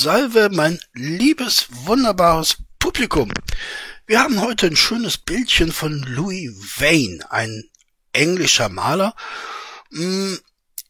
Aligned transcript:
Salve, 0.00 0.48
mein 0.52 0.78
liebes, 0.94 1.66
wunderbares 1.70 2.58
Publikum. 2.78 3.32
Wir 4.06 4.20
haben 4.20 4.40
heute 4.40 4.68
ein 4.68 4.76
schönes 4.76 5.18
Bildchen 5.18 5.72
von 5.72 6.04
Louis 6.04 6.52
Vane, 6.78 7.18
ein 7.30 7.64
englischer 8.12 8.68
Maler. 8.68 9.16
Hm, 9.90 10.38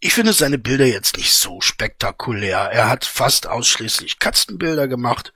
ich 0.01 0.13
finde 0.13 0.35
seine 0.35 0.59
Bilder 0.59 0.85
jetzt 0.85 1.17
nicht 1.17 1.33
so 1.33 1.63
spektakulär. 1.63 2.59
Er 2.59 2.91
hat 2.91 3.07
fast 3.07 3.47
ausschließlich 3.47 4.19
Katzenbilder 4.19 4.89
gemacht, 4.89 5.33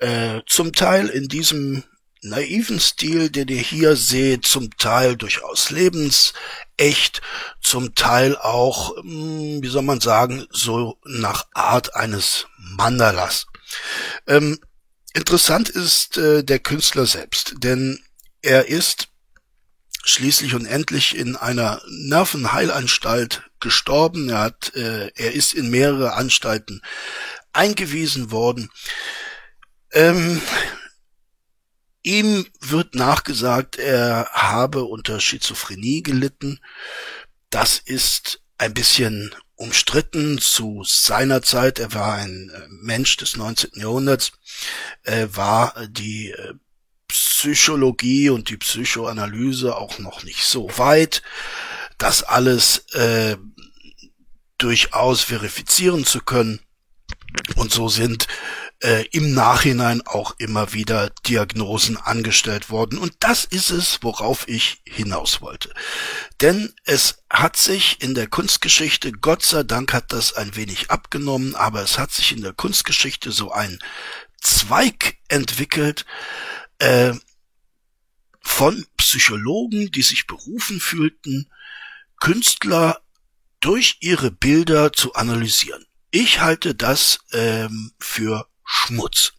äh, 0.00 0.42
zum 0.44 0.74
Teil 0.74 1.08
in 1.08 1.28
diesem 1.28 1.84
naiven 2.20 2.78
Stil, 2.78 3.30
den 3.30 3.48
ihr 3.48 3.62
hier 3.62 3.96
seht, 3.96 4.44
zum 4.44 4.76
Teil 4.76 5.16
durchaus 5.16 5.70
lebensecht, 5.70 7.22
zum 7.62 7.94
Teil 7.94 8.36
auch, 8.36 8.94
hm, 8.98 9.62
wie 9.62 9.68
soll 9.68 9.82
man 9.82 10.02
sagen, 10.02 10.46
so 10.50 10.98
nach 11.06 11.46
Art 11.54 11.94
eines 11.94 12.46
Mandalas. 12.78 13.46
Ähm, 14.26 14.58
interessant 15.12 15.68
ist 15.68 16.16
äh, 16.16 16.42
der 16.42 16.60
Künstler 16.60 17.04
selbst, 17.04 17.56
denn 17.58 18.02
er 18.40 18.68
ist 18.68 19.08
schließlich 20.04 20.54
und 20.54 20.64
endlich 20.64 21.16
in 21.16 21.36
einer 21.36 21.82
Nervenheilanstalt 21.88 23.42
gestorben. 23.60 24.30
Er 24.30 24.38
hat, 24.38 24.74
äh, 24.74 25.10
er 25.14 25.32
ist 25.32 25.52
in 25.52 25.68
mehrere 25.68 26.14
Anstalten 26.14 26.80
eingewiesen 27.52 28.30
worden. 28.30 28.70
Ähm, 29.92 30.40
Ihm 32.04 32.46
wird 32.60 32.94
nachgesagt, 32.94 33.76
er 33.76 34.30
habe 34.32 34.84
unter 34.84 35.20
Schizophrenie 35.20 36.02
gelitten. 36.02 36.58
Das 37.50 37.78
ist 37.78 38.40
ein 38.56 38.72
bisschen 38.72 39.34
umstritten 39.58 40.38
zu 40.38 40.84
seiner 40.86 41.42
Zeit. 41.42 41.78
Er 41.78 41.92
war 41.92 42.14
ein 42.14 42.50
äh, 42.50 42.68
Mensch 42.68 43.16
des 43.16 43.36
19. 43.36 43.72
Jahrhunderts, 43.74 44.32
äh, 45.02 45.26
war 45.32 45.74
die 45.88 46.30
äh, 46.30 46.54
Psychologie 47.08 48.30
und 48.30 48.50
die 48.50 48.56
Psychoanalyse 48.56 49.76
auch 49.76 49.98
noch 49.98 50.22
nicht 50.22 50.44
so 50.44 50.68
weit, 50.78 51.22
das 51.96 52.22
alles 52.22 52.86
äh, 52.92 53.36
durchaus 54.58 55.22
verifizieren 55.22 56.04
zu 56.04 56.20
können. 56.20 56.60
Und 57.56 57.72
so 57.72 57.88
sind 57.88 58.26
äh, 58.80 59.04
im 59.10 59.34
Nachhinein 59.34 60.02
auch 60.06 60.34
immer 60.38 60.72
wieder 60.72 61.10
Diagnosen 61.26 61.96
angestellt 61.96 62.70
worden. 62.70 62.98
Und 62.98 63.14
das 63.20 63.44
ist 63.44 63.70
es, 63.70 63.98
worauf 64.02 64.46
ich 64.48 64.82
hinaus 64.84 65.40
wollte. 65.40 65.72
Denn 66.40 66.72
es 66.84 67.22
hat 67.30 67.56
sich 67.56 68.00
in 68.02 68.14
der 68.14 68.28
Kunstgeschichte, 68.28 69.12
Gott 69.12 69.42
sei 69.42 69.64
Dank 69.64 69.92
hat 69.92 70.12
das 70.12 70.32
ein 70.32 70.54
wenig 70.54 70.90
abgenommen, 70.90 71.54
aber 71.54 71.82
es 71.82 71.98
hat 71.98 72.12
sich 72.12 72.32
in 72.32 72.42
der 72.42 72.52
Kunstgeschichte 72.52 73.32
so 73.32 73.50
ein 73.50 73.78
Zweig 74.40 75.16
entwickelt, 75.28 76.06
äh, 76.78 77.12
von 78.40 78.86
Psychologen, 78.96 79.90
die 79.90 80.02
sich 80.02 80.26
berufen 80.26 80.80
fühlten, 80.80 81.50
Künstler 82.20 83.00
durch 83.60 83.98
ihre 84.00 84.30
Bilder 84.30 84.92
zu 84.92 85.14
analysieren. 85.14 85.84
Ich 86.10 86.40
halte 86.40 86.74
das 86.74 87.18
ähm, 87.32 87.92
für 87.98 88.48
Schmutz. 88.68 89.32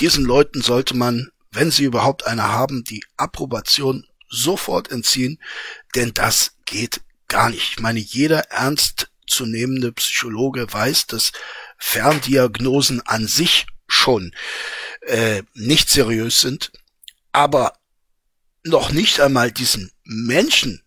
Diesen 0.00 0.24
Leuten 0.24 0.60
sollte 0.60 0.94
man, 0.94 1.30
wenn 1.50 1.70
sie 1.70 1.84
überhaupt 1.84 2.26
eine 2.26 2.44
haben, 2.44 2.84
die 2.84 3.02
Approbation 3.16 4.06
sofort 4.28 4.90
entziehen, 4.90 5.40
denn 5.94 6.12
das 6.12 6.56
geht 6.66 7.00
gar 7.28 7.48
nicht. 7.48 7.72
Ich 7.72 7.80
meine, 7.80 8.00
jeder 8.00 8.50
ernstzunehmende 8.50 9.92
Psychologe 9.92 10.70
weiß, 10.70 11.06
dass 11.06 11.32
Ferndiagnosen 11.78 13.00
an 13.00 13.26
sich 13.26 13.66
schon 13.86 14.34
äh, 15.02 15.42
nicht 15.54 15.88
seriös 15.88 16.40
sind, 16.40 16.70
aber 17.32 17.78
noch 18.62 18.90
nicht 18.90 19.20
einmal 19.20 19.52
diesen 19.52 19.90
Menschen 20.04 20.82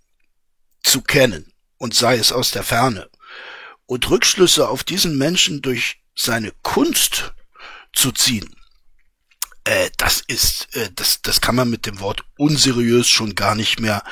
zu 0.83 1.01
kennen 1.01 1.53
und 1.77 1.95
sei 1.95 2.17
es 2.17 2.31
aus 2.31 2.51
der 2.51 2.63
Ferne 2.63 3.09
und 3.85 4.09
Rückschlüsse 4.09 4.67
auf 4.67 4.83
diesen 4.83 5.17
Menschen 5.17 5.61
durch 5.61 6.01
seine 6.15 6.51
Kunst 6.63 7.33
zu 7.93 8.11
ziehen. 8.11 8.55
Äh, 9.63 9.89
das 9.97 10.21
ist, 10.25 10.75
äh, 10.75 10.89
das, 10.95 11.21
das 11.21 11.41
kann 11.41 11.55
man 11.55 11.69
mit 11.69 11.85
dem 11.85 11.99
Wort 11.99 12.23
unseriös 12.37 13.09
schon 13.09 13.35
gar 13.35 13.55
nicht 13.55 13.79
mehr 13.79 14.03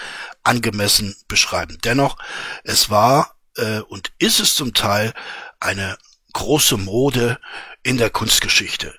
angemessen 0.43 1.15
beschreiben. 1.27 1.77
Dennoch, 1.83 2.17
es 2.63 2.89
war 2.89 3.35
äh, 3.55 3.79
und 3.79 4.11
ist 4.19 4.39
es 4.39 4.55
zum 4.55 4.73
Teil 4.73 5.13
eine 5.59 5.97
große 6.33 6.77
Mode 6.77 7.39
in 7.83 7.97
der 7.97 8.09
Kunstgeschichte. 8.09 8.93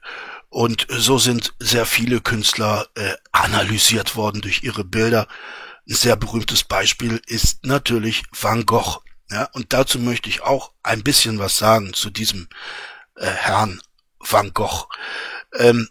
Und 0.49 0.87
so 0.89 1.19
sind 1.19 1.53
sehr 1.59 1.85
viele 1.85 2.21
Künstler 2.21 2.87
äh, 2.95 3.15
analysiert 3.33 4.17
worden 4.17 4.41
durch 4.41 4.63
ihre 4.63 4.85
Bilder. 4.85 5.29
Ein 5.87 5.95
sehr 5.95 6.17
berühmtes 6.17 6.65
Beispiel 6.65 7.21
ist 7.27 7.67
natürlich 7.67 8.23
Van 8.33 8.65
Gogh. 8.65 9.03
Ja, 9.31 9.51
und 9.53 9.73
dazu 9.73 9.99
möchte 9.99 10.31
ich 10.31 10.41
auch 10.43 10.73
ein 10.83 11.03
bisschen 11.03 11.39
was 11.39 11.59
sagen 11.59 11.93
zu 11.93 12.11
diesem 12.11 12.49
äh, 13.17 13.27
Herrn 13.27 13.83
Van 14.29 14.53
Gogh. 14.53 14.89
Ähm, 15.55 15.89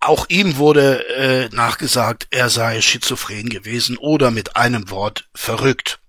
auch 0.00 0.26
ihm 0.28 0.58
wurde 0.58 1.08
äh, 1.08 1.48
nachgesagt, 1.54 2.26
er 2.30 2.50
sei 2.50 2.82
schizophren 2.82 3.48
gewesen 3.48 3.96
oder 3.96 4.30
mit 4.30 4.56
einem 4.56 4.90
Wort 4.90 5.28
verrückt. 5.34 6.00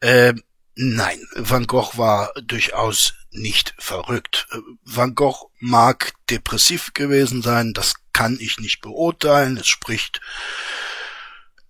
Äh, 0.00 0.34
nein, 0.74 1.26
Van 1.34 1.66
Gogh 1.66 1.96
war 1.96 2.32
durchaus 2.42 3.14
nicht 3.30 3.74
verrückt. 3.78 4.46
Van 4.84 5.14
Gogh 5.14 5.50
mag 5.58 6.12
depressiv 6.28 6.92
gewesen 6.92 7.40
sein, 7.40 7.72
das 7.72 7.94
kann 8.12 8.36
ich 8.38 8.58
nicht 8.58 8.82
beurteilen. 8.82 9.56
Es 9.56 9.68
spricht 9.68 10.20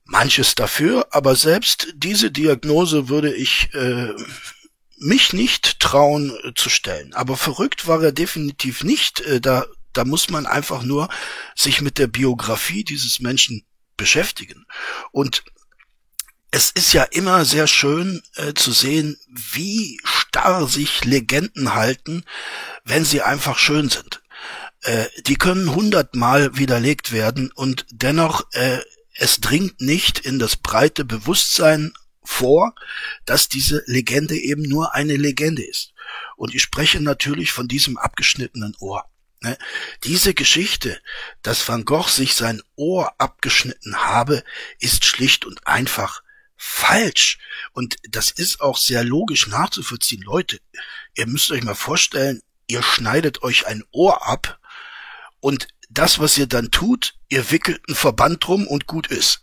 manches 0.04 0.54
dafür, 0.54 1.06
aber 1.10 1.36
selbst 1.36 1.92
diese 1.94 2.30
Diagnose 2.30 3.08
würde 3.08 3.32
ich 3.32 3.72
äh, 3.74 4.12
mich 5.02 5.32
nicht 5.32 5.80
trauen 5.80 6.36
äh, 6.44 6.52
zu 6.54 6.70
stellen. 6.70 7.14
Aber 7.14 7.36
verrückt 7.36 7.86
war 7.86 8.02
er 8.02 8.12
definitiv 8.12 8.84
nicht. 8.84 9.20
Äh, 9.20 9.40
da, 9.40 9.66
da 9.92 10.04
muss 10.04 10.30
man 10.30 10.46
einfach 10.46 10.82
nur 10.82 11.08
sich 11.54 11.80
mit 11.80 11.98
der 11.98 12.06
Biografie 12.06 12.84
dieses 12.84 13.20
Menschen 13.20 13.64
beschäftigen. 13.96 14.66
Und 15.10 15.44
es 16.50 16.70
ist 16.70 16.92
ja 16.92 17.04
immer 17.04 17.44
sehr 17.44 17.66
schön 17.66 18.22
äh, 18.34 18.52
zu 18.54 18.72
sehen, 18.72 19.18
wie 19.28 19.98
starr 20.04 20.68
sich 20.68 21.04
Legenden 21.04 21.74
halten, 21.74 22.24
wenn 22.84 23.04
sie 23.04 23.22
einfach 23.22 23.58
schön 23.58 23.88
sind. 23.88 24.22
Äh, 24.82 25.06
die 25.26 25.36
können 25.36 25.74
hundertmal 25.74 26.56
widerlegt 26.56 27.12
werden 27.12 27.50
und 27.52 27.86
dennoch 27.90 28.46
äh, 28.52 28.80
es 29.14 29.40
dringt 29.40 29.80
nicht 29.80 30.18
in 30.18 30.38
das 30.38 30.56
breite 30.56 31.04
Bewusstsein 31.04 31.92
vor, 32.32 32.74
dass 33.24 33.48
diese 33.48 33.82
Legende 33.86 34.36
eben 34.36 34.62
nur 34.62 34.94
eine 34.94 35.16
Legende 35.16 35.62
ist. 35.62 35.92
Und 36.36 36.54
ich 36.54 36.62
spreche 36.62 37.00
natürlich 37.00 37.52
von 37.52 37.68
diesem 37.68 37.98
abgeschnittenen 37.98 38.74
Ohr. 38.80 39.04
Ne? 39.40 39.58
Diese 40.04 40.34
Geschichte, 40.34 41.00
dass 41.42 41.68
Van 41.68 41.84
Gogh 41.84 42.08
sich 42.08 42.34
sein 42.34 42.62
Ohr 42.76 43.12
abgeschnitten 43.18 43.96
habe, 43.96 44.42
ist 44.78 45.04
schlicht 45.04 45.44
und 45.44 45.66
einfach 45.66 46.22
falsch. 46.56 47.38
Und 47.72 47.96
das 48.08 48.30
ist 48.30 48.60
auch 48.60 48.76
sehr 48.76 49.04
logisch 49.04 49.48
nachzuvollziehen. 49.48 50.22
Leute, 50.22 50.60
ihr 51.14 51.26
müsst 51.26 51.50
euch 51.50 51.62
mal 51.62 51.74
vorstellen, 51.74 52.40
ihr 52.66 52.82
schneidet 52.82 53.42
euch 53.42 53.66
ein 53.66 53.82
Ohr 53.90 54.26
ab 54.26 54.58
und 55.40 55.68
das, 55.90 56.20
was 56.20 56.38
ihr 56.38 56.46
dann 56.46 56.70
tut, 56.70 57.14
ihr 57.28 57.50
wickelt 57.50 57.82
einen 57.86 57.96
Verband 57.96 58.46
drum 58.46 58.66
und 58.66 58.86
gut 58.86 59.08
ist. 59.08 59.42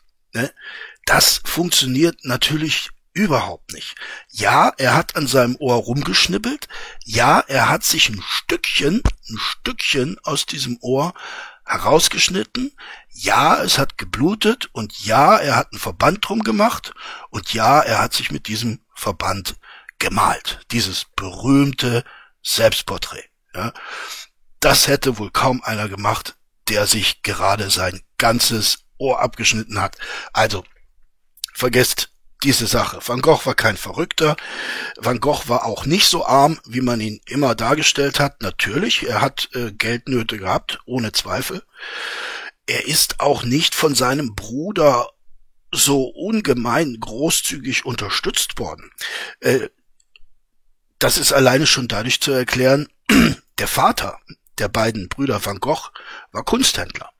Das 1.10 1.42
funktioniert 1.44 2.20
natürlich 2.22 2.92
überhaupt 3.14 3.74
nicht. 3.74 3.96
Ja, 4.30 4.72
er 4.78 4.94
hat 4.94 5.16
an 5.16 5.26
seinem 5.26 5.56
Ohr 5.56 5.74
rumgeschnippelt. 5.78 6.68
Ja, 7.04 7.40
er 7.40 7.68
hat 7.68 7.84
sich 7.84 8.10
ein 8.10 8.24
Stückchen, 8.24 9.02
ein 9.28 9.38
Stückchen 9.40 10.20
aus 10.22 10.46
diesem 10.46 10.78
Ohr 10.82 11.16
herausgeschnitten. 11.66 12.74
Ja, 13.10 13.60
es 13.64 13.80
hat 13.80 13.98
geblutet 13.98 14.70
und 14.72 15.04
ja, 15.04 15.38
er 15.38 15.56
hat 15.56 15.72
einen 15.72 15.80
Verband 15.80 16.20
drum 16.22 16.44
gemacht 16.44 16.94
und 17.32 17.56
ja, 17.56 17.80
er 17.80 17.98
hat 17.98 18.14
sich 18.14 18.30
mit 18.30 18.48
diesem 18.48 18.82
Verband 18.94 19.56
gemalt. 19.98 20.60
Dieses 20.70 21.08
berühmte 21.16 22.04
Selbstporträt. 22.44 23.26
Ja. 23.56 23.74
Das 24.60 24.88
hätte 24.88 25.18
wohl 25.18 25.32
kaum 25.32 25.64
einer 25.64 25.90
gemacht, 25.90 26.38
der 26.68 26.86
sich 26.86 27.24
gerade 27.24 27.72
sein 27.72 28.00
ganzes 28.20 28.86
Ohr 29.00 29.22
abgeschnitten 29.22 29.82
hat. 29.82 29.98
Also 30.34 30.64
vergesst 31.60 32.10
diese 32.44 32.68
Sache. 32.68 33.00
Van 33.06 33.22
Gogh 33.22 33.46
war 33.46 33.54
kein 33.54 33.76
Verrückter. 33.76 34.38
Van 34.98 35.20
Gogh 35.20 35.48
war 35.48 35.66
auch 35.66 35.86
nicht 35.86 36.08
so 36.08 36.26
arm, 36.26 36.60
wie 36.66 36.82
man 36.82 37.02
ihn 37.02 37.20
immer 37.26 37.54
dargestellt 37.54 38.20
hat. 38.20 38.42
Natürlich, 38.42 39.08
er 39.08 39.22
hat 39.22 39.50
äh, 39.54 39.72
Geldnöte 39.72 40.38
gehabt, 40.38 40.80
ohne 40.86 41.12
Zweifel. 41.12 41.64
Er 42.66 42.88
ist 42.88 43.20
auch 43.20 43.44
nicht 43.44 43.76
von 43.76 43.94
seinem 43.94 44.36
Bruder 44.36 45.10
so 45.72 46.06
ungemein 46.06 46.98
großzügig 47.00 47.86
unterstützt 47.86 48.58
worden. 48.58 48.90
Äh, 49.42 49.68
das 50.98 51.18
ist 51.18 51.34
alleine 51.34 51.68
schon 51.68 51.88
dadurch 51.88 52.22
zu 52.22 52.32
erklären, 52.32 52.88
der 53.60 53.68
Vater 53.68 54.20
der 54.60 54.70
beiden 54.70 55.10
Brüder 55.10 55.44
van 55.46 55.60
Gogh 55.60 55.92
war 56.32 56.44
Kunsthändler. 56.44 57.12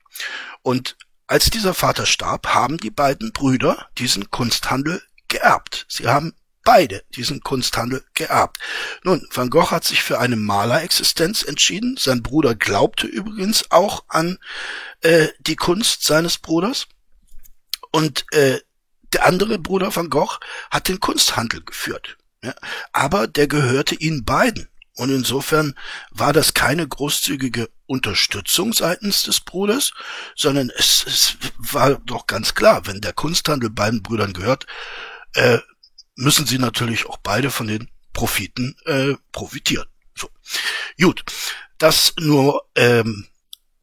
Und 0.62 0.96
als 1.30 1.48
dieser 1.48 1.74
Vater 1.74 2.06
starb, 2.06 2.48
haben 2.48 2.76
die 2.78 2.90
beiden 2.90 3.30
Brüder 3.30 3.86
diesen 3.98 4.32
Kunsthandel 4.32 5.00
geerbt. 5.28 5.86
Sie 5.88 6.08
haben 6.08 6.34
beide 6.64 7.04
diesen 7.14 7.40
Kunsthandel 7.40 8.04
geerbt. 8.14 8.58
Nun, 9.04 9.24
Van 9.32 9.48
Gogh 9.48 9.70
hat 9.70 9.84
sich 9.84 10.02
für 10.02 10.18
eine 10.18 10.34
Malerexistenz 10.34 11.44
entschieden. 11.44 11.96
Sein 11.96 12.24
Bruder 12.24 12.56
glaubte 12.56 13.06
übrigens 13.06 13.70
auch 13.70 14.02
an 14.08 14.38
äh, 15.02 15.28
die 15.38 15.54
Kunst 15.54 16.02
seines 16.02 16.38
Bruders. 16.38 16.88
Und 17.92 18.24
äh, 18.32 18.58
der 19.12 19.24
andere 19.24 19.60
Bruder 19.60 19.94
Van 19.94 20.10
Gogh 20.10 20.40
hat 20.72 20.88
den 20.88 20.98
Kunsthandel 20.98 21.62
geführt. 21.62 22.18
Ja, 22.42 22.54
aber 22.92 23.28
der 23.28 23.46
gehörte 23.46 23.94
ihnen 23.94 24.24
beiden. 24.24 24.68
Und 24.96 25.10
insofern 25.10 25.76
war 26.10 26.32
das 26.32 26.54
keine 26.54 26.88
großzügige 26.88 27.70
Unterstützung 27.90 28.72
seitens 28.72 29.24
des 29.24 29.40
Bruders, 29.40 29.92
sondern 30.36 30.70
es, 30.70 31.04
es 31.06 31.36
war 31.58 31.98
doch 32.06 32.28
ganz 32.28 32.54
klar, 32.54 32.86
wenn 32.86 33.00
der 33.00 33.12
Kunsthandel 33.12 33.68
beiden 33.68 34.00
Brüdern 34.00 34.32
gehört, 34.32 34.66
äh, 35.34 35.58
müssen 36.14 36.46
sie 36.46 36.58
natürlich 36.58 37.06
auch 37.06 37.16
beide 37.16 37.50
von 37.50 37.66
den 37.66 37.90
Profiten 38.12 38.76
äh, 38.84 39.14
profitieren. 39.32 39.88
So. 40.16 40.30
Gut, 41.00 41.24
das 41.78 42.14
nur 42.20 42.64
ähm, 42.76 43.26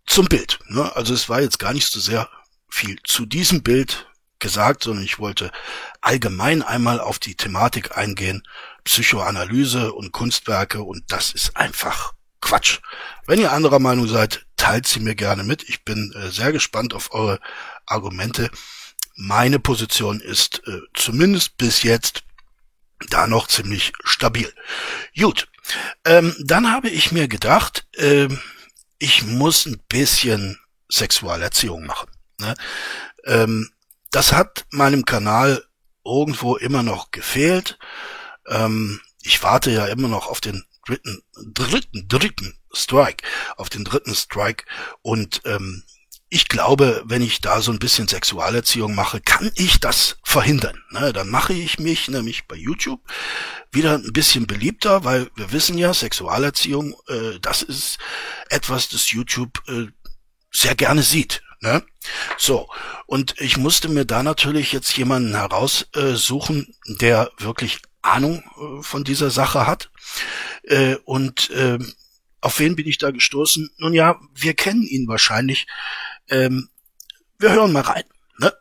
zum 0.05 0.27
Bild. 0.27 0.59
Ne? 0.67 0.95
Also 0.95 1.13
es 1.13 1.27
war 1.27 1.41
jetzt 1.41 1.59
gar 1.59 1.73
nicht 1.73 1.87
so 1.87 1.99
sehr 1.99 2.29
viel 2.69 2.97
zu 3.03 3.25
diesem 3.25 3.61
Bild 3.61 4.07
gesagt, 4.39 4.83
sondern 4.83 5.03
ich 5.03 5.19
wollte 5.19 5.51
allgemein 5.99 6.61
einmal 6.61 7.01
auf 7.01 7.19
die 7.19 7.35
Thematik 7.35 7.97
eingehen, 7.97 8.47
Psychoanalyse 8.85 9.91
und 9.91 10.13
Kunstwerke 10.13 10.81
und 10.81 11.11
das 11.11 11.31
ist 11.31 11.57
einfach 11.57 12.13
Quatsch. 12.41 12.79
Wenn 13.25 13.39
ihr 13.39 13.51
anderer 13.51 13.79
Meinung 13.79 14.07
seid, 14.07 14.45
teilt 14.57 14.87
sie 14.87 14.99
mir 14.99 15.15
gerne 15.15 15.43
mit. 15.43 15.67
Ich 15.69 15.83
bin 15.83 16.13
äh, 16.13 16.29
sehr 16.29 16.51
gespannt 16.51 16.93
auf 16.93 17.13
eure 17.13 17.39
Argumente. 17.85 18.49
Meine 19.15 19.59
Position 19.59 20.19
ist 20.19 20.61
äh, 20.67 20.79
zumindest 20.93 21.57
bis 21.57 21.83
jetzt 21.83 22.23
da 23.09 23.27
noch 23.27 23.47
ziemlich 23.47 23.93
stabil. 24.03 24.51
Gut, 25.17 25.47
ähm, 26.05 26.35
dann 26.39 26.71
habe 26.71 26.89
ich 26.89 27.11
mir 27.11 27.27
gedacht, 27.27 27.87
äh, 27.93 28.27
ich 28.99 29.23
muss 29.23 29.65
ein 29.65 29.81
bisschen 29.87 30.59
Sexualerziehung 30.89 31.85
machen. 31.85 32.09
Ne? 32.39 32.55
Ähm, 33.25 33.71
das 34.11 34.31
hat 34.33 34.65
meinem 34.71 35.05
Kanal 35.05 35.63
irgendwo 36.03 36.55
immer 36.55 36.83
noch 36.83 37.11
gefehlt. 37.11 37.77
Ähm, 38.47 39.01
ich 39.21 39.43
warte 39.43 39.71
ja 39.71 39.85
immer 39.87 40.07
noch 40.07 40.27
auf 40.27 40.41
den 40.41 40.63
dritten, 40.87 41.21
dritten, 41.53 42.07
dritten 42.07 42.57
Strike, 42.73 43.25
auf 43.57 43.69
den 43.69 43.83
dritten 43.83 44.15
Strike 44.15 44.65
und 45.01 45.41
ähm, 45.45 45.83
ich 46.29 46.49
glaube, 46.49 47.03
wenn 47.05 47.21
ich 47.21 47.39
da 47.39 47.61
so 47.61 47.71
ein 47.71 47.79
bisschen 47.79 48.07
Sexualerziehung 48.07 48.93
mache, 48.93 49.21
kann 49.21 49.49
ich 49.55 49.79
das 49.79 50.17
verhindern. 50.23 50.83
Ne, 50.91 51.13
dann 51.13 51.29
mache 51.29 51.53
ich 51.53 51.79
mich 51.79 52.09
nämlich 52.09 52.47
bei 52.47 52.55
YouTube 52.55 53.01
wieder 53.71 53.93
ein 53.93 54.11
bisschen 54.11 54.45
beliebter, 54.45 55.05
weil 55.05 55.29
wir 55.35 55.53
wissen 55.53 55.77
ja, 55.77 55.93
Sexualerziehung, 55.93 56.95
äh, 57.07 57.39
das 57.41 57.61
ist 57.61 57.97
etwas, 58.49 58.89
das 58.89 59.09
YouTube 59.11 59.63
äh, 59.69 59.87
sehr 60.51 60.75
gerne 60.75 61.01
sieht. 61.01 61.43
Ne? 61.61 61.83
So, 62.37 62.69
und 63.05 63.39
ich 63.39 63.57
musste 63.57 63.89
mir 63.89 64.05
da 64.05 64.21
natürlich 64.21 64.73
jetzt 64.73 64.95
jemanden 64.97 65.33
heraussuchen, 65.33 66.75
äh, 66.85 66.97
der 66.97 67.31
wirklich 67.37 67.79
Ahnung 68.07 68.43
äh, 68.57 68.83
von 68.83 69.03
dieser 69.03 69.29
Sache 69.29 69.67
hat. 69.67 69.91
Äh, 70.63 70.95
und 71.05 71.49
äh, 71.51 71.79
auf 72.41 72.59
wen 72.59 72.75
bin 72.75 72.87
ich 72.87 72.97
da 72.97 73.11
gestoßen? 73.11 73.69
Nun 73.77 73.93
ja, 73.93 74.19
wir 74.35 74.53
kennen 74.53 74.83
ihn 74.83 75.07
wahrscheinlich. 75.07 75.67
Ähm, 76.29 76.69
wir 77.39 77.51
hören 77.51 77.71
mal 77.71 77.81
rein. 77.81 78.03
Ne? 78.39 78.53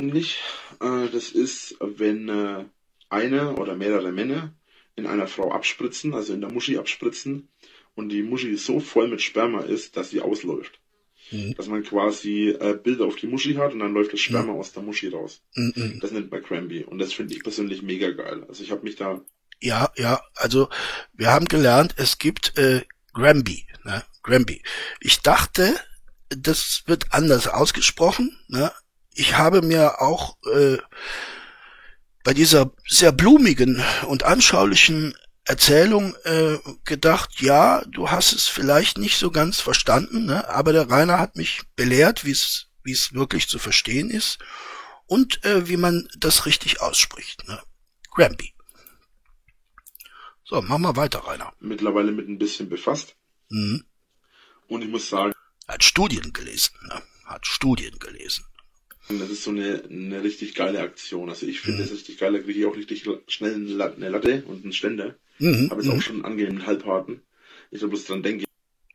Nicht, 0.00 0.38
äh, 0.80 1.08
das 1.08 1.30
ist, 1.30 1.76
wenn 1.80 2.70
eine 3.08 3.56
oder 3.56 3.76
mehrere 3.76 4.12
Männer 4.12 4.54
in 4.96 5.06
einer 5.06 5.26
Frau 5.26 5.52
abspritzen, 5.52 6.14
also 6.14 6.32
in 6.32 6.40
der 6.40 6.52
Muschi 6.52 6.78
abspritzen, 6.78 7.48
und 7.94 8.08
die 8.08 8.22
Muschi 8.22 8.56
so 8.56 8.80
voll 8.80 9.08
mit 9.08 9.20
Sperma 9.20 9.60
ist, 9.60 9.96
dass 9.96 10.10
sie 10.10 10.20
ausläuft. 10.20 10.80
Mhm. 11.32 11.54
Dass 11.54 11.66
man 11.66 11.82
quasi 11.82 12.50
äh, 12.50 12.78
Bilder 12.80 13.06
auf 13.06 13.16
die 13.16 13.26
Muschi 13.26 13.54
hat 13.54 13.72
und 13.72 13.80
dann 13.80 13.92
läuft 13.92 14.12
das 14.12 14.20
Sperma 14.20 14.52
mhm. 14.52 14.58
aus 14.58 14.72
der 14.72 14.82
Muschi 14.82 15.08
raus. 15.08 15.42
Mhm. 15.54 15.98
Das 16.00 16.12
nennt 16.12 16.30
man 16.30 16.42
Cranby. 16.42 16.84
Und 16.84 16.98
das 16.98 17.12
finde 17.12 17.34
ich 17.34 17.42
persönlich 17.42 17.82
mega 17.82 18.10
geil. 18.10 18.44
Also 18.48 18.62
ich 18.62 18.70
habe 18.70 18.82
mich 18.82 18.96
da. 18.96 19.20
Ja, 19.60 19.90
ja, 19.96 20.20
also 20.34 20.68
wir 21.12 21.30
haben 21.30 21.46
gelernt, 21.46 21.94
es 21.96 22.18
gibt 22.18 22.58
äh, 22.58 22.82
Granby, 23.12 23.66
ne? 23.84 24.02
Granby. 24.22 24.62
Ich 25.00 25.20
dachte, 25.20 25.74
das 26.28 26.82
wird 26.86 27.12
anders 27.12 27.48
ausgesprochen. 27.48 28.38
Ne? 28.48 28.72
Ich 29.14 29.36
habe 29.36 29.62
mir 29.62 30.00
auch 30.00 30.36
äh, 30.52 30.78
bei 32.24 32.34
dieser 32.34 32.72
sehr 32.86 33.12
blumigen 33.12 33.82
und 34.06 34.22
anschaulichen 34.22 35.14
Erzählung 35.44 36.14
äh, 36.24 36.58
gedacht, 36.84 37.40
ja, 37.40 37.82
du 37.86 38.10
hast 38.10 38.32
es 38.32 38.46
vielleicht 38.46 38.98
nicht 38.98 39.18
so 39.18 39.30
ganz 39.30 39.60
verstanden, 39.60 40.26
ne? 40.26 40.48
aber 40.48 40.72
der 40.72 40.88
Rainer 40.88 41.18
hat 41.18 41.36
mich 41.36 41.62
belehrt, 41.74 42.24
wie 42.24 42.30
es 42.30 42.68
wie 42.84 42.92
es 42.92 43.12
wirklich 43.14 43.48
zu 43.48 43.58
verstehen 43.58 44.10
ist 44.10 44.38
und 45.06 45.44
äh, 45.44 45.68
wie 45.68 45.76
man 45.76 46.08
das 46.16 46.46
richtig 46.46 46.80
ausspricht. 46.80 47.46
Ne? 47.48 47.60
Granby. 48.10 48.54
So, 50.44 50.60
machen 50.60 50.82
wir 50.82 50.96
weiter, 50.96 51.20
Rainer. 51.20 51.52
Mittlerweile 51.60 52.12
mit 52.12 52.28
ein 52.28 52.38
bisschen 52.38 52.68
befasst. 52.68 53.16
Mhm. 53.48 53.84
Und 54.68 54.82
ich 54.82 54.88
muss 54.88 55.08
sagen. 55.08 55.32
Hat 55.68 55.84
Studien 55.84 56.32
gelesen, 56.32 56.74
ne? 56.88 57.02
Hat 57.24 57.46
Studien 57.46 57.98
gelesen. 57.98 58.44
Das 59.08 59.30
ist 59.30 59.44
so 59.44 59.50
eine, 59.50 59.82
eine 59.84 60.22
richtig 60.22 60.54
geile 60.54 60.80
Aktion. 60.80 61.28
Also 61.28 61.46
ich 61.46 61.60
finde 61.60 61.78
mhm. 61.78 61.84
das 61.84 61.92
richtig 61.92 62.18
geil. 62.18 62.32
Da 62.32 62.38
kriege 62.40 62.58
ich 62.58 62.66
auch 62.66 62.76
richtig 62.76 63.08
schnell 63.28 63.54
eine 63.54 64.08
Latte 64.08 64.44
und 64.46 64.62
einen 64.62 64.72
Ständer. 64.72 65.16
Mhm. 65.38 65.70
Habe 65.70 65.82
jetzt 65.82 65.92
mhm. 65.92 65.98
auch 65.98 66.02
schon 66.02 66.24
angenehm 66.24 66.56
mit 66.56 66.66
Halbharten. 66.66 67.22
Ich 67.70 67.80
soll 67.80 67.88
bloß 67.88 68.04
dran 68.04 68.22
denken. 68.22 68.44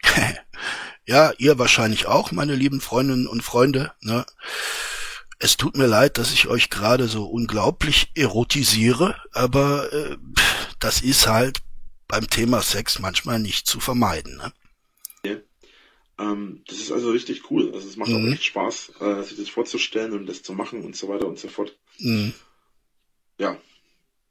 ja, 1.06 1.34
ihr 1.38 1.60
wahrscheinlich 1.60 2.08
auch, 2.08 2.32
meine 2.32 2.56
lieben 2.56 2.82
Freundinnen 2.82 3.28
und 3.28 3.42
Freunde. 3.42 3.92
Ne? 4.02 4.26
Es 5.40 5.58
tut 5.58 5.78
mir 5.78 5.88
leid, 5.88 6.18
dass 6.18 6.32
ich 6.32 6.48
euch 6.48 6.70
gerade 6.70 7.08
so 7.08 7.26
unglaublich 7.26 8.12
erotisiere, 8.16 9.16
aber 9.32 9.92
äh, 9.94 10.18
das 10.80 11.02
ist 11.02 11.28
halt 11.28 11.62
beim 12.08 12.30
Thema 12.30 12.62
Sex 12.62 13.00
manchmal 13.00 13.40
nicht 13.40 13.68
zu 13.68 13.80
vermeiden. 13.80 14.38
Ne? 14.38 14.54
Ähm, 16.20 16.64
das 16.68 16.80
ist 16.80 16.92
also 16.92 17.12
richtig 17.12 17.52
cool. 17.52 17.72
Also 17.74 17.88
es 17.88 17.96
macht 17.96 18.10
mhm. 18.10 18.28
auch 18.28 18.34
echt 18.34 18.46
Spaß, 18.46 18.94
äh, 19.00 19.24
sich 19.24 19.38
das 19.38 19.50
vorzustellen 19.50 20.14
und 20.14 20.26
das 20.26 20.42
zu 20.42 20.54
machen 20.54 20.84
und 20.84 20.96
so 20.96 21.08
weiter 21.10 21.28
und 21.28 21.38
so 21.38 21.48
fort. 21.48 21.78
Mhm. 22.00 22.34
Ja. 23.38 23.60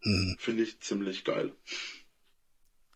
Mhm. 0.02 0.36
Finde 0.38 0.64
ich 0.64 0.80
ziemlich 0.80 1.24
geil. 1.24 1.52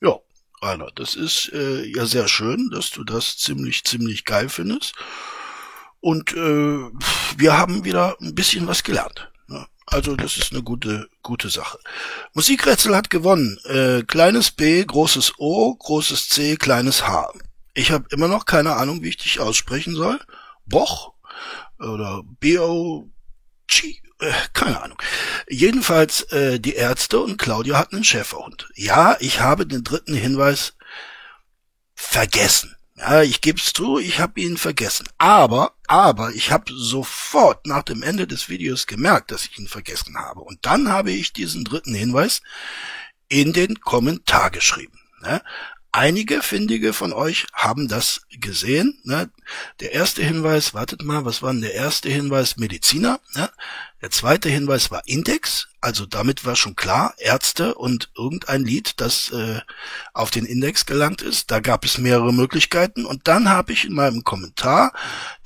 Ja, 0.00 0.19
Rainer, 0.62 0.90
das 0.95 1.14
ist 1.14 1.50
äh, 1.52 1.85
ja 1.85 2.07
sehr 2.07 2.28
schön, 2.28 2.71
dass 2.71 2.90
du 2.90 3.04
das 3.04 3.37
ziemlich, 3.38 3.85
ziemlich 3.85 4.25
geil 4.25 4.49
findest. 4.49 4.95
Und 6.00 6.33
äh, 6.33 6.90
wir 7.37 7.59
haben 7.59 7.85
wieder 7.85 8.16
ein 8.21 8.35
bisschen 8.35 8.66
was 8.66 8.83
gelernt. 8.83 9.30
Ne? 9.49 9.66
Also 9.87 10.16
das 10.16 10.37
ist 10.38 10.52
eine 10.52 10.62
gute, 10.62 11.09
gute 11.23 11.50
Sache. 11.50 11.78
Musikrätsel 12.33 12.97
hat 12.97 13.11
gewonnen. 13.11 13.59
Äh, 13.64 14.02
kleines 14.04 14.50
B, 14.50 14.83
großes 14.85 15.35
O, 15.38 15.75
großes 15.75 16.28
C, 16.30 16.57
kleines 16.57 17.07
H. 17.07 17.33
Ich 17.75 17.90
habe 17.90 18.07
immer 18.11 18.28
noch 18.28 18.47
keine 18.47 18.76
Ahnung, 18.76 19.02
wie 19.02 19.11
ich 19.11 19.19
dich 19.19 19.40
aussprechen 19.40 19.95
soll. 19.95 20.19
Boch 20.66 21.12
oder 21.78 22.23
B-O-G, 22.40 24.02
keine 24.52 24.82
Ahnung. 24.82 25.00
Jedenfalls, 25.48 26.22
äh, 26.32 26.60
die 26.60 26.74
Ärzte 26.74 27.20
und 27.20 27.38
Claudia 27.38 27.78
hatten 27.78 27.96
einen 27.96 28.04
Schäferhund. 28.04 28.68
Ja, 28.74 29.16
ich 29.20 29.40
habe 29.40 29.66
den 29.66 29.84
dritten 29.84 30.14
Hinweis 30.14 30.74
vergessen. 31.94 32.76
Ja, 32.96 33.22
ich 33.22 33.40
gebe 33.40 33.58
es 33.58 33.72
zu, 33.72 33.98
ich 33.98 34.20
habe 34.20 34.40
ihn 34.40 34.58
vergessen. 34.58 35.08
Aber, 35.16 35.72
aber 35.86 36.34
ich 36.34 36.52
habe 36.52 36.70
sofort 36.74 37.66
nach 37.66 37.82
dem 37.82 38.02
Ende 38.02 38.26
des 38.26 38.50
Videos 38.50 38.86
gemerkt, 38.86 39.30
dass 39.30 39.44
ich 39.44 39.58
ihn 39.58 39.68
vergessen 39.68 40.18
habe. 40.18 40.40
Und 40.40 40.66
dann 40.66 40.88
habe 40.88 41.10
ich 41.10 41.32
diesen 41.32 41.64
dritten 41.64 41.94
Hinweis 41.94 42.42
in 43.28 43.54
den 43.54 43.80
Kommentar 43.80 44.50
geschrieben. 44.50 44.98
Ne? 45.22 45.42
Einige 45.92 46.40
Findige 46.42 46.92
von 46.92 47.12
euch 47.12 47.47
haben 47.52 47.88
das 47.88 48.23
gesehen. 48.30 49.00
Ne? 49.02 49.28
Der 49.80 49.92
erste 49.92 50.23
Hinweis, 50.23 50.73
wartet 50.73 51.02
mal, 51.02 51.25
was 51.25 51.42
war 51.42 51.52
denn 51.52 51.62
der 51.62 51.75
erste 51.75 52.09
Hinweis? 52.09 52.56
Mediziner. 52.56 53.18
Ne? 53.35 53.50
Der 54.00 54.11
zweite 54.11 54.49
Hinweis 54.49 54.92
war 54.92 55.02
Index, 55.06 55.68
also 55.80 56.06
damit 56.06 56.44
war 56.44 56.54
schon 56.54 56.76
klar, 56.76 57.14
Ärzte 57.18 57.75
und 57.75 58.11
irgendein 58.16 58.64
Lied, 58.64 59.00
das 59.00 59.32
äh, 59.32 59.61
auf 60.12 60.30
den 60.30 60.47
Index 60.47 60.87
gelangt 60.87 61.23
ist. 61.23 61.50
Da 61.50 61.59
gab 61.59 61.85
es 61.85 61.99
mehrere 61.99 62.32
Möglichkeiten. 62.32 63.04
Und 63.04 63.26
dann 63.26 63.49
habe 63.49 63.73
ich 63.73 63.85
in 63.85 63.94
meinem 63.94 64.23
Kommentar 64.23 64.92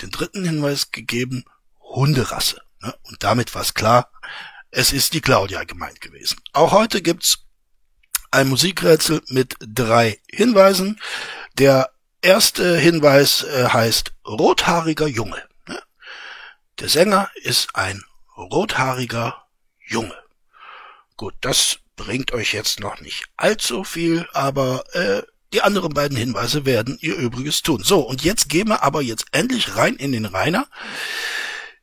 den 0.02 0.10
dritten 0.10 0.44
Hinweis 0.44 0.92
gegeben, 0.92 1.44
Hunderasse. 1.80 2.60
Ne? 2.82 2.94
Und 3.04 3.22
damit 3.22 3.54
war 3.54 3.62
es 3.62 3.72
klar, 3.72 4.10
es 4.70 4.92
ist 4.92 5.14
die 5.14 5.20
Claudia 5.20 5.64
gemeint 5.64 6.00
gewesen. 6.00 6.38
Auch 6.52 6.72
heute 6.72 7.00
gibt's 7.00 7.43
ein 8.34 8.48
Musikrätsel 8.48 9.22
mit 9.28 9.56
drei 9.60 10.18
Hinweisen. 10.30 11.00
Der 11.58 11.90
erste 12.20 12.76
Hinweis 12.76 13.44
äh, 13.44 13.68
heißt 13.68 14.12
Rothaariger 14.26 15.06
Junge. 15.06 15.42
Der 16.80 16.88
Sänger 16.88 17.30
ist 17.36 17.76
ein 17.76 18.02
rothaariger 18.36 19.46
Junge. 19.86 20.16
Gut, 21.16 21.34
das 21.40 21.78
bringt 21.94 22.32
euch 22.32 22.52
jetzt 22.52 22.80
noch 22.80 23.00
nicht 23.00 23.26
allzu 23.36 23.84
viel, 23.84 24.26
aber 24.32 24.84
äh, 24.94 25.22
die 25.52 25.62
anderen 25.62 25.94
beiden 25.94 26.16
Hinweise 26.16 26.64
werden 26.64 26.98
ihr 27.00 27.14
Übriges 27.14 27.62
tun. 27.62 27.84
So, 27.84 28.00
und 28.00 28.24
jetzt 28.24 28.48
gehen 28.48 28.68
wir 28.68 28.82
aber 28.82 29.02
jetzt 29.02 29.26
endlich 29.30 29.76
rein 29.76 29.94
in 29.94 30.10
den 30.10 30.24
Rainer. 30.24 30.66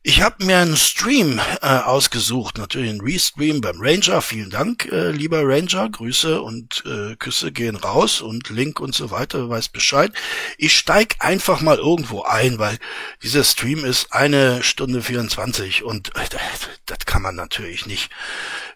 Ich 0.04 0.20
habe 0.20 0.44
mir 0.44 0.58
einen 0.58 0.76
Stream 0.76 1.40
äh, 1.60 1.66
ausgesucht, 1.66 2.58
natürlich 2.58 2.90
einen 2.90 3.00
Restream 3.00 3.60
beim 3.60 3.76
Ranger. 3.78 4.20
Vielen 4.20 4.50
Dank, 4.50 4.86
äh, 4.86 5.12
lieber 5.12 5.42
Ranger. 5.44 5.90
Grüße 5.90 6.42
und 6.42 6.82
äh, 6.84 7.14
Küsse 7.14 7.52
gehen 7.52 7.76
raus 7.76 8.20
und 8.20 8.48
Link 8.48 8.80
und 8.80 8.96
so 8.96 9.12
weiter, 9.12 9.48
weiß 9.48 9.68
Bescheid. 9.68 10.12
Ich 10.58 10.76
steig 10.76 11.14
einfach 11.20 11.60
mal 11.60 11.78
irgendwo 11.78 12.22
ein, 12.22 12.58
weil 12.58 12.80
dieser 13.22 13.44
Stream 13.44 13.84
ist 13.84 14.12
eine 14.12 14.64
Stunde 14.64 15.02
24 15.02 15.84
und 15.84 16.08
äh, 16.16 16.28
das 16.86 16.98
kann 17.06 17.22
man 17.22 17.36
natürlich 17.36 17.86
nicht 17.86 18.10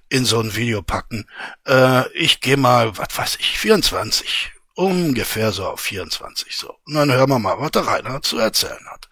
in 0.08 0.24
so 0.24 0.38
ein 0.38 0.54
Video 0.54 0.80
packen. 0.80 1.26
Äh, 1.66 2.08
ich 2.12 2.40
gehe 2.40 2.56
mal, 2.56 2.98
was 2.98 3.18
weiß 3.18 3.38
ich, 3.40 3.58
24. 3.58 4.52
Ungefähr 4.74 5.50
so 5.50 5.66
auf 5.66 5.80
24 5.80 6.56
so. 6.56 6.76
Und 6.84 6.94
dann 6.94 7.10
hören 7.10 7.30
wir 7.30 7.40
mal, 7.40 7.58
was 7.58 7.72
der 7.72 7.88
Rainer 7.88 8.22
zu 8.22 8.38
erzählen 8.38 8.86
hat 8.88 9.08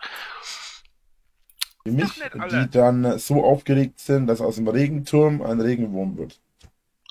wie 1.84 1.90
mich, 1.90 2.12
die 2.50 2.70
dann 2.70 3.18
so 3.18 3.44
aufgeregt 3.44 4.00
sind, 4.00 4.26
dass 4.26 4.40
aus 4.40 4.56
dem 4.56 4.68
Regenturm 4.68 5.42
ein 5.42 5.60
Regenwurm 5.60 6.16
wird. 6.16 6.40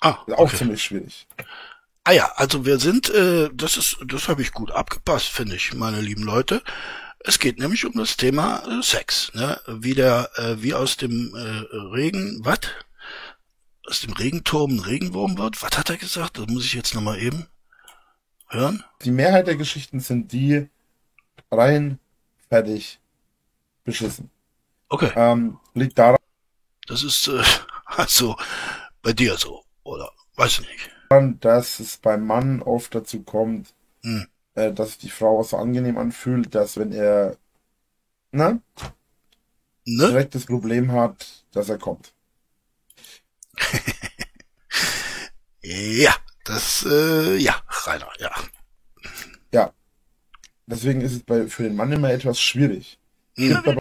Ah, 0.01 0.17
okay. 0.23 0.33
Auch 0.33 0.53
ziemlich 0.53 0.83
schwierig. 0.83 1.27
Ah 2.03 2.11
ja, 2.11 2.31
also 2.35 2.65
wir 2.65 2.79
sind, 2.79 3.09
äh, 3.09 3.49
das 3.53 3.77
ist, 3.77 3.97
das 4.05 4.27
habe 4.27 4.41
ich 4.41 4.51
gut 4.51 4.71
abgepasst, 4.71 5.27
finde 5.27 5.55
ich, 5.55 5.73
meine 5.73 6.01
lieben 6.01 6.23
Leute. 6.23 6.61
Es 7.19 7.39
geht 7.39 7.59
nämlich 7.59 7.85
um 7.85 7.93
das 7.93 8.17
Thema 8.17 8.63
äh, 8.67 8.83
Sex, 8.83 9.31
ne? 9.33 9.61
Wie 9.67 9.93
der, 9.93 10.29
äh, 10.35 10.61
wie 10.61 10.73
aus 10.73 10.97
dem 10.97 11.33
äh, 11.33 11.75
Regen, 11.93 12.41
was? 12.43 12.59
Aus 13.87 14.01
dem 14.01 14.11
Regenturm 14.13 14.71
ein 14.71 14.79
Regenwurm 14.79 15.37
wird? 15.37 15.61
Was 15.61 15.77
hat 15.77 15.89
er 15.89 15.97
gesagt? 15.97 16.37
Das 16.37 16.47
muss 16.47 16.65
ich 16.65 16.73
jetzt 16.73 16.95
nochmal 16.95 17.19
eben 17.19 17.47
hören. 18.49 18.83
Die 19.03 19.11
Mehrheit 19.11 19.47
der 19.47 19.55
Geschichten 19.55 20.01
sind 20.01 20.33
die 20.33 20.67
rein 21.51 21.99
fertig 22.49 22.99
beschissen. 23.85 24.29
Okay. 24.89 25.11
Ähm, 25.15 25.59
liegt 25.73 25.97
daran. 25.97 26.17
Das 26.87 27.03
ist 27.03 27.27
äh, 27.27 27.43
also 27.85 28.35
bei 29.01 29.13
dir 29.13 29.37
so, 29.37 29.63
oder? 29.83 30.11
Weiß 30.35 30.59
ich 30.59 30.67
nicht. 30.67 30.89
Dass 31.41 31.79
es 31.79 31.97
beim 31.97 32.25
Mann 32.25 32.61
oft 32.63 32.95
dazu 32.95 33.21
kommt, 33.21 33.73
hm. 34.01 34.27
äh, 34.55 34.71
dass 34.71 34.89
sich 34.89 34.97
die 34.97 35.09
Frau 35.09 35.39
auch 35.39 35.43
so 35.43 35.57
angenehm 35.57 35.97
anfühlt, 35.97 36.55
dass 36.55 36.77
wenn 36.77 36.91
er 36.91 37.37
ne, 38.31 38.61
ne? 39.85 40.07
direkt 40.07 40.33
das 40.33 40.45
Problem 40.45 40.91
hat, 40.91 41.45
dass 41.51 41.69
er 41.69 41.77
kommt. 41.77 42.13
ja, 45.61 46.15
das, 46.45 46.83
äh, 46.89 47.37
ja, 47.37 47.61
Rainer, 47.67 48.09
ja. 48.17 48.31
Ja. 49.53 49.73
Deswegen 50.65 51.01
ist 51.01 51.13
es 51.13 51.23
bei, 51.23 51.47
für 51.47 51.63
den 51.63 51.75
Mann 51.75 51.91
immer 51.91 52.11
etwas 52.11 52.39
schwierig. 52.39 52.99
Mhm. 53.35 53.79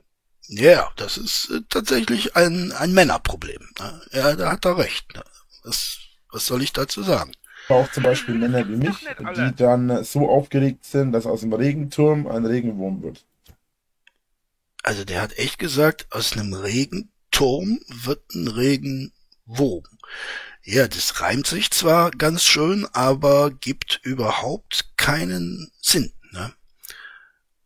Ja, 0.55 0.91
das 0.97 1.17
ist 1.17 1.51
äh, 1.51 1.63
tatsächlich 1.71 2.37
ein, 2.37 2.73
ein 2.73 2.93
Männerproblem. 2.93 3.71
Ne? 3.79 4.03
Ja, 4.13 4.37
da 4.37 4.53
hat 4.53 4.67
er 4.67 4.77
recht. 4.77 5.15
Ne? 5.15 5.25
Was, 5.65 5.99
was 6.31 6.45
soll 6.45 6.63
ich 6.63 6.75
dazu 6.75 7.03
sagen? 7.03 7.33
Auch 7.69 7.91
zum 7.91 8.03
Beispiel 8.03 8.35
Männer 8.35 8.69
wie 8.69 8.77
mich, 8.77 8.99
die 8.99 9.57
dann 9.57 10.05
so 10.05 10.29
aufgeregt 10.29 10.85
sind, 10.85 11.13
dass 11.13 11.25
aus 11.25 11.41
dem 11.41 11.55
Regenturm 11.55 12.27
ein 12.27 12.45
Regenwurm 12.45 13.03
wird. 13.03 13.25
Also 14.83 15.05
der 15.05 15.23
hat 15.23 15.39
echt 15.39 15.59
gesagt, 15.59 16.07
aus 16.11 16.35
einem 16.35 16.53
Regenturm 16.53 17.81
wird 17.89 18.35
ein 18.35 18.49
Regenwurm. 18.49 19.85
Ja, 20.65 20.87
das 20.87 21.23
reimt 21.23 21.47
sich 21.47 21.71
zwar 21.71 22.11
ganz 22.11 22.45
schön, 22.45 22.87
aber 22.93 23.51
gibt 23.53 24.01
überhaupt 24.03 24.93
keinen 24.99 25.73
Sinn. 25.81 26.13
Ne? 26.33 26.53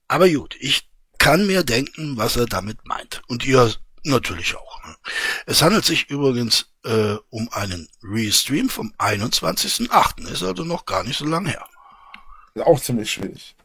Aber 0.06 0.28
gut, 0.28 0.54
ich 0.60 0.88
kann 1.26 1.44
mir 1.44 1.64
denken, 1.64 2.16
was 2.16 2.36
er 2.36 2.46
damit 2.46 2.86
meint. 2.86 3.20
Und 3.26 3.44
ihr 3.44 3.72
natürlich 4.04 4.54
auch. 4.56 4.84
Ne? 4.86 4.94
Es 5.46 5.60
handelt 5.60 5.84
sich 5.84 6.08
übrigens 6.08 6.70
äh, 6.84 7.16
um 7.30 7.48
einen 7.50 7.88
Restream 8.00 8.68
vom 8.68 8.92
21.08. 8.98 10.30
Ist 10.30 10.44
also 10.44 10.62
noch 10.62 10.86
gar 10.86 11.02
nicht 11.02 11.18
so 11.18 11.24
lange 11.24 11.50
her. 11.50 11.66
Auch 12.64 12.78
ziemlich 12.78 13.10
schwierig. 13.10 13.56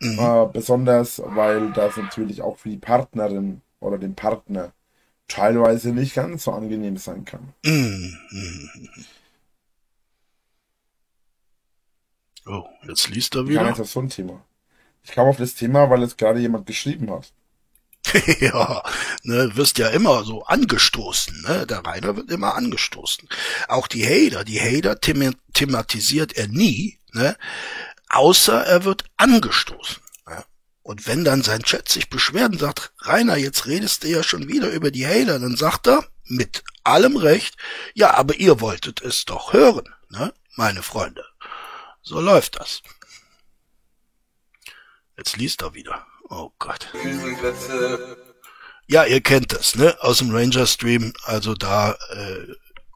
Mhm. 0.00 0.18
Äh, 0.20 0.46
besonders, 0.52 1.20
weil 1.24 1.72
das 1.72 1.96
natürlich 1.96 2.40
auch 2.40 2.56
für 2.56 2.68
die 2.68 2.76
Partnerin 2.76 3.62
oder 3.80 3.98
den 3.98 4.14
Partner 4.14 4.72
teilweise 5.26 5.90
nicht 5.90 6.14
ganz 6.14 6.44
so 6.44 6.52
angenehm 6.52 6.98
sein 6.98 7.24
kann. 7.24 7.52
Mhm. 7.64 8.16
Oh, 12.46 12.64
jetzt 12.86 13.08
liest 13.08 13.34
er 13.34 13.48
wieder. 13.48 13.62
Ja, 13.62 13.70
das 13.70 13.80
ist 13.80 13.92
so 13.92 14.00
ein 14.00 14.08
Thema. 14.08 14.40
Ich 15.04 15.12
kam 15.12 15.26
auf 15.26 15.36
das 15.36 15.54
Thema, 15.54 15.88
weil 15.90 16.02
es 16.02 16.16
gerade 16.16 16.40
jemand 16.40 16.66
geschrieben 16.66 17.10
hat. 17.10 17.32
ja, 18.40 18.82
ne, 19.22 19.56
wirst 19.56 19.78
ja 19.78 19.88
immer 19.88 20.24
so 20.24 20.44
angestoßen, 20.44 21.42
ne? 21.42 21.66
Der 21.66 21.84
Rainer 21.84 22.16
wird 22.16 22.30
immer 22.30 22.54
angestoßen. 22.54 23.28
Auch 23.68 23.86
die 23.86 24.06
Hater, 24.06 24.44
die 24.44 24.60
Hater 24.60 25.00
them 25.00 25.34
thematisiert 25.52 26.32
er 26.34 26.48
nie, 26.48 26.98
ne? 27.12 27.36
Außer 28.08 28.64
er 28.64 28.84
wird 28.84 29.04
angestoßen. 29.16 30.02
Ne? 30.26 30.44
Und 30.82 31.06
wenn 31.06 31.24
dann 31.24 31.42
sein 31.42 31.62
Chat 31.62 31.88
sich 31.88 32.08
beschwert 32.08 32.52
und 32.52 32.60
sagt, 32.60 32.92
Rainer, 33.00 33.36
jetzt 33.36 33.66
redest 33.66 34.04
du 34.04 34.08
ja 34.08 34.22
schon 34.22 34.48
wieder 34.48 34.70
über 34.70 34.90
die 34.90 35.06
Hater, 35.06 35.38
dann 35.38 35.56
sagt 35.56 35.88
er, 35.88 36.06
mit 36.24 36.64
allem 36.84 37.16
Recht, 37.16 37.56
ja, 37.94 38.14
aber 38.14 38.36
ihr 38.36 38.60
wolltet 38.60 39.02
es 39.02 39.24
doch 39.24 39.52
hören, 39.52 39.94
ne? 40.08 40.32
Meine 40.56 40.82
Freunde. 40.82 41.24
So 42.02 42.20
läuft 42.20 42.58
das. 42.58 42.82
Jetzt 45.18 45.36
liest 45.36 45.62
er 45.62 45.74
wieder. 45.74 46.06
Oh 46.30 46.52
Gott. 46.60 46.88
Ja, 48.86 49.04
ihr 49.04 49.20
kennt 49.20 49.52
das, 49.52 49.74
ne? 49.74 49.96
Aus 50.00 50.18
dem 50.18 50.30
Ranger 50.30 50.64
Stream. 50.66 51.12
Also 51.24 51.54
da 51.54 51.92
äh, 52.10 52.46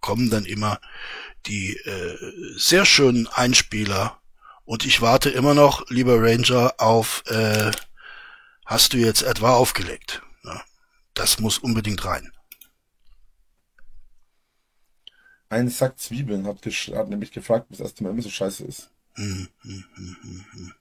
kommen 0.01 0.31
dann 0.31 0.45
immer 0.45 0.81
die 1.47 1.77
äh, 1.79 2.17
sehr 2.57 2.87
schönen 2.87 3.27
Einspieler. 3.27 4.21
Und 4.65 4.87
ich 4.87 5.03
warte 5.03 5.31
immer 5.31 5.55
noch, 5.55 5.91
lieber 5.91 6.23
Ranger, 6.23 6.75
auf 6.79 7.25
äh, 7.27 7.73
hast 8.67 8.93
du 8.93 8.99
jetzt 8.99 9.23
etwa 9.23 9.55
aufgelegt? 9.55 10.23
Ja, 10.45 10.63
das 11.15 11.41
muss 11.41 11.59
unbedingt 11.59 12.05
rein. 12.05 12.33
Ein 15.49 15.69
Sack 15.69 15.99
Zwiebeln 15.99 16.47
hat, 16.47 16.65
hat 16.65 17.09
nämlich 17.09 17.33
gefragt, 17.33 17.67
was 17.71 17.79
das 17.79 17.93
immer 17.95 18.23
so 18.23 18.31
scheiße 18.31 18.65
ist. 18.65 18.91
Hm, 19.15 19.49
hm, 19.63 19.85
hm, 19.95 20.17
hm, 20.23 20.45
hm. 20.53 20.75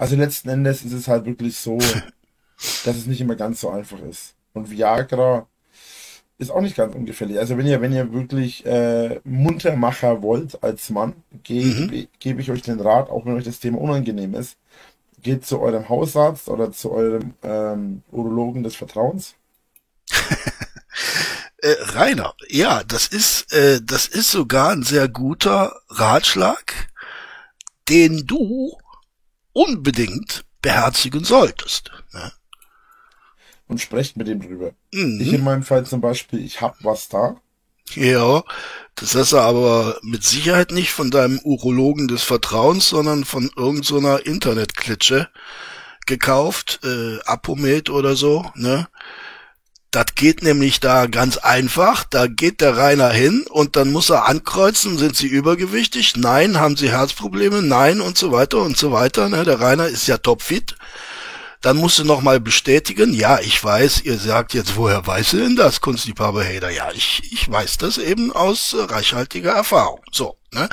Also 0.00 0.16
letzten 0.16 0.48
Endes 0.48 0.82
ist 0.82 0.94
es 0.94 1.08
halt 1.08 1.26
wirklich 1.26 1.58
so, 1.58 1.76
dass 2.86 2.96
es 2.96 3.04
nicht 3.04 3.20
immer 3.20 3.36
ganz 3.36 3.60
so 3.60 3.68
einfach 3.68 4.00
ist. 4.00 4.32
Und 4.54 4.70
Viagra 4.70 5.46
ist 6.38 6.50
auch 6.50 6.62
nicht 6.62 6.74
ganz 6.74 6.94
ungefährlich. 6.94 7.38
Also 7.38 7.58
wenn 7.58 7.66
ihr, 7.66 7.82
wenn 7.82 7.92
ihr 7.92 8.10
wirklich 8.10 8.64
äh, 8.64 9.20
Muntermacher 9.24 10.22
wollt 10.22 10.64
als 10.64 10.88
Mann, 10.88 11.22
gebe 11.42 11.68
mhm. 11.68 12.08
geb 12.18 12.38
ich 12.38 12.50
euch 12.50 12.62
den 12.62 12.80
Rat, 12.80 13.10
auch 13.10 13.26
wenn 13.26 13.34
euch 13.34 13.44
das 13.44 13.60
Thema 13.60 13.78
unangenehm 13.78 14.34
ist, 14.34 14.56
geht 15.22 15.44
zu 15.44 15.60
eurem 15.60 15.90
Hausarzt 15.90 16.48
oder 16.48 16.72
zu 16.72 16.92
eurem 16.92 17.34
ähm, 17.42 18.02
Urologen 18.10 18.62
des 18.62 18.76
Vertrauens. 18.76 19.34
äh, 21.58 21.74
Rainer, 21.92 22.32
ja, 22.48 22.84
das 22.84 23.06
ist, 23.06 23.52
äh, 23.52 23.82
das 23.84 24.06
ist 24.06 24.30
sogar 24.30 24.70
ein 24.70 24.82
sehr 24.82 25.08
guter 25.08 25.76
Ratschlag, 25.90 26.88
den 27.90 28.26
du 28.26 28.79
unbedingt 29.60 30.44
beherzigen 30.62 31.24
solltest. 31.24 31.90
Ne? 32.12 32.32
Und 33.66 33.80
sprecht 33.80 34.16
mit 34.16 34.28
ihm 34.28 34.40
drüber. 34.40 34.72
Mhm. 34.92 35.20
Ich 35.20 35.32
in 35.32 35.44
meinem 35.44 35.62
Fall 35.62 35.84
zum 35.84 36.00
Beispiel, 36.00 36.44
ich 36.44 36.60
hab 36.60 36.82
was 36.82 37.08
da. 37.08 37.40
Ja, 37.94 38.42
das 38.94 39.14
hast 39.14 39.32
du 39.32 39.38
aber 39.38 39.98
mit 40.02 40.24
Sicherheit 40.24 40.70
nicht 40.70 40.92
von 40.92 41.10
deinem 41.10 41.40
Urologen 41.40 42.08
des 42.08 42.22
Vertrauens, 42.22 42.88
sondern 42.88 43.24
von 43.24 43.50
irgendeiner 43.56 44.18
so 44.18 44.24
Internetklitsche 44.24 45.28
gekauft, 46.06 46.80
äh, 46.84 47.20
Apomet 47.24 47.90
oder 47.90 48.16
so, 48.16 48.50
ne? 48.54 48.88
Das 49.90 50.06
geht 50.14 50.42
nämlich 50.42 50.80
da 50.80 51.06
ganz 51.06 51.36
einfach. 51.36 52.04
Da 52.04 52.26
geht 52.26 52.60
der 52.60 52.76
Rainer 52.76 53.10
hin 53.10 53.44
und 53.48 53.76
dann 53.76 53.90
muss 53.90 54.10
er 54.10 54.26
ankreuzen, 54.26 54.98
sind 54.98 55.16
sie 55.16 55.26
übergewichtig? 55.26 56.16
Nein. 56.16 56.60
Haben 56.60 56.76
sie 56.76 56.90
Herzprobleme? 56.90 57.62
Nein 57.62 58.00
und 58.00 58.16
so 58.16 58.30
weiter 58.30 58.58
und 58.58 58.76
so 58.76 58.92
weiter. 58.92 59.28
Ne? 59.28 59.44
Der 59.44 59.60
Rainer 59.60 59.86
ist 59.86 60.06
ja 60.06 60.18
topfit. 60.18 60.76
Dann 61.60 61.76
musst 61.76 61.98
du 61.98 62.04
nochmal 62.04 62.40
bestätigen, 62.40 63.12
ja, 63.12 63.38
ich 63.38 63.62
weiß, 63.62 64.00
ihr 64.04 64.16
sagt 64.16 64.54
jetzt, 64.54 64.76
woher 64.76 65.06
weiß 65.06 65.32
du 65.32 65.36
denn 65.36 65.56
das, 65.56 65.82
Kunstliebhaber 65.82 66.42
Hader? 66.42 66.70
Ja, 66.70 66.90
ich, 66.94 67.20
ich 67.30 67.50
weiß 67.50 67.76
das 67.76 67.98
eben 67.98 68.32
aus 68.32 68.74
reichhaltiger 68.78 69.52
Erfahrung. 69.52 70.00
So, 70.10 70.38
Ne? 70.52 70.68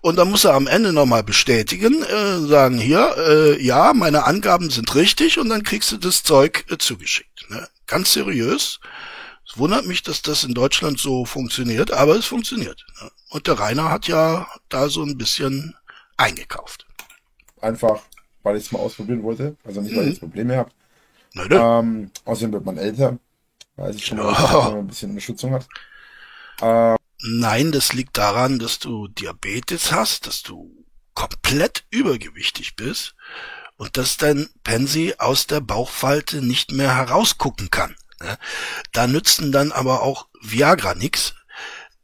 Und 0.00 0.16
dann 0.16 0.30
muss 0.30 0.44
er 0.44 0.54
am 0.54 0.68
Ende 0.68 0.92
nochmal 0.92 1.24
bestätigen, 1.24 2.02
äh, 2.04 2.46
sagen, 2.46 2.78
hier, 2.78 3.16
äh, 3.18 3.62
ja, 3.62 3.92
meine 3.94 4.24
Angaben 4.24 4.70
sind 4.70 4.94
richtig 4.94 5.38
und 5.38 5.48
dann 5.48 5.64
kriegst 5.64 5.90
du 5.90 5.96
das 5.96 6.22
Zeug 6.22 6.64
äh, 6.70 6.78
zugeschickt. 6.78 7.46
Ne? 7.48 7.66
Ganz 7.88 8.12
seriös. 8.12 8.80
Es 9.48 9.58
wundert 9.58 9.86
mich, 9.86 10.02
dass 10.04 10.22
das 10.22 10.44
in 10.44 10.54
Deutschland 10.54 11.00
so 11.00 11.24
funktioniert, 11.24 11.90
aber 11.90 12.16
es 12.16 12.26
funktioniert. 12.26 12.84
Ne? 13.02 13.10
Und 13.30 13.46
der 13.48 13.58
Rainer 13.58 13.90
hat 13.90 14.06
ja 14.06 14.46
da 14.68 14.88
so 14.90 15.02
ein 15.02 15.18
bisschen 15.18 15.74
eingekauft. 16.16 16.86
Einfach, 17.60 18.02
weil 18.42 18.56
ich 18.56 18.64
es 18.66 18.72
mal 18.72 18.78
ausprobieren 18.80 19.22
wollte. 19.24 19.56
Also 19.64 19.80
nicht, 19.80 19.96
weil 19.96 20.06
Mhm. 20.06 20.12
ich 20.12 20.20
Probleme 20.20 20.56
habe. 20.56 20.70
Ne? 21.34 21.48
Ähm, 21.50 22.10
außerdem 22.26 22.52
wird 22.52 22.64
man 22.66 22.78
älter. 22.78 23.18
Weiß 23.76 23.96
ich 23.96 24.06
schon 24.06 24.18
mal, 24.18 24.32
dass 24.32 24.50
man 24.52 24.78
ein 24.78 24.86
bisschen 24.86 25.10
Unterstützung 25.10 25.52
hat. 25.54 25.68
Ähm, 26.62 26.96
Nein, 27.20 27.72
das 27.72 27.92
liegt 27.94 28.16
daran, 28.18 28.58
dass 28.58 28.78
du 28.78 29.08
Diabetes 29.08 29.92
hast, 29.92 30.26
dass 30.26 30.42
du 30.42 30.84
komplett 31.14 31.84
übergewichtig 31.90 32.76
bist 32.76 33.14
und 33.78 33.96
dass 33.96 34.18
dein 34.18 34.50
Pensi 34.64 35.14
aus 35.18 35.46
der 35.46 35.60
Bauchfalte 35.60 36.42
nicht 36.42 36.72
mehr 36.72 36.94
herausgucken 36.94 37.70
kann. 37.70 37.96
ne? 38.20 38.36
Da 38.92 39.06
nützen 39.06 39.52
dann 39.52 39.72
aber 39.72 40.02
auch 40.02 40.28
Viagra 40.42 40.94
nix, 40.94 41.34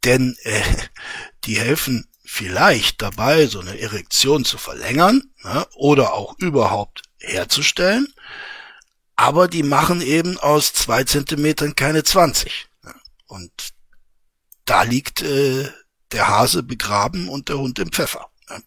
denn 0.04 0.36
äh, 0.44 0.62
die 1.44 1.58
helfen 1.58 2.08
vielleicht 2.24 3.02
dabei, 3.02 3.46
so 3.46 3.60
eine 3.60 3.78
Erektion 3.78 4.44
zu 4.44 4.56
verlängern 4.56 5.22
ne? 5.42 5.66
oder 5.74 6.14
auch 6.14 6.38
überhaupt 6.38 7.02
herzustellen, 7.18 8.12
aber 9.16 9.48
die 9.48 9.62
machen 9.62 10.00
eben 10.00 10.38
aus 10.38 10.72
zwei 10.72 11.04
Zentimetern 11.04 11.76
keine 11.76 12.04
20. 12.04 12.68
ne? 12.82 12.94
Und 13.26 13.74
da 14.64 14.84
liegt 14.84 15.22
äh, 15.22 15.68
der 16.12 16.28
Hase 16.28 16.62
begraben 16.62 17.28
und 17.28 17.48
der 17.48 17.58
Hund 17.58 17.80
im 17.80 17.90
Pfeffer. 17.90 18.30
ne? 18.48 18.62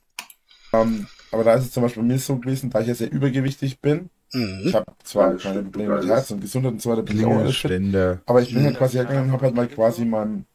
ähm, 0.73 1.07
aber 1.31 1.43
da 1.43 1.53
ist 1.55 1.65
es 1.65 1.71
zum 1.71 1.83
Beispiel 1.83 2.03
bei 2.03 2.07
mir 2.07 2.19
so 2.19 2.37
gewesen, 2.37 2.69
da 2.69 2.79
ich 2.81 2.87
ja 2.87 2.95
sehr 2.95 3.11
übergewichtig 3.11 3.79
bin. 3.79 4.09
Ich 4.29 4.39
Mhm. 4.39 4.73
habe 4.73 4.85
zwar 5.03 5.31
Ja, 5.33 5.37
keine. 5.37 5.63
Probleme 5.63 5.95
mit 5.99 6.07
Herz 6.07 6.31
und 6.31 6.41
Gesundheit 6.41 6.73
und 6.73 6.81
so 6.81 6.89
weiter, 6.91 7.01
bin 7.03 7.17
ich 7.17 7.25
auch. 7.25 7.29
Klingelstände. 7.31 8.21
Aber 8.25 8.41
ich 8.41 8.53
bin 8.53 8.63
ja 8.63 8.71
quasi 8.71 8.97
hergegangen 8.97 9.27
und 9.29 9.31
habe 9.31 9.45
halt 9.45 9.55
mal 9.55 9.67
quasi 9.67 10.03
meinen 10.03 10.45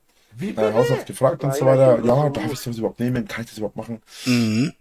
äh, 0.40 0.54
Hausarzt 0.56 1.06
gefragt 1.06 1.42
und 1.44 1.54
so 1.54 1.64
weiter. 1.66 1.98
Ja, 2.04 2.28
darf 2.30 2.52
ich 2.52 2.58
sowas 2.60 2.78
überhaupt 2.78 3.00
nehmen? 3.00 3.26
Kann 3.26 3.44
ich 3.44 3.50
das 3.50 3.58
überhaupt 3.58 3.76
machen? 3.76 4.00
Mhm. 4.26 4.72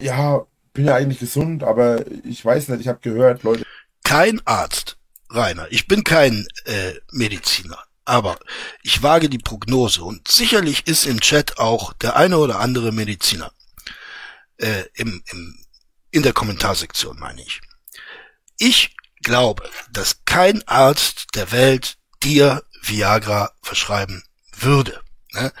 Ja, 0.00 0.46
bin 0.72 0.86
ja 0.86 0.94
eigentlich 0.96 1.20
gesund, 1.20 1.62
aber 1.62 2.04
ich 2.24 2.44
weiß 2.44 2.68
nicht, 2.68 2.80
ich 2.80 2.88
habe 2.88 2.98
gehört, 3.00 3.42
Leute, 3.42 3.62
Kein 4.02 4.40
Arzt, 4.44 4.96
Rainer. 5.30 5.66
Ich 5.70 5.86
bin 5.86 6.04
kein 6.04 6.46
äh, 6.64 6.92
Mediziner. 7.12 7.78
Aber 8.06 8.36
ich 8.82 9.02
wage 9.02 9.30
die 9.30 9.38
Prognose 9.38 10.02
und 10.02 10.28
sicherlich 10.28 10.86
ist 10.86 11.06
im 11.06 11.20
Chat 11.20 11.58
auch 11.58 11.94
der 11.94 12.16
eine 12.16 12.36
oder 12.38 12.60
andere 12.60 12.92
Mediziner. 12.92 13.50
Äh, 14.58 14.84
im, 14.94 15.22
im, 15.30 15.58
in 16.10 16.22
der 16.22 16.32
Kommentarsektion 16.32 17.18
meine 17.18 17.42
ich. 17.42 17.60
Ich 18.58 18.94
glaube, 19.22 19.68
dass 19.90 20.24
kein 20.24 20.66
Arzt 20.68 21.26
der 21.34 21.50
Welt 21.50 21.96
dir 22.22 22.62
Viagra 22.82 23.50
verschreiben 23.62 24.22
würde. 24.56 25.00
Ne? 25.32 25.52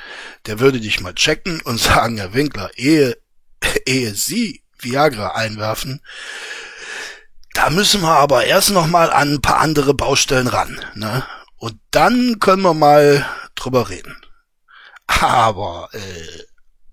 Der 0.46 0.60
würde 0.60 0.80
dich 0.80 1.00
mal 1.00 1.14
checken 1.14 1.60
und 1.62 1.78
sagen, 1.80 2.18
Herr 2.18 2.34
Winkler, 2.34 2.70
ehe, 2.76 3.16
ehe 3.86 4.14
Sie 4.14 4.62
Viagra 4.78 5.34
einwerfen, 5.34 6.00
da 7.54 7.70
müssen 7.70 8.02
wir 8.02 8.16
aber 8.16 8.44
erst 8.44 8.70
noch 8.70 8.86
mal 8.86 9.12
an 9.12 9.34
ein 9.34 9.42
paar 9.42 9.58
andere 9.58 9.94
Baustellen 9.94 10.48
ran. 10.48 10.80
Ne? 10.94 11.24
Und 11.56 11.78
dann 11.90 12.40
können 12.40 12.62
wir 12.62 12.74
mal 12.74 13.26
drüber 13.54 13.88
reden. 13.88 14.16
Aber 15.06 15.88
äh, 15.92 16.42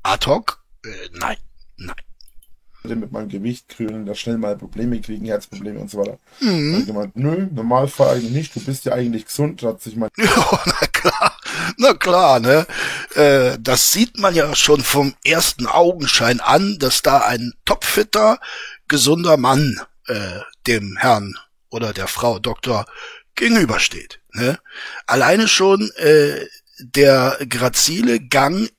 ad 0.04 0.28
hoc, 0.28 0.64
äh, 0.86 1.10
nein, 1.14 1.38
nein. 1.86 3.00
mit 3.00 3.12
meinem 3.12 3.30
Gewicht 3.30 3.70
krönen, 3.70 4.06
da 4.06 4.16
schnell 4.16 4.38
mal 4.38 4.58
Probleme 4.58 5.00
kriegen, 5.02 5.26
Herzprobleme 5.26 5.80
und 5.80 5.90
so 5.90 6.00
weiter. 6.00 6.18
Mhm. 6.40 6.86
Gemeint, 6.86 7.16
nö, 7.16 7.48
Normalfall 7.52 8.16
eigentlich 8.16 8.32
nicht, 8.32 8.56
du 8.56 8.60
bist 8.62 8.86
ja 8.86 8.94
eigentlich 8.94 9.26
gesund, 9.26 9.62
hat 9.64 9.82
sich 9.82 9.96
mein 9.96 10.10
Ja, 10.18 10.60
na 10.66 10.88
klar, 10.88 11.38
na 11.78 11.94
klar, 11.94 12.40
ne? 12.40 12.66
Äh, 13.16 13.58
das 13.60 13.92
sieht 13.92 14.18
man 14.18 14.36
ja 14.36 14.56
schon 14.56 14.82
vom 14.82 15.14
ersten 15.24 15.68
Augenschein 15.68 16.40
an, 16.40 16.78
dass 16.80 17.02
da 17.02 17.20
ein 17.20 17.54
topfitter, 17.66 18.40
gesunder 18.88 19.38
Mann 19.38 19.80
äh, 20.08 20.40
dem 20.68 20.98
Herrn 20.98 21.36
oder 21.70 21.94
der 21.94 22.08
Frau 22.08 22.40
Doktor 22.40 22.86
gegenübersteht. 23.36 24.20
Ne? 24.34 24.60
Alleine 25.08 25.48
schon 25.48 25.90
äh, 25.98 26.46
der 26.80 27.38
grazile 27.50 28.20
Gang 28.20 28.70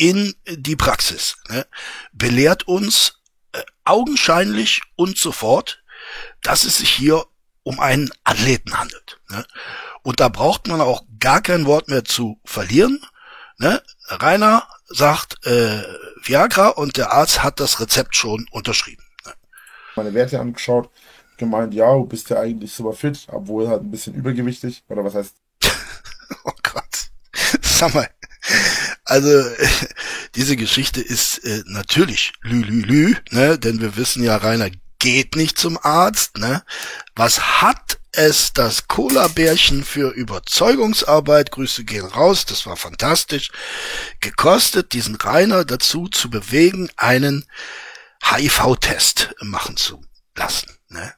in 0.00 0.34
die 0.46 0.76
Praxis 0.76 1.36
ne? 1.50 1.66
belehrt 2.12 2.66
uns 2.66 3.20
äh, 3.52 3.60
augenscheinlich 3.84 4.80
und 4.96 5.18
sofort, 5.18 5.84
dass 6.42 6.64
es 6.64 6.78
sich 6.78 6.88
hier 6.88 7.26
um 7.64 7.78
einen 7.80 8.10
Athleten 8.24 8.78
handelt. 8.78 9.20
Ne? 9.28 9.44
Und 10.02 10.20
da 10.20 10.30
braucht 10.30 10.68
man 10.68 10.80
auch 10.80 11.04
gar 11.18 11.42
kein 11.42 11.66
Wort 11.66 11.88
mehr 11.88 12.02
zu 12.02 12.40
verlieren. 12.46 13.04
Ne? 13.58 13.82
Rainer 14.08 14.66
sagt 14.86 15.46
äh, 15.46 15.82
Viagra 16.22 16.68
und 16.68 16.96
der 16.96 17.12
Arzt 17.12 17.42
hat 17.42 17.60
das 17.60 17.78
Rezept 17.78 18.16
schon 18.16 18.46
unterschrieben. 18.52 19.04
Ne? 19.26 19.34
meine 19.96 20.14
Werte 20.14 20.40
angeschaut, 20.40 20.88
gemeint, 21.36 21.74
ja, 21.74 21.92
du 21.92 22.06
bist 22.06 22.30
ja 22.30 22.40
eigentlich 22.40 22.72
super 22.72 22.94
fit, 22.94 23.26
obwohl 23.30 23.68
halt 23.68 23.82
ein 23.82 23.90
bisschen 23.90 24.14
übergewichtig, 24.14 24.82
oder 24.88 25.04
was 25.04 25.14
heißt, 25.14 25.34
Oh 26.44 26.52
Gott. 26.62 27.10
Sag 27.60 27.92
mal. 27.92 28.08
Also 29.10 29.42
diese 30.36 30.54
Geschichte 30.54 31.00
ist 31.00 31.38
äh, 31.38 31.64
natürlich 31.66 32.32
lü-lü-lü, 32.42 33.16
ne? 33.30 33.58
denn 33.58 33.80
wir 33.80 33.96
wissen 33.96 34.22
ja, 34.22 34.36
Rainer 34.36 34.70
geht 35.00 35.34
nicht 35.34 35.58
zum 35.58 35.78
Arzt. 35.82 36.38
Ne? 36.38 36.62
Was 37.16 37.60
hat 37.60 37.98
es 38.12 38.52
das 38.52 38.86
Cola-Bärchen 38.86 39.82
für 39.82 40.10
Überzeugungsarbeit, 40.10 41.50
Grüße 41.50 41.82
gehen 41.82 42.06
raus, 42.06 42.44
das 42.44 42.66
war 42.66 42.76
fantastisch, 42.76 43.50
gekostet, 44.20 44.92
diesen 44.92 45.16
Rainer 45.16 45.64
dazu 45.64 46.06
zu 46.06 46.30
bewegen, 46.30 46.88
einen 46.96 47.46
HIV-Test 48.22 49.34
machen 49.40 49.76
zu 49.76 50.04
lassen. 50.36 50.70
Ne? 50.88 51.14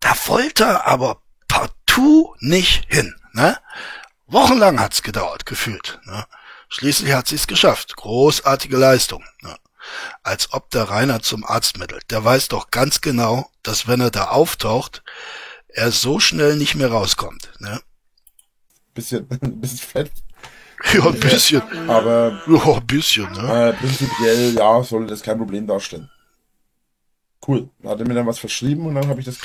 Da 0.00 0.14
wollte 0.26 0.64
er 0.64 0.86
aber 0.86 1.22
partout 1.48 2.34
nicht 2.40 2.84
hin. 2.92 3.14
Ne? 3.32 3.58
Wochenlang 4.26 4.78
hat's 4.78 5.02
gedauert, 5.02 5.46
gefühlt. 5.46 5.98
Ne? 6.04 6.26
Schließlich 6.68 7.12
hat 7.12 7.28
sie's 7.28 7.46
geschafft. 7.46 7.96
Großartige 7.96 8.76
Leistung. 8.76 9.24
Ne? 9.42 9.56
Als 10.22 10.52
ob 10.52 10.70
der 10.70 10.84
Rainer 10.84 11.22
zum 11.22 11.44
Arzt 11.44 11.78
mittelt. 11.78 12.10
Der 12.10 12.24
weiß 12.24 12.48
doch 12.48 12.70
ganz 12.70 13.00
genau, 13.00 13.50
dass 13.62 13.86
wenn 13.86 14.00
er 14.00 14.10
da 14.10 14.28
auftaucht, 14.28 15.02
er 15.68 15.92
so 15.92 16.20
schnell 16.20 16.56
nicht 16.56 16.74
mehr 16.74 16.90
rauskommt. 16.90 17.50
Ne? 17.60 17.80
bisschen, 18.94 19.26
bisschen 19.60 19.78
fett, 19.78 20.12
Ja, 20.92 21.06
ein 21.06 21.20
bisschen. 21.20 21.62
aber 21.88 22.42
Ja, 22.46 22.74
ein 22.76 22.86
bisschen, 22.86 23.30
ne? 23.32 23.68
äh, 23.70 23.72
prinzipiell, 23.74 24.54
ja, 24.54 24.82
soll 24.82 25.06
das 25.06 25.22
kein 25.22 25.38
Problem 25.38 25.66
darstellen. 25.66 26.10
Cool. 27.46 27.68
Hat 27.84 28.00
er 28.00 28.06
mir 28.06 28.14
dann 28.14 28.26
was 28.26 28.38
verschrieben 28.38 28.86
und 28.86 28.94
dann 28.94 29.08
habe 29.08 29.20
ich 29.20 29.26
das 29.26 29.38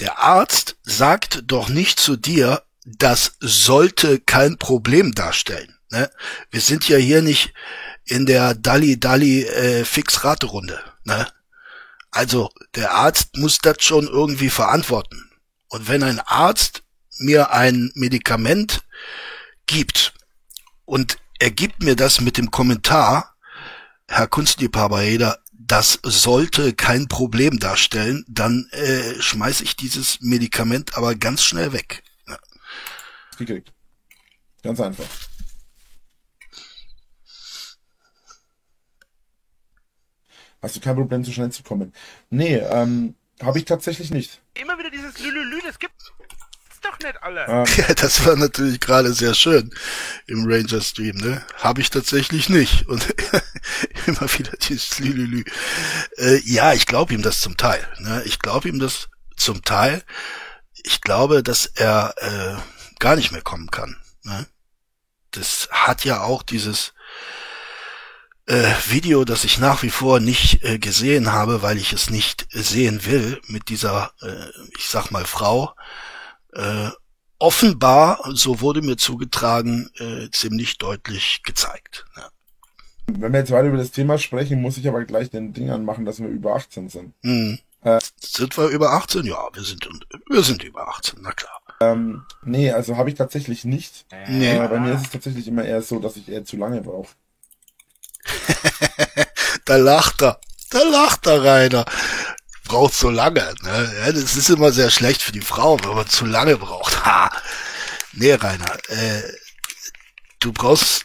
Der 0.00 0.18
Arzt 0.18 0.76
sagt 0.82 1.42
doch 1.46 1.68
nicht 1.68 2.00
zu 2.00 2.16
dir, 2.16 2.62
das 2.84 3.36
sollte 3.40 4.20
kein 4.20 4.58
Problem 4.58 5.12
darstellen. 5.14 5.76
Ne? 5.94 6.10
Wir 6.50 6.60
sind 6.60 6.88
ja 6.88 6.96
hier 6.96 7.22
nicht 7.22 7.54
in 8.04 8.26
der 8.26 8.54
Dalli 8.54 8.98
Dalli 8.98 9.44
äh, 9.44 9.84
Fix-Rate-Runde. 9.84 10.80
Ne? 11.04 11.28
Also 12.10 12.50
der 12.74 12.92
Arzt 12.92 13.36
muss 13.36 13.58
das 13.58 13.76
schon 13.84 14.08
irgendwie 14.08 14.50
verantworten. 14.50 15.30
Und 15.68 15.86
wenn 15.86 16.02
ein 16.02 16.18
Arzt 16.18 16.82
mir 17.18 17.52
ein 17.52 17.92
Medikament 17.94 18.82
gibt 19.66 20.14
und 20.84 21.18
er 21.38 21.52
gibt 21.52 21.84
mir 21.84 21.94
das 21.94 22.20
mit 22.20 22.38
dem 22.38 22.50
Kommentar, 22.50 23.36
Herr 24.08 24.26
Kunstliebhaber 24.26 25.00
Heder, 25.00 25.38
das 25.52 26.00
sollte 26.02 26.74
kein 26.74 27.06
Problem 27.06 27.60
darstellen, 27.60 28.24
dann 28.28 28.68
äh, 28.72 29.20
schmeiß 29.20 29.60
ich 29.60 29.76
dieses 29.76 30.20
Medikament 30.20 30.96
aber 30.96 31.14
ganz 31.14 31.44
schnell 31.44 31.72
weg. 31.72 32.02
Ja. 32.26 32.38
gekriegt. 33.38 33.72
Ganz 34.62 34.80
einfach. 34.80 35.06
Hast 40.64 40.76
du 40.76 40.80
kein 40.80 40.96
Problem, 40.96 41.22
so 41.22 41.30
schnell 41.30 41.50
zu 41.52 41.62
kommen? 41.62 41.92
Nee, 42.30 42.56
ähm, 42.56 43.14
habe 43.42 43.58
ich 43.58 43.66
tatsächlich 43.66 44.10
nicht. 44.10 44.40
Immer 44.54 44.78
wieder 44.78 44.90
dieses 44.90 45.18
Lülülü, 45.18 45.60
das 45.62 45.78
gibt's 45.78 46.10
doch 46.80 46.98
nicht 47.00 47.22
alle. 47.22 47.44
Ähm, 47.46 47.64
Ja, 47.76 47.92
das 47.92 48.24
war 48.24 48.34
natürlich 48.34 48.80
gerade 48.80 49.12
sehr 49.12 49.34
schön 49.34 49.74
im 50.26 50.46
Ranger 50.46 50.80
Stream, 50.80 51.16
ne? 51.18 51.44
Habe 51.56 51.82
ich 51.82 51.90
tatsächlich 51.90 52.48
nicht. 52.48 52.88
Und 52.88 53.14
immer 54.06 54.22
wieder 54.38 54.52
dieses 54.56 54.98
Lülülü. 55.00 55.44
Äh, 56.16 56.40
ja, 56.44 56.72
ich 56.72 56.86
glaube 56.86 57.12
ihm 57.12 57.20
das 57.20 57.40
zum 57.42 57.58
Teil. 57.58 57.86
Ne? 57.98 58.22
Ich 58.24 58.38
glaube 58.38 58.70
ihm 58.70 58.78
das 58.78 59.10
zum 59.36 59.60
Teil. 59.62 60.02
Ich 60.82 61.02
glaube, 61.02 61.42
dass 61.42 61.66
er 61.66 62.14
äh, 62.16 62.98
gar 63.00 63.16
nicht 63.16 63.32
mehr 63.32 63.42
kommen 63.42 63.70
kann. 63.70 63.98
Ne? 64.22 64.46
Das 65.30 65.68
hat 65.70 66.06
ja 66.06 66.22
auch 66.22 66.42
dieses 66.42 66.94
Video, 68.46 69.24
das 69.24 69.44
ich 69.44 69.58
nach 69.58 69.82
wie 69.82 69.90
vor 69.90 70.20
nicht 70.20 70.62
äh, 70.64 70.78
gesehen 70.78 71.32
habe, 71.32 71.62
weil 71.62 71.78
ich 71.78 71.94
es 71.94 72.10
nicht 72.10 72.46
sehen 72.50 73.06
will, 73.06 73.40
mit 73.46 73.70
dieser, 73.70 74.12
äh, 74.20 74.50
ich 74.76 74.86
sag 74.86 75.10
mal, 75.10 75.24
Frau, 75.24 75.74
äh, 76.52 76.90
offenbar, 77.38 78.18
so 78.32 78.60
wurde 78.60 78.82
mir 78.82 78.96
zugetragen, 78.96 79.90
äh, 79.98 80.30
ziemlich 80.30 80.78
deutlich 80.78 81.42
gezeigt. 81.42 82.04
Ja. 82.16 82.28
Wenn 83.06 83.32
wir 83.32 83.40
jetzt 83.40 83.50
weiter 83.50 83.68
über 83.68 83.76
das 83.76 83.90
Thema 83.90 84.18
sprechen, 84.18 84.62
muss 84.62 84.78
ich 84.78 84.88
aber 84.88 85.04
gleich 85.04 85.30
den 85.30 85.52
Ding 85.52 85.70
anmachen, 85.70 86.04
dass 86.04 86.20
wir 86.20 86.28
über 86.28 86.54
18 86.54 86.88
sind. 86.88 87.14
Hm. 87.22 87.58
Äh, 87.82 87.98
sind 88.18 88.56
wir 88.56 88.68
über 88.68 88.92
18? 88.92 89.24
Ja, 89.24 89.48
wir 89.52 89.62
sind, 89.62 89.88
wir 90.28 90.42
sind 90.42 90.62
über 90.64 90.88
18, 90.88 91.18
na 91.22 91.32
klar. 91.32 91.60
Ähm, 91.80 92.24
nee, 92.42 92.70
also 92.70 92.96
habe 92.96 93.10
ich 93.10 93.14
tatsächlich 93.14 93.64
nicht. 93.64 94.06
Nee. 94.28 94.56
Äh, 94.56 94.68
bei 94.68 94.80
mir 94.80 94.94
ist 94.94 95.02
es 95.02 95.10
tatsächlich 95.10 95.46
immer 95.48 95.64
eher 95.64 95.82
so, 95.82 95.98
dass 95.98 96.16
ich 96.16 96.28
eher 96.28 96.44
zu 96.44 96.56
lange 96.56 96.80
brauche. 96.80 97.08
da 99.64 99.76
lacht 99.76 100.22
er. 100.22 100.40
Da 100.70 100.82
lacht 100.82 101.26
er, 101.26 101.44
Rainer. 101.44 101.84
Braucht 102.64 102.94
so 102.94 103.10
lange. 103.10 103.54
Ne? 103.62 103.94
Ja, 103.98 104.12
das 104.12 104.36
ist 104.36 104.48
immer 104.48 104.72
sehr 104.72 104.90
schlecht 104.90 105.22
für 105.22 105.32
die 105.32 105.40
Frau, 105.40 105.78
wenn 105.82 105.94
man 105.94 106.08
zu 106.08 106.24
lange 106.24 106.56
braucht. 106.56 107.04
Ha. 107.04 107.30
Nee, 108.12 108.34
Rainer. 108.34 108.78
Äh, 108.88 109.22
du 110.40 110.52
brauchst 110.52 111.04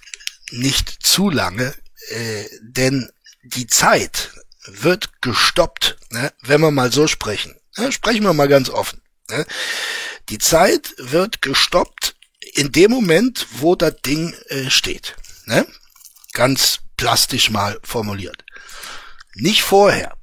nicht 0.51 0.89
zu 1.05 1.29
lange, 1.29 1.73
äh, 2.10 2.45
denn 2.62 3.12
die 3.43 3.67
Zeit 3.67 4.32
wird 4.65 5.21
gestoppt, 5.21 5.97
ne? 6.10 6.34
wenn 6.41 6.62
wir 6.62 6.71
mal 6.71 6.91
so 6.91 7.08
sprechen. 7.08 7.55
Ne? 7.77 7.91
Sprechen 7.91 8.23
wir 8.23 8.34
mal 8.34 8.47
ganz 8.47 8.69
offen. 8.69 9.01
Ne? 9.29 9.45
Die 10.29 10.38
Zeit 10.38 10.93
wird 10.97 11.41
gestoppt 11.41 12.15
in 12.53 12.71
dem 12.71 12.91
Moment, 12.91 13.47
wo 13.51 13.75
das 13.75 13.95
Ding 14.05 14.34
äh, 14.47 14.69
steht. 14.69 15.15
Ne? 15.45 15.67
Ganz 16.34 16.79
plastisch 16.99 17.49
mal 17.49 17.79
formuliert. 17.81 18.43
Nicht 19.33 19.62
vorher. 19.63 20.17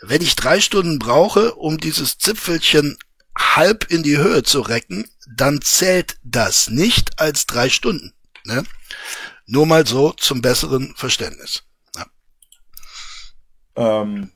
Wenn 0.00 0.22
ich 0.22 0.34
drei 0.36 0.58
Stunden 0.58 0.98
brauche, 0.98 1.54
um 1.54 1.76
dieses 1.76 2.16
Zipfelchen 2.16 2.96
halb 3.36 3.90
in 3.90 4.02
die 4.02 4.16
Höhe 4.16 4.42
zu 4.42 4.62
recken, 4.62 5.06
dann 5.36 5.60
zählt 5.60 6.16
das 6.22 6.70
nicht 6.70 7.20
als 7.20 7.44
drei 7.44 7.68
Stunden. 7.68 8.14
Ne? 8.44 8.64
Nur 9.44 9.66
mal 9.66 9.86
so 9.86 10.12
zum 10.12 10.40
besseren 10.40 10.94
Verständnis. 10.96 11.62
Ja. 11.94 12.06
Ähm, 13.76 14.32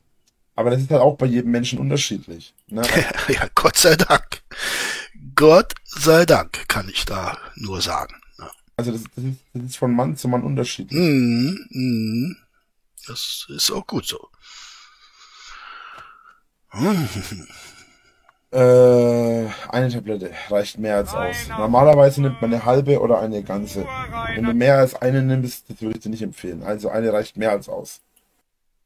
aber 0.57 0.71
das 0.71 0.83
ist 0.83 0.91
halt 0.91 1.01
auch 1.01 1.17
bei 1.17 1.25
jedem 1.25 1.53
Menschen 1.53 1.79
unterschiedlich. 1.79 2.55
Ne? 2.67 2.83
ja, 3.29 3.49
Gott 3.55 3.79
sei 3.79 3.97
Dank. 3.97 4.43
Gott 5.35 5.73
sei 5.87 6.27
Dank, 6.27 6.69
kann 6.69 6.91
ich 6.91 7.07
da 7.07 7.39
nur 7.55 7.81
sagen. 7.81 8.21
Also 8.77 8.93
das, 8.93 9.05
das, 9.15 9.25
ist, 9.25 9.39
das 9.55 9.63
ist 9.65 9.77
von 9.77 9.95
Mann 9.95 10.17
zu 10.17 10.29
Mann 10.29 10.43
unterschiedlich. 10.43 11.01
Mm, 11.01 11.57
mm, 11.71 12.37
das 13.07 13.47
ist 13.49 13.71
auch 13.71 13.87
gut 13.87 14.07
so. 14.07 14.29
Äh, 18.53 19.51
eine 19.69 19.91
Tablette 19.91 20.31
reicht 20.49 20.79
mehr 20.79 20.97
als 20.97 21.13
aus. 21.13 21.49
Normalerweise 21.49 22.23
nimmt 22.23 22.41
man 22.41 22.55
eine 22.55 22.65
halbe 22.65 23.01
oder 23.01 23.19
eine 23.21 23.43
ganze. 23.43 23.87
Wenn 24.35 24.45
du 24.45 24.55
mehr 24.55 24.79
als 24.79 24.95
eine 24.95 25.21
nimmst, 25.23 25.69
das 25.69 25.81
würde 25.83 25.97
ich 25.97 26.05
dir 26.05 26.11
nicht 26.11 26.23
empfehlen. 26.23 26.63
Also 26.63 26.89
eine 26.89 27.13
reicht 27.13 27.37
mehr 27.37 27.51
als 27.51 27.69
aus. 27.69 28.01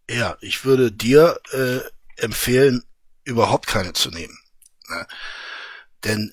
Ja, 0.09 0.37
ich 0.41 0.65
würde 0.65 0.91
dir 0.91 1.39
äh, 1.53 1.81
empfehlen, 2.17 2.83
überhaupt 3.25 3.67
keine 3.67 3.93
zu 3.93 4.11
nehmen. 4.11 4.37
Ne? 4.89 5.07
Denn 6.05 6.33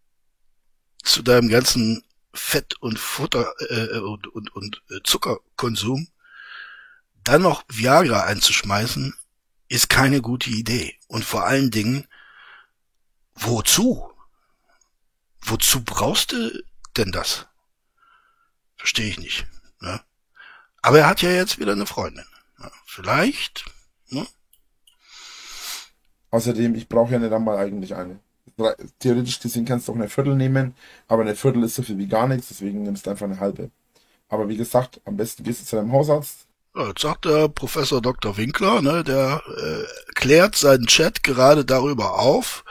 zu 1.02 1.22
deinem 1.22 1.48
ganzen 1.48 2.02
Fett 2.34 2.74
und 2.80 2.98
Futter 2.98 3.52
äh, 3.70 3.98
und, 3.98 4.26
und, 4.28 4.54
und 4.54 4.82
äh, 4.90 5.00
Zuckerkonsum 5.04 6.08
dann 7.24 7.42
noch 7.42 7.64
Viagra 7.68 8.24
einzuschmeißen, 8.24 9.14
ist 9.68 9.88
keine 9.90 10.22
gute 10.22 10.50
Idee. 10.50 10.98
Und 11.08 11.24
vor 11.24 11.44
allen 11.44 11.70
Dingen, 11.70 12.06
wozu? 13.34 14.10
Wozu 15.42 15.84
brauchst 15.84 16.32
du 16.32 16.62
denn 16.96 17.12
das? 17.12 17.46
Verstehe 18.76 19.10
ich 19.10 19.18
nicht. 19.18 19.46
Ne? 19.80 20.00
Aber 20.80 21.00
er 21.00 21.06
hat 21.06 21.22
ja 21.22 21.30
jetzt 21.30 21.58
wieder 21.58 21.72
eine 21.72 21.86
Freundin. 21.86 22.24
Ja, 22.58 22.70
vielleicht. 22.86 23.64
Ne? 24.08 24.26
Außerdem, 26.30 26.74
ich 26.74 26.88
brauche 26.88 27.12
ja 27.12 27.18
nicht 27.18 27.32
einmal 27.32 27.58
eigentlich 27.58 27.94
eine 27.94 28.20
theoretisch 28.98 29.40
gesehen 29.40 29.64
kannst 29.64 29.88
du 29.88 29.92
auch 29.92 29.96
eine 29.96 30.08
Viertel 30.08 30.34
nehmen, 30.34 30.74
aber 31.06 31.22
eine 31.22 31.36
Viertel 31.36 31.62
ist 31.64 31.74
so 31.74 31.82
viel 31.82 31.98
wie 31.98 32.08
gar 32.08 32.26
nichts, 32.28 32.48
deswegen 32.48 32.82
nimmst 32.82 33.06
du 33.06 33.10
einfach 33.10 33.26
eine 33.26 33.40
halbe. 33.40 33.70
Aber 34.28 34.48
wie 34.48 34.56
gesagt, 34.56 35.00
am 35.04 35.16
besten 35.16 35.44
gehst 35.44 35.62
du 35.62 35.66
zu 35.66 35.76
deinem 35.76 35.92
Hausarzt. 35.92 36.46
Ja, 36.76 36.88
jetzt 36.88 37.00
sagt 37.00 37.24
der 37.24 37.48
Professor 37.48 38.02
Dr. 38.02 38.36
Winkler, 38.36 38.82
ne, 38.82 39.02
der 39.02 39.42
äh, 39.56 40.12
klärt 40.14 40.54
seinen 40.54 40.86
Chat 40.86 41.22
gerade 41.22 41.64
darüber 41.64 42.18
auf, 42.18 42.64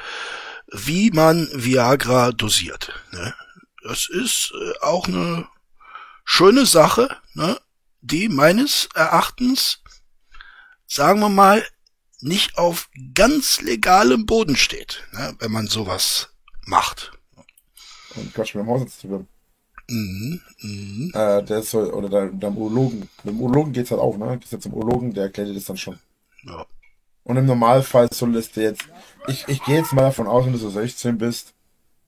wie 0.72 1.12
man 1.12 1.50
Viagra 1.54 2.32
dosiert. 2.32 2.94
Ne? 3.12 3.34
Das 3.84 4.08
ist 4.10 4.54
äh, 4.54 4.86
auch 4.86 5.08
eine 5.08 5.48
schöne 6.24 6.66
Sache, 6.66 7.10
ne, 7.34 7.58
die 8.02 8.30
meines 8.30 8.88
Erachtens, 8.94 9.82
sagen 10.86 11.20
wir 11.20 11.30
mal, 11.30 11.66
nicht 12.22 12.58
auf 12.58 12.90
ganz 13.14 13.62
legalem 13.62 14.26
Boden 14.26 14.56
steht, 14.56 15.04
ne, 15.14 15.36
wenn 15.40 15.52
man 15.52 15.68
sowas 15.68 16.30
macht. 16.66 17.12
Und 18.16 18.34
Quatsch 18.34 18.56
mit 18.56 18.66
dem 18.66 18.70
Hausarzt 18.70 19.04
drüber. 19.04 19.26
Mhm, 19.90 20.42
mhm. 20.62 21.12
Äh, 21.14 21.44
der 21.44 21.62
soll, 21.62 21.92
oder 21.92 22.10
der, 22.10 22.28
der 22.28 22.52
Urologen. 22.52 23.10
Mit 23.24 23.34
dem 23.34 23.42
Urologen 23.42 23.74
geht's 23.74 23.92
halt 23.92 24.02
auch, 24.02 24.18
ne? 24.18 24.38
Gehst 24.38 24.52
jetzt 24.52 24.64
zum 24.64 24.74
Urologen, 24.74 25.14
der 25.14 25.26
erklärt 25.26 25.50
dir 25.50 25.54
das 25.54 25.66
dann 25.66 25.78
schon. 25.78 26.00
Ja. 26.44 26.66
Und 27.24 27.38
im 27.38 27.46
Normalfall 27.46 28.12
soll 28.12 28.36
es 28.38 28.52
dir 28.52 28.64
jetzt, 28.64 28.86
ich, 29.28 29.48
ich 29.48 29.64
gehe 29.64 29.78
jetzt 29.78 29.94
mal 29.94 30.02
davon 30.02 30.28
aus, 30.28 30.46
wenn 30.46 30.54
du 30.54 30.58
so 30.58 30.70
16 30.70 31.18
bist, 31.18 31.54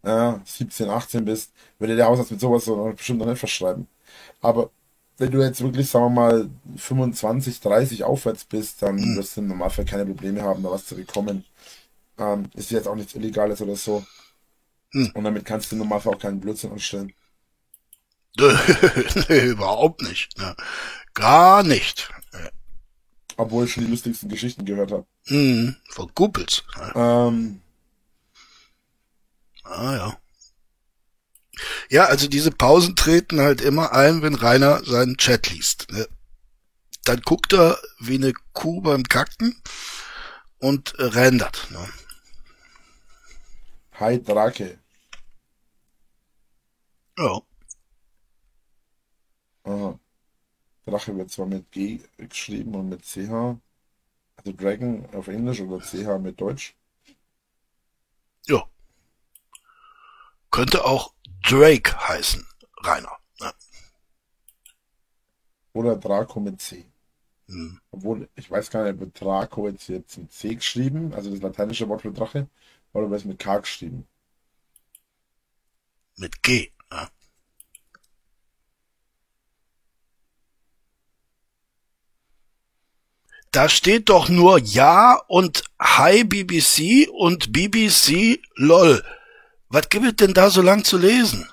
äh, 0.03 0.33
17, 0.43 0.89
18 0.89 1.25
bist, 1.25 1.51
würde 1.77 1.95
der 1.95 2.07
Hausarzt 2.07 2.31
mit 2.31 2.39
sowas 2.39 2.65
so 2.65 2.93
bestimmt 2.95 3.19
noch 3.19 3.27
nicht 3.27 3.39
verschreiben. 3.39 3.87
Aber 4.41 4.71
wenn 5.19 5.31
du 5.31 5.41
jetzt 5.41 5.61
wirklich, 5.61 5.89
sagen 5.89 6.05
wir 6.05 6.21
mal, 6.21 6.49
25, 6.77 7.59
30 7.59 8.03
aufwärts 8.05 8.45
bist, 8.45 8.81
dann 8.81 8.95
mhm. 8.95 9.17
wirst 9.17 9.35
du 9.35 9.41
im 9.41 9.47
Normalfall 9.47 9.85
keine 9.85 10.05
Probleme 10.05 10.41
haben, 10.41 10.63
da 10.63 10.71
was 10.71 10.85
zu 10.85 10.95
bekommen. 10.95 11.43
Ähm, 12.17 12.49
ist 12.55 12.71
jetzt 12.71 12.87
auch 12.87 12.95
nichts 12.95 13.15
Illegales 13.15 13.61
oder 13.61 13.75
so. 13.75 14.05
Mhm. 14.93 15.11
Und 15.13 15.23
damit 15.25 15.45
kannst 15.45 15.71
du 15.71 15.75
im 15.75 15.79
Normalfall 15.79 16.15
auch 16.15 16.19
keinen 16.19 16.39
Blödsinn 16.39 16.71
anstellen. 16.71 17.13
nee, 18.39 19.45
überhaupt 19.47 20.01
nicht. 20.03 20.37
Ne? 20.37 20.55
Gar 21.13 21.63
nicht. 21.63 22.09
Obwohl 23.35 23.65
ich 23.65 23.73
schon 23.73 23.85
die 23.85 23.91
lustigsten 23.91 24.29
Geschichten 24.29 24.65
gehört 24.65 24.91
habe. 24.91 25.05
Mhm, 25.27 25.75
von 25.89 26.13
Kuppels. 26.13 26.63
Ne? 26.77 26.91
Ähm, 26.95 27.61
ah 29.63 29.95
ja. 29.95 30.17
Ja, 31.89 32.05
also 32.05 32.27
diese 32.27 32.51
Pausen 32.51 32.95
treten 32.95 33.39
halt 33.41 33.61
immer 33.61 33.93
ein, 33.93 34.21
wenn 34.21 34.35
Rainer 34.35 34.83
seinen 34.83 35.17
Chat 35.17 35.49
liest. 35.49 35.91
Ne? 35.91 36.07
Dann 37.05 37.21
guckt 37.21 37.53
er 37.53 37.79
wie 37.99 38.15
eine 38.15 38.33
Kuh 38.53 38.81
beim 38.81 39.03
Kacken 39.03 39.61
und 40.59 40.95
äh, 40.99 41.03
rendert. 41.03 41.67
Ne? 41.71 41.89
Hi 43.99 44.21
Drake. 44.21 44.79
Ja. 47.17 47.41
Aha. 49.63 49.99
Drache 50.85 51.15
wird 51.17 51.31
zwar 51.31 51.45
mit 51.45 51.71
G 51.71 51.99
geschrieben 52.17 52.75
und 52.75 52.89
mit 52.89 53.03
CH. 53.03 53.59
Also 54.37 54.53
Dragon 54.55 55.05
auf 55.13 55.27
Englisch 55.27 55.59
oder 55.59 55.83
CH 55.83 56.17
mit 56.19 56.39
Deutsch. 56.39 56.75
Ja. 58.47 58.65
Könnte 60.49 60.85
auch 60.85 61.13
Drake 61.43 61.95
heißen, 62.07 62.45
Rainer. 62.83 63.17
Ja. 63.39 63.53
Oder 65.73 65.95
Draco 65.95 66.39
mit 66.39 66.61
C. 66.61 66.85
Hm. 67.47 67.79
Obwohl, 67.91 68.29
ich 68.35 68.49
weiß 68.49 68.69
gar 68.69 68.83
nicht, 68.83 68.99
wird 68.99 69.19
Draco 69.19 69.67
jetzt, 69.67 69.87
jetzt 69.89 70.17
mit 70.17 70.31
C 70.31 70.55
geschrieben, 70.55 71.13
also 71.13 71.31
das 71.31 71.41
lateinische 71.41 71.87
Wort 71.89 72.01
für 72.03 72.11
Drache, 72.11 72.47
oder 72.93 73.09
wird 73.09 73.21
es 73.21 73.25
mit 73.25 73.39
K 73.39 73.57
geschrieben? 73.59 74.07
Mit 76.17 76.43
G, 76.43 76.71
ja. 76.91 77.09
Da 83.51 83.67
steht 83.67 84.09
doch 84.09 84.29
nur 84.29 84.59
Ja 84.59 85.19
und 85.27 85.63
Hi 85.79 86.23
BBC 86.23 87.09
und 87.09 87.51
BBC 87.51 88.39
LOL. 88.55 89.03
Was 89.69 89.89
gibt 89.89 90.05
es 90.05 90.15
denn 90.15 90.33
da 90.33 90.49
so 90.49 90.61
lang 90.61 90.83
zu 90.83 90.97
lesen? 90.97 91.49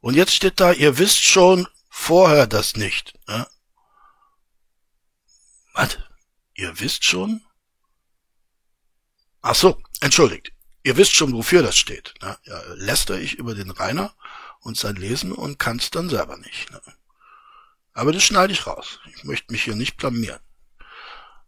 Und 0.00 0.14
jetzt 0.14 0.34
steht 0.34 0.60
da, 0.60 0.72
ihr 0.72 0.98
wisst 0.98 1.22
schon 1.22 1.66
vorher 1.88 2.46
das 2.46 2.76
nicht. 2.76 3.14
Ne? 3.28 3.46
Was? 5.74 5.98
Ihr 6.54 6.78
wisst 6.80 7.04
schon? 7.04 7.42
Ach 9.42 9.54
so, 9.54 9.80
entschuldigt. 10.00 10.52
Ihr 10.82 10.96
wisst 10.96 11.14
schon, 11.14 11.32
wofür 11.32 11.62
das 11.62 11.76
steht. 11.76 12.14
Ne? 12.20 12.36
Ja, 12.44 12.60
lästere 12.74 13.20
ich 13.20 13.34
über 13.34 13.54
den 13.54 13.70
Rainer 13.70 14.14
und 14.60 14.76
sein 14.76 14.96
Lesen 14.96 15.32
und 15.32 15.58
kann's 15.58 15.90
dann 15.90 16.08
selber 16.08 16.36
nicht. 16.36 16.70
Ne? 16.70 16.80
Aber 17.92 18.12
das 18.12 18.24
schneide 18.24 18.52
ich 18.52 18.66
raus. 18.66 19.00
Ich 19.14 19.24
möchte 19.24 19.52
mich 19.52 19.64
hier 19.64 19.76
nicht 19.76 19.96
blamieren. 19.96 20.40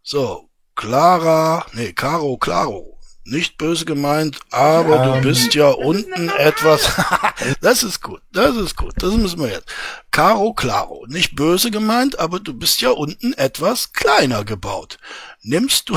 So, 0.02 0.50
Clara, 0.76 1.66
nee, 1.72 1.92
Caro, 1.92 2.38
Claro. 2.38 2.97
Nicht 3.30 3.58
böse 3.58 3.84
gemeint, 3.84 4.40
aber 4.50 5.04
Ähm, 5.04 5.22
du 5.22 5.28
bist 5.28 5.54
ja 5.54 5.68
unten 5.68 6.30
etwas. 6.30 6.90
das 7.60 7.82
ist 7.82 8.00
gut, 8.02 8.22
das 8.32 8.56
ist 8.56 8.74
gut, 8.76 8.94
das 8.96 9.12
müssen 9.14 9.40
wir 9.40 9.48
jetzt. 9.50 9.68
Caro, 10.10 10.54
Claro. 10.54 11.04
Nicht 11.08 11.36
böse 11.36 11.70
gemeint, 11.70 12.18
aber 12.18 12.40
du 12.40 12.54
bist 12.54 12.80
ja 12.80 12.88
unten 12.90 13.34
etwas 13.34 13.92
kleiner 13.92 14.44
gebaut. 14.46 14.96
Nimmst 15.42 15.90
du, 15.90 15.96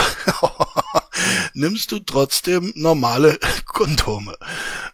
nimmst 1.53 1.93
du 1.93 1.99
trotzdem 1.99 2.73
normale 2.75 3.39
Kondome? 3.65 4.35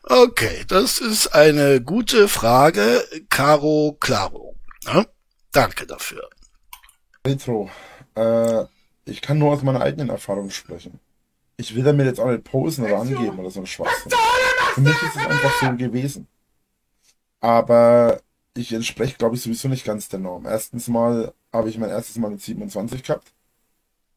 Okay, 0.03 0.63
das 0.67 0.99
ist 0.99 1.33
eine 1.33 1.81
gute 1.81 2.27
Frage, 2.27 3.03
Caro, 3.29 3.97
Claro. 3.99 4.55
Ja? 4.85 5.05
Danke 5.51 5.87
dafür. 5.87 6.29
Retro. 7.25 7.71
Äh, 8.15 8.65
ich 9.05 9.21
kann 9.21 9.39
nur 9.39 9.53
aus 9.53 9.63
meiner 9.63 9.81
eigenen 9.81 10.09
Erfahrung 10.09 10.51
sprechen. 10.51 10.99
Ich 11.57 11.73
will 11.75 11.83
damit 11.83 12.05
jetzt 12.05 12.19
auch 12.19 12.27
nicht 12.29 12.43
posen 12.43 12.85
oder 12.85 12.99
angeben 12.99 13.39
oder 13.39 13.49
so 13.49 13.59
ein 13.59 13.65
Schwachsinn. 13.65 14.11
Für 14.73 14.81
mich 14.81 14.93
ist 15.01 15.15
es 15.15 15.25
einfach 15.25 15.59
so 15.59 15.75
gewesen. 15.75 16.27
Aber 17.39 18.21
ich 18.55 18.73
entspreche, 18.73 19.17
glaube 19.17 19.35
ich, 19.35 19.41
sowieso 19.41 19.67
nicht 19.67 19.85
ganz 19.85 20.07
der 20.09 20.19
Norm. 20.19 20.45
Erstens 20.45 20.87
mal 20.87 21.33
habe 21.51 21.69
ich 21.69 21.77
mein 21.77 21.89
erstes 21.89 22.17
Mal 22.17 22.29
mit 22.31 22.41
27 22.41 23.03
gehabt. 23.03 23.31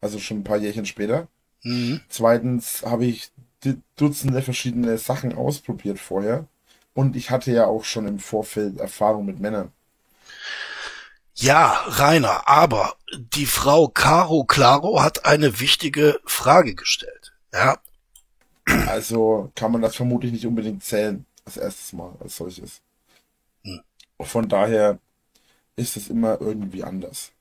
Also 0.02 0.18
schon 0.18 0.38
ein 0.40 0.44
paar 0.44 0.58
Jährchen 0.58 0.86
später. 0.86 1.28
Mhm. 1.62 2.00
Zweitens 2.08 2.82
habe 2.84 3.04
ich 3.06 3.30
du- 3.62 3.80
Dutzende 3.96 4.42
verschiedene 4.42 4.98
Sachen 4.98 5.34
ausprobiert 5.34 5.98
vorher. 5.98 6.46
Und 6.94 7.16
ich 7.16 7.30
hatte 7.30 7.52
ja 7.52 7.66
auch 7.66 7.84
schon 7.84 8.06
im 8.06 8.18
Vorfeld 8.18 8.78
Erfahrung 8.80 9.24
mit 9.24 9.40
Männern. 9.40 9.72
Ja, 11.34 11.84
Rainer, 11.86 12.48
aber 12.48 12.96
die 13.16 13.46
Frau 13.46 13.88
Caro 13.88 14.44
Claro 14.44 15.02
hat 15.02 15.24
eine 15.24 15.60
wichtige 15.60 16.18
Frage 16.26 16.74
gestellt. 16.74 17.19
Ja, 17.52 17.80
Also 18.86 19.50
kann 19.54 19.72
man 19.72 19.82
das 19.82 19.96
vermutlich 19.96 20.32
nicht 20.32 20.46
unbedingt 20.46 20.84
zählen, 20.84 21.26
als 21.44 21.56
erstes 21.56 21.92
Mal, 21.92 22.14
als 22.20 22.36
solches. 22.36 22.82
Hm. 23.62 23.82
Von 24.20 24.48
daher 24.48 24.98
ist 25.76 25.96
es 25.96 26.08
immer 26.08 26.40
irgendwie 26.40 26.84
anders. 26.84 27.32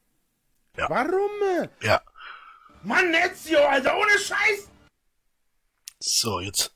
Warum? 0.76 1.70
ja. 1.82 2.02
Mann, 2.84 3.14
Ezio, 3.14 3.60
Alter, 3.60 3.98
ohne 3.98 4.18
Scheiß! 4.18 4.70
So, 6.00 6.40
jetzt 6.40 6.74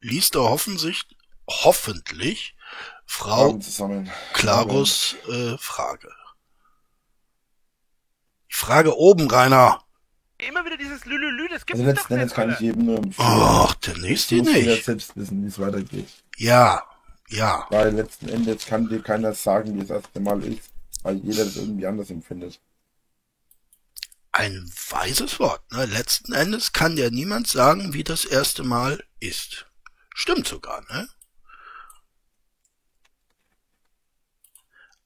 liest 0.00 0.34
er 0.34 0.42
hoffentlich, 0.42 1.06
hoffentlich 1.48 2.54
Frau. 3.06 3.58
Claros 4.34 5.16
äh, 5.28 5.56
Frage. 5.56 6.12
Die 8.50 8.54
Frage 8.54 8.96
oben, 8.98 9.30
Rainer. 9.30 9.85
Immer 10.38 10.64
wieder 10.66 10.76
dieses 10.76 11.04
Lülülü, 11.06 11.48
das 11.48 11.64
gibt's 11.64 11.80
Also 11.80 11.92
doch 11.92 11.96
letzten 11.96 12.14
Endes 12.14 12.26
nicht, 12.28 12.34
kann 12.36 12.52
ich 12.52 12.60
jedem 12.60 12.84
nur. 12.84 13.00
Ach, 13.18 13.74
der 13.76 13.96
nächste 13.98 14.36
du 14.36 14.42
musst 14.42 14.54
ja 14.56 14.62
nicht. 14.62 14.84
selbst 14.84 15.16
wissen, 15.16 15.42
wie 15.42 15.48
es 15.48 15.58
weitergeht. 15.58 16.08
Ja, 16.36 16.82
ja. 17.28 17.66
Weil 17.70 17.94
letzten 17.94 18.28
Endes 18.28 18.66
kann 18.66 18.88
dir 18.88 19.02
keiner 19.02 19.32
sagen, 19.34 19.74
wie 19.74 19.80
es 19.80 19.88
das 19.88 20.02
erste 20.04 20.20
Mal 20.20 20.44
ist, 20.44 20.70
weil 21.02 21.16
jeder 21.16 21.44
das 21.44 21.56
irgendwie 21.56 21.86
anders 21.86 22.10
empfindet. 22.10 22.60
Ein 24.32 24.70
weises 24.90 25.40
Wort. 25.40 25.62
Ne? 25.72 25.86
Letzten 25.86 26.34
Endes 26.34 26.72
kann 26.72 26.96
dir 26.96 27.10
niemand 27.10 27.46
sagen, 27.46 27.94
wie 27.94 28.04
das 28.04 28.26
erste 28.26 28.62
Mal 28.62 29.02
ist. 29.18 29.66
Stimmt 30.14 30.46
sogar, 30.46 30.82
ne? 30.92 31.08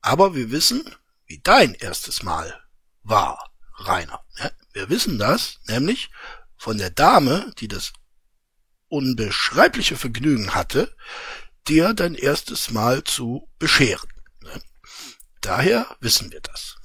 Aber 0.02 0.34
wir 0.34 0.50
wissen, 0.50 0.82
wie 1.26 1.38
dein 1.42 1.74
erstes 1.74 2.22
Mal 2.22 2.60
war, 3.04 3.49
Rainer. 3.80 4.20
Ne? 4.38 4.52
Wir 4.72 4.88
wissen 4.88 5.18
das 5.18 5.58
nämlich 5.66 6.10
von 6.56 6.78
der 6.78 6.90
Dame, 6.90 7.52
die 7.58 7.68
das 7.68 7.92
unbeschreibliche 8.88 9.96
Vergnügen 9.96 10.54
hatte, 10.54 10.94
dir 11.68 11.94
dein 11.94 12.14
erstes 12.14 12.70
Mal 12.70 13.04
zu 13.04 13.48
bescheren. 13.58 14.08
Ne? 14.42 14.62
Daher 15.40 15.86
wissen 16.00 16.30
wir 16.32 16.40
das. 16.40 16.76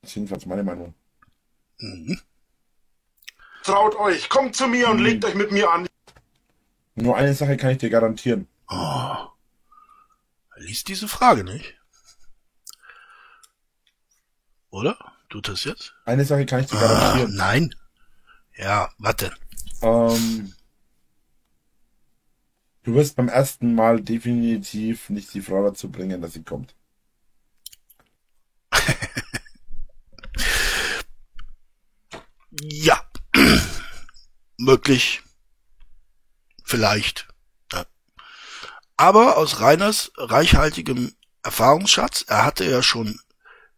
Das 0.00 0.10
ist 0.10 0.16
jedenfalls 0.16 0.46
meine 0.46 0.62
Meinung. 0.62 0.94
Mhm. 1.78 2.20
Traut 3.62 3.96
euch, 3.96 4.28
kommt 4.28 4.54
zu 4.54 4.68
mir 4.68 4.88
und 4.88 4.98
legt 4.98 5.24
euch 5.24 5.34
mit 5.34 5.50
mir 5.50 5.70
an. 5.70 5.86
Nur 6.94 7.16
eine 7.16 7.34
Sache 7.34 7.56
kann 7.56 7.70
ich 7.70 7.78
dir 7.78 7.90
garantieren. 7.90 8.46
Oh. 8.68 8.74
Er 8.74 10.60
liest 10.60 10.88
diese 10.88 11.08
Frage 11.08 11.44
nicht. 11.44 11.74
Oder? 14.74 14.98
Tut 15.28 15.46
das 15.46 15.62
jetzt? 15.62 15.94
Eine 16.04 16.24
Sache 16.24 16.44
kann 16.46 16.58
ich 16.60 16.66
dir 16.66 16.76
Ah, 16.78 16.80
garantieren. 16.80 17.34
nein. 17.36 17.74
Ja, 18.56 18.90
denn? 19.20 19.30
Ähm, 19.82 20.52
du 22.82 22.94
wirst 22.94 23.14
beim 23.14 23.28
ersten 23.28 23.76
Mal 23.76 24.00
definitiv 24.00 25.10
nicht 25.10 25.32
die 25.32 25.42
Frau 25.42 25.62
dazu 25.62 25.92
bringen, 25.92 26.20
dass 26.20 26.32
sie 26.32 26.42
kommt. 26.42 26.74
Ja. 32.60 33.02
Möglich. 34.58 35.22
Vielleicht. 36.62 37.26
Ja. 37.72 37.84
Aber 38.96 39.36
aus 39.38 39.60
Reiners 39.60 40.12
reichhaltigem 40.16 41.14
Erfahrungsschatz, 41.42 42.24
er 42.28 42.44
hatte 42.44 42.64
ja 42.64 42.80
schon 42.82 43.18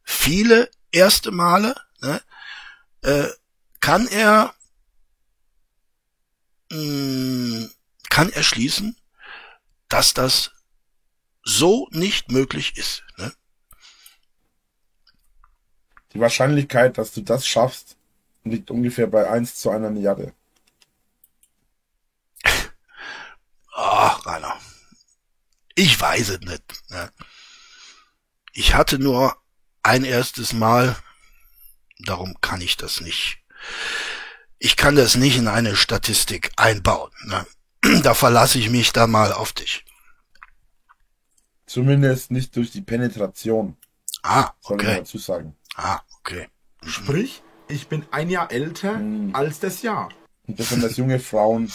viele 0.03 0.71
erste 0.97 1.31
Male, 1.31 1.75
ne, 2.01 2.21
äh, 3.03 3.29
kann 3.81 4.09
er 4.09 4.55
mh, 6.71 7.69
kann 8.11 8.31
er 8.31 8.43
schließen, 8.43 8.97
dass 9.89 10.15
das 10.15 10.53
so 11.43 11.89
nicht 11.93 12.31
möglich 12.33 12.77
ist. 12.77 13.05
Ne? 13.19 13.33
Die 16.13 16.21
Wahrscheinlichkeit, 16.21 16.99
dass 16.99 17.13
du 17.13 17.21
das 17.21 17.47
schaffst, 17.47 17.97
liegt 18.43 18.71
ungefähr 18.71 19.07
bei 19.07 19.29
1 19.29 19.57
zu 19.57 19.71
einer 19.71 19.91
Milliarde. 19.91 20.33
Ach, 23.75 24.25
Rainer. 24.25 24.59
Ich 25.75 26.01
weiß 26.01 26.31
es 26.31 26.41
nicht. 26.41 26.91
Ne? 26.91 27.13
Ich 28.53 28.75
hatte 28.75 28.99
nur 28.99 29.37
ein 29.87 30.05
erstes 30.05 30.53
Mal, 30.53 30.97
darum 32.01 32.37
kann 32.41 32.61
ich 32.61 32.77
das 32.77 33.01
nicht. 33.01 33.39
Ich 34.59 34.77
kann 34.77 34.97
das 34.97 35.17
nicht 35.17 35.37
in 35.37 35.49
eine 35.49 35.77
Statistik 35.77 36.51
einbauen. 36.57 37.11
Ne? 37.25 37.47
Da 38.03 38.15
verlasse 38.15 38.59
ich 38.59 38.69
mich 38.71 38.93
dann 38.93 39.11
mal 39.13 39.33
auf 39.33 39.53
dich. 39.53 39.85
Zumindest 41.67 42.31
nicht 42.31 42.55
durch 42.57 42.71
die 42.71 42.81
Penetration, 42.83 43.77
Ah, 44.23 44.51
soll 44.61 44.81
ich 44.81 44.87
okay. 44.89 44.97
dazu 44.99 45.19
sagen. 45.19 45.57
Ah, 45.77 46.01
okay. 46.19 46.49
Sprich, 46.85 47.43
ich 47.69 47.87
bin 47.89 48.05
ein 48.11 48.29
Jahr 48.31 48.51
älter 48.51 48.95
Hm. 48.99 49.35
als 49.35 49.61
das 49.61 49.83
Jahr. 49.83 50.09
Und 50.49 50.57
besonders 50.57 50.97
junge 50.97 51.19
Frauen 51.21 51.71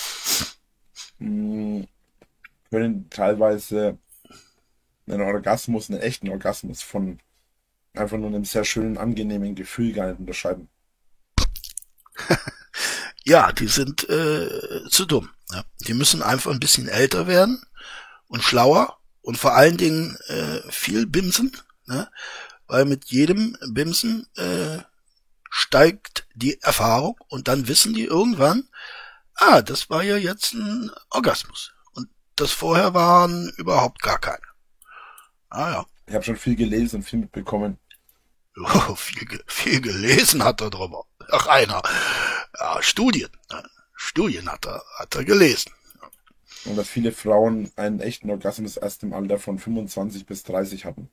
mh, 1.19 1.86
können 2.69 3.10
teilweise 3.10 3.97
einen 5.08 5.21
Orgasmus, 5.21 5.89
einen 5.89 6.00
echten 6.02 6.30
Orgasmus 6.30 6.82
von 6.82 7.19
einfach 7.93 8.17
nur 8.17 8.27
einem 8.27 8.45
sehr 8.45 8.65
schönen, 8.65 8.97
angenehmen 8.97 9.56
Gefühl 9.56 9.93
gar 9.93 10.08
nicht 10.08 10.19
unterscheiden. 10.19 10.69
Ja, 13.23 13.51
die 13.51 13.67
sind 13.67 14.10
äh, 14.10 14.89
zu 14.89 15.06
dumm. 15.06 15.30
Ne? 15.51 15.63
Die 15.82 15.93
müssen 15.93 16.23
einfach 16.23 16.51
ein 16.51 16.60
bisschen 16.60 16.88
älter 16.88 17.27
werden 17.27 17.62
und 18.27 18.43
schlauer 18.43 18.97
und 19.21 19.38
vor 19.38 19.54
allen 19.54 19.77
Dingen 19.77 20.17
äh, 20.27 20.60
viel 20.71 21.06
bimsen, 21.06 21.56
ne? 21.86 22.10
weil 22.67 22.86
mit 22.86 23.06
jedem 23.06 23.58
Bimsen 23.73 24.27
äh, 24.38 24.80
steigt 25.51 26.25
die 26.34 26.60
Erfahrung 26.62 27.15
und 27.27 27.47
dann 27.47 27.67
wissen 27.67 27.93
die 27.93 28.06
irgendwann, 28.06 28.67
ah, 29.36 29.62
das 29.62 29.89
war 29.89 30.01
ja 30.01 30.17
jetzt 30.17 30.54
ein 30.54 30.89
Orgasmus 31.12 31.73
und 31.93 32.10
das 32.36 32.51
vorher 32.51 32.95
waren 32.95 33.49
überhaupt 33.58 34.01
gar 34.01 34.17
keine. 34.17 34.41
Ah 35.49 35.71
ja, 35.71 35.86
Ich 36.12 36.15
habe 36.15 36.26
schon 36.26 36.36
viel 36.36 36.58
gelesen 36.58 36.97
und 36.97 37.04
viel 37.04 37.19
mitbekommen. 37.19 37.78
Oh, 38.58 38.95
viel, 38.95 39.26
viel 39.47 39.80
gelesen 39.80 40.43
hat 40.43 40.60
er 40.60 40.69
drüber. 40.69 41.06
Ach, 41.32 41.47
einer. 41.47 41.82
Ja, 42.60 42.84
Studien. 42.84 43.30
ne? 43.50 43.63
Studien 43.95 44.52
hat 44.52 44.65
er, 44.65 44.84
hat 44.97 45.15
er 45.15 45.24
gelesen. 45.24 45.71
Und 46.65 46.76
dass 46.76 46.89
viele 46.89 47.13
Frauen 47.13 47.71
einen 47.78 48.02
echten 48.02 48.30
Orgasmus 48.30 48.76
erst 48.76 49.04
im 49.04 49.13
Alter 49.13 49.39
von 49.39 49.58
25 49.58 50.26
bis 50.26 50.43
30 50.43 50.84
hatten. 50.84 51.10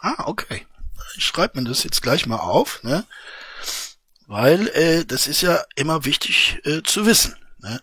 Ah, 0.00 0.24
okay. 0.26 0.66
Ich 1.16 1.24
schreibe 1.26 1.60
mir 1.60 1.68
das 1.68 1.84
jetzt 1.84 2.02
gleich 2.02 2.26
mal 2.26 2.40
auf, 2.40 2.82
ne? 2.82 3.04
Weil 4.26 4.66
äh, 4.70 5.04
das 5.04 5.28
ist 5.28 5.42
ja 5.42 5.62
immer 5.76 6.04
wichtig 6.04 6.58
äh, 6.64 6.82
zu 6.82 7.06
wissen, 7.06 7.36
ne? 7.58 7.80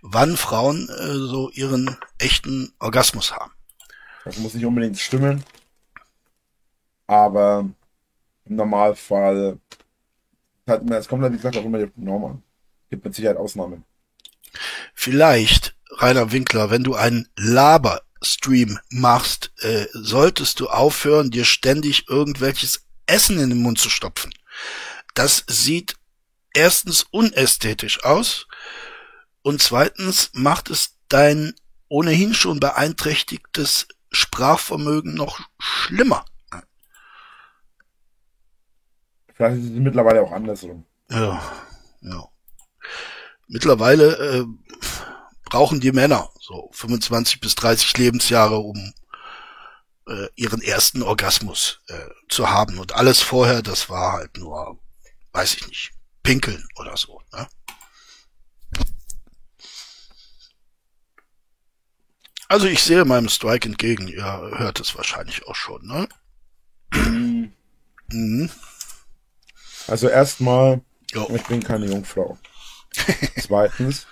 wann 0.00 0.38
Frauen 0.38 0.88
äh, 0.88 1.12
so 1.12 1.50
ihren 1.50 1.94
echten 2.16 2.72
Orgasmus 2.78 3.32
haben. 3.32 3.52
Das 4.24 4.38
muss 4.38 4.54
nicht 4.54 4.64
unbedingt 4.64 4.98
stimmen. 4.98 5.44
Aber 7.06 7.68
im 8.44 8.56
Normalfall 8.56 9.58
hat 10.66 10.84
man, 10.84 10.98
es 10.98 11.08
kommt 11.08 11.22
halt, 11.22 11.32
wie 11.32 11.36
gesagt, 11.36 11.56
auch 11.56 11.64
immer 11.64 11.78
die 11.78 11.90
Norm 11.96 12.24
an. 12.24 12.42
Gibt 12.90 13.04
mit 13.04 13.14
Sicherheit 13.14 13.36
Ausnahmen. 13.36 13.84
Vielleicht, 14.94 15.76
Rainer 15.98 16.32
Winkler, 16.32 16.70
wenn 16.70 16.84
du 16.84 16.94
einen 16.94 17.28
Laber-Stream 17.36 18.78
machst, 18.90 19.52
äh, 19.58 19.86
solltest 19.92 20.60
du 20.60 20.68
aufhören, 20.68 21.30
dir 21.30 21.44
ständig 21.44 22.08
irgendwelches 22.08 22.86
Essen 23.06 23.38
in 23.38 23.50
den 23.50 23.62
Mund 23.62 23.78
zu 23.78 23.90
stopfen. 23.90 24.32
Das 25.14 25.44
sieht 25.46 25.96
erstens 26.52 27.04
unästhetisch 27.10 28.02
aus 28.04 28.46
und 29.42 29.62
zweitens 29.62 30.30
macht 30.32 30.70
es 30.70 30.96
dein 31.08 31.54
ohnehin 31.88 32.34
schon 32.34 32.58
beeinträchtigtes 32.58 33.86
Sprachvermögen 34.10 35.14
noch 35.14 35.40
schlimmer. 35.58 36.24
Vielleicht 39.36 39.58
ist 39.58 39.64
es 39.64 39.70
mittlerweile 39.70 40.22
auch 40.22 40.32
andersrum. 40.32 40.86
Ja, 41.10 41.42
ja. 42.00 42.28
Mittlerweile 43.48 44.16
äh, 44.16 44.46
brauchen 45.44 45.80
die 45.80 45.92
Männer 45.92 46.30
so 46.40 46.70
25 46.72 47.40
bis 47.40 47.54
30 47.54 47.98
Lebensjahre, 47.98 48.58
um 48.58 48.94
äh, 50.08 50.28
ihren 50.36 50.62
ersten 50.62 51.02
Orgasmus 51.02 51.80
äh, 51.88 52.08
zu 52.28 52.48
haben. 52.48 52.78
Und 52.78 52.94
alles 52.94 53.20
vorher, 53.20 53.60
das 53.60 53.90
war 53.90 54.14
halt 54.14 54.38
nur, 54.38 54.78
weiß 55.32 55.54
ich 55.54 55.68
nicht, 55.68 55.92
pinkeln 56.22 56.66
oder 56.76 56.96
so. 56.96 57.20
Ne? 57.32 57.46
Also 62.48 62.68
ich 62.68 62.82
sehe 62.82 63.04
meinem 63.04 63.28
Strike 63.28 63.68
entgegen. 63.68 64.08
Ihr 64.08 64.24
hört 64.24 64.80
es 64.80 64.96
wahrscheinlich 64.96 65.46
auch 65.46 65.56
schon. 65.56 65.86
Ne? 65.86 66.08
mhm. 68.08 68.50
Also 69.88 70.08
erstmal, 70.08 70.80
Jo. 71.12 71.28
ich 71.34 71.44
bin 71.44 71.62
keine 71.62 71.86
Jungfrau. 71.86 72.38
Zweitens, 73.38 74.06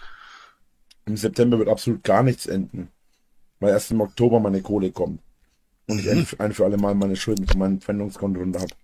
im 1.07 1.17
September 1.17 1.59
wird 1.59 1.69
absolut 1.69 2.03
gar 2.05 2.23
nichts 2.23 2.47
enden, 2.47 2.91
weil 3.61 3.71
erst 3.71 3.91
im 3.91 4.01
Oktober 4.01 4.41
meine 4.41 4.63
Kohle 4.63 4.91
kommt. 4.93 5.21
Und 5.87 5.99
ich 5.99 6.11
ein, 6.11 6.27
ein 6.39 6.53
für 6.53 6.65
alle 6.65 6.77
Mal 6.79 6.95
meine 6.95 7.17
Schulden 7.17 7.47
von 7.47 7.59
meinem 7.59 7.81
Pfändungskonto 7.81 8.41
runter 8.41 8.61
habe. 8.61 8.75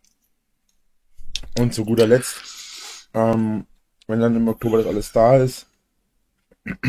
Und 1.59 1.72
zu 1.72 1.85
guter 1.85 2.07
Letzt, 2.07 3.09
ähm, 3.14 3.66
wenn 4.07 4.20
dann 4.20 4.37
im 4.37 4.48
Oktober 4.48 4.79
das 4.79 4.87
alles 4.87 5.12
da 5.12 5.37
ist, 5.37 5.66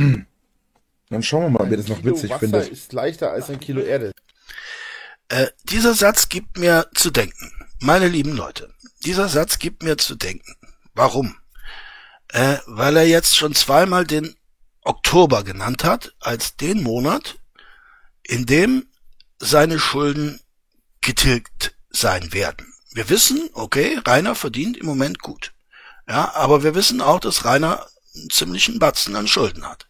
dann 1.09 1.23
schauen 1.23 1.43
wir 1.43 1.49
mal, 1.49 1.61
ob 1.65 1.71
ihr 1.71 1.77
das 1.77 1.87
noch 1.87 2.01
Kilo 2.01 2.15
witzig 2.15 2.29
Wasser 2.29 2.39
findet. 2.39 2.69
ist 2.69 2.93
leichter 2.93 3.31
als 3.31 3.49
ein 3.49 3.59
Kilo 3.59 3.81
Erde. 3.81 4.11
Äh, 5.32 5.48
dieser 5.63 5.94
Satz 5.94 6.28
gibt 6.28 6.58
mir 6.58 6.89
zu 6.94 7.10
denken. 7.10 7.54
Meine 7.80 8.10
lieben 8.10 8.36
Leute, 8.36 8.74
dieser 9.06 9.30
Satz 9.30 9.60
gibt 9.60 9.82
mir 9.82 9.98
zu 9.98 10.15
denken. 10.15 10.58
Warum? 10.94 11.38
Äh, 12.28 12.58
weil 12.65 12.98
er 12.98 13.08
jetzt 13.08 13.38
schon 13.38 13.56
zweimal 13.56 14.06
den 14.06 14.36
Oktober 14.82 15.46
genannt 15.46 15.86
hat, 15.86 16.13
als 16.20 16.58
den 16.58 16.84
Monat, 16.84 17.38
in 18.24 18.46
dem 18.46 18.88
seine 19.39 19.80
Schulden 19.80 20.41
getilgt 21.00 21.76
sein 21.91 22.34
werden. 22.34 22.74
Wir 22.91 23.08
wissen, 23.08 23.50
okay, 23.54 24.02
Rainer 24.06 24.36
verdient 24.36 24.76
im 24.76 24.86
Moment 24.86 25.20
gut. 25.20 25.54
Ja, 26.10 26.34
aber 26.36 26.62
wir 26.62 26.76
wissen 26.76 27.00
auch, 27.00 27.22
dass 27.22 27.46
Rainer 27.46 27.88
einen 28.15 28.30
ziemlichen 28.32 28.80
Batzen 28.80 29.15
an 29.15 29.30
Schulden 29.30 29.65
hat. 29.65 29.88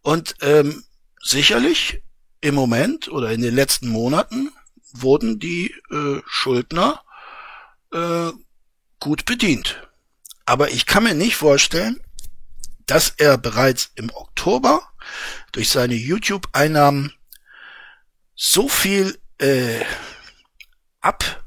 Und 0.00 0.36
ähm, 0.40 0.82
sicherlich 1.22 2.02
im 2.40 2.54
Moment 2.54 3.08
oder 3.08 3.30
in 3.32 3.42
den 3.42 3.54
letzten 3.54 3.88
Monaten 3.88 4.52
wurden 4.92 5.38
die 5.38 5.74
äh, 5.90 6.20
Schuldner 6.26 7.02
äh, 7.92 8.30
gut 8.98 9.24
bedient. 9.24 9.88
Aber 10.46 10.70
ich 10.70 10.86
kann 10.86 11.04
mir 11.04 11.14
nicht 11.14 11.36
vorstellen, 11.36 12.00
dass 12.86 13.10
er 13.18 13.38
bereits 13.38 13.92
im 13.94 14.10
Oktober 14.10 14.82
durch 15.52 15.68
seine 15.68 15.94
YouTube-Einnahmen 15.94 17.12
so 18.34 18.68
viel 18.68 19.18
äh, 19.38 19.84
ab 21.00 21.44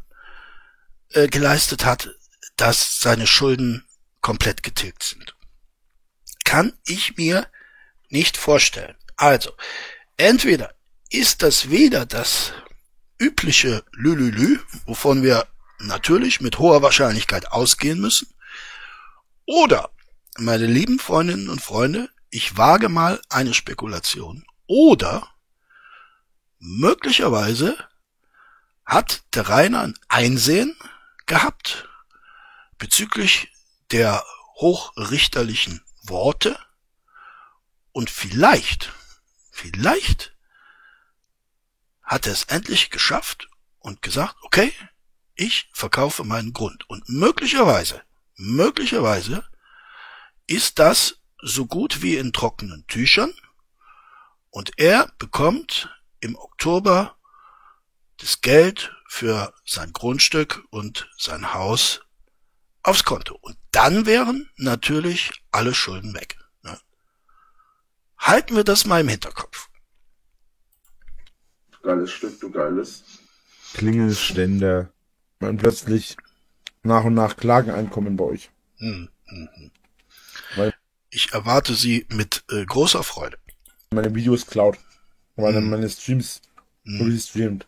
äh, 1.09 1.27
hat, 1.27 2.09
dass 2.55 2.99
seine 2.99 3.27
Schulden 3.27 3.85
komplett 4.21 4.63
getilgt 4.63 5.03
sind. 5.03 5.35
Kann 6.45 6.73
ich 6.85 7.17
mir 7.17 7.47
nicht 8.09 8.37
vorstellen. 8.37 8.95
Also, 9.17 9.51
entweder 10.17 10.73
ist 11.13 11.43
das 11.43 11.69
weder 11.69 12.07
das 12.07 12.53
übliche 13.19 13.85
Lülülü, 13.91 14.59
wovon 14.85 15.21
wir 15.21 15.47
natürlich 15.77 16.41
mit 16.41 16.57
hoher 16.57 16.81
Wahrscheinlichkeit 16.81 17.51
ausgehen 17.51 18.01
müssen, 18.01 18.27
oder, 19.45 19.91
meine 20.37 20.65
lieben 20.65 20.97
Freundinnen 20.97 21.49
und 21.49 21.61
Freunde, 21.61 22.09
ich 22.31 22.57
wage 22.57 22.89
mal 22.89 23.21
eine 23.29 23.53
Spekulation, 23.53 24.43
oder 24.65 25.29
möglicherweise 26.57 27.77
hat 28.83 29.23
der 29.35 29.47
Rainer 29.47 29.81
ein 29.81 29.93
Einsehen 30.07 30.75
gehabt 31.27 31.87
bezüglich 32.79 33.49
der 33.91 34.23
hochrichterlichen 34.55 35.81
Worte 36.01 36.57
und 37.91 38.09
vielleicht, 38.09 38.91
vielleicht 39.51 40.32
hat 42.03 42.27
er 42.27 42.33
es 42.33 42.43
endlich 42.45 42.89
geschafft 42.89 43.49
und 43.79 44.01
gesagt, 44.01 44.35
okay, 44.43 44.73
ich 45.35 45.69
verkaufe 45.73 46.23
meinen 46.23 46.53
Grund. 46.53 46.89
Und 46.89 47.07
möglicherweise, 47.09 48.03
möglicherweise 48.35 49.43
ist 50.47 50.79
das 50.79 51.19
so 51.41 51.65
gut 51.65 52.01
wie 52.01 52.17
in 52.17 52.33
trockenen 52.33 52.85
Tüchern 52.87 53.33
und 54.49 54.71
er 54.77 55.11
bekommt 55.17 55.89
im 56.19 56.35
Oktober 56.35 57.17
das 58.17 58.41
Geld 58.41 58.95
für 59.07 59.53
sein 59.65 59.91
Grundstück 59.93 60.63
und 60.69 61.09
sein 61.17 61.53
Haus 61.53 62.01
aufs 62.83 63.03
Konto. 63.03 63.37
Und 63.41 63.57
dann 63.71 64.05
wären 64.05 64.49
natürlich 64.55 65.31
alle 65.51 65.73
Schulden 65.73 66.13
weg. 66.13 66.37
Ne? 66.61 66.79
Halten 68.17 68.55
wir 68.55 68.63
das 68.63 68.85
mal 68.85 69.01
im 69.01 69.07
Hinterkopf. 69.07 69.52
Geiles 71.93 72.11
Stück, 72.11 72.39
du 72.39 72.49
geiles. 72.49 73.03
Klingelständer. 73.75 74.89
Und 75.39 75.57
plötzlich 75.57 76.17
nach 76.81 77.03
und 77.03 77.13
nach 77.13 77.37
Klageneinkommen 77.37 78.15
bei 78.17 78.23
euch. 78.25 78.49
Hm, 78.77 79.09
hm, 79.25 79.49
hm. 79.53 79.71
Weil- 80.55 80.73
Ich 81.11 81.31
erwarte 81.33 81.75
sie 81.75 82.07
mit 82.09 82.43
äh, 82.49 82.65
großer 82.65 83.03
Freude. 83.03 83.37
Meine 83.91 84.15
Videos 84.15 84.47
klaut. 84.47 84.79
Weil 85.35 85.53
Hm. 85.55 85.69
meine 85.69 85.87
Streams 85.87 86.41
restreamt. 86.87 87.67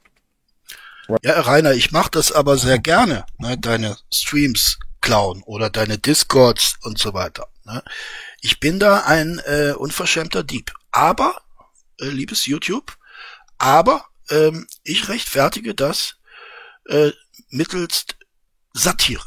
Ja, 1.24 1.42
Rainer, 1.42 1.74
ich 1.74 1.92
mache 1.92 2.10
das 2.10 2.32
aber 2.32 2.58
sehr 2.58 2.80
gerne, 2.80 3.26
ne, 3.38 3.60
deine 3.60 3.96
Streams 4.12 4.80
klauen 5.02 5.44
oder 5.44 5.70
deine 5.70 6.00
Discords 6.00 6.78
und 6.82 6.98
so 6.98 7.14
weiter. 7.14 7.48
Ne. 7.66 7.84
Ich 8.42 8.60
bin 8.60 8.80
da 8.80 9.02
ein 9.06 9.40
äh, 9.46 9.74
unverschämter 9.78 10.44
Dieb. 10.44 10.74
Aber, 10.92 11.40
äh, 12.00 12.06
liebes 12.08 12.48
YouTube, 12.48 12.98
aber 13.60 14.06
ähm, 14.30 14.68
ich 14.84 15.08
rechtfertige 15.08 15.76
das 15.76 16.18
äh, 16.86 17.12
mittels 17.50 18.06
Satire. 18.74 19.26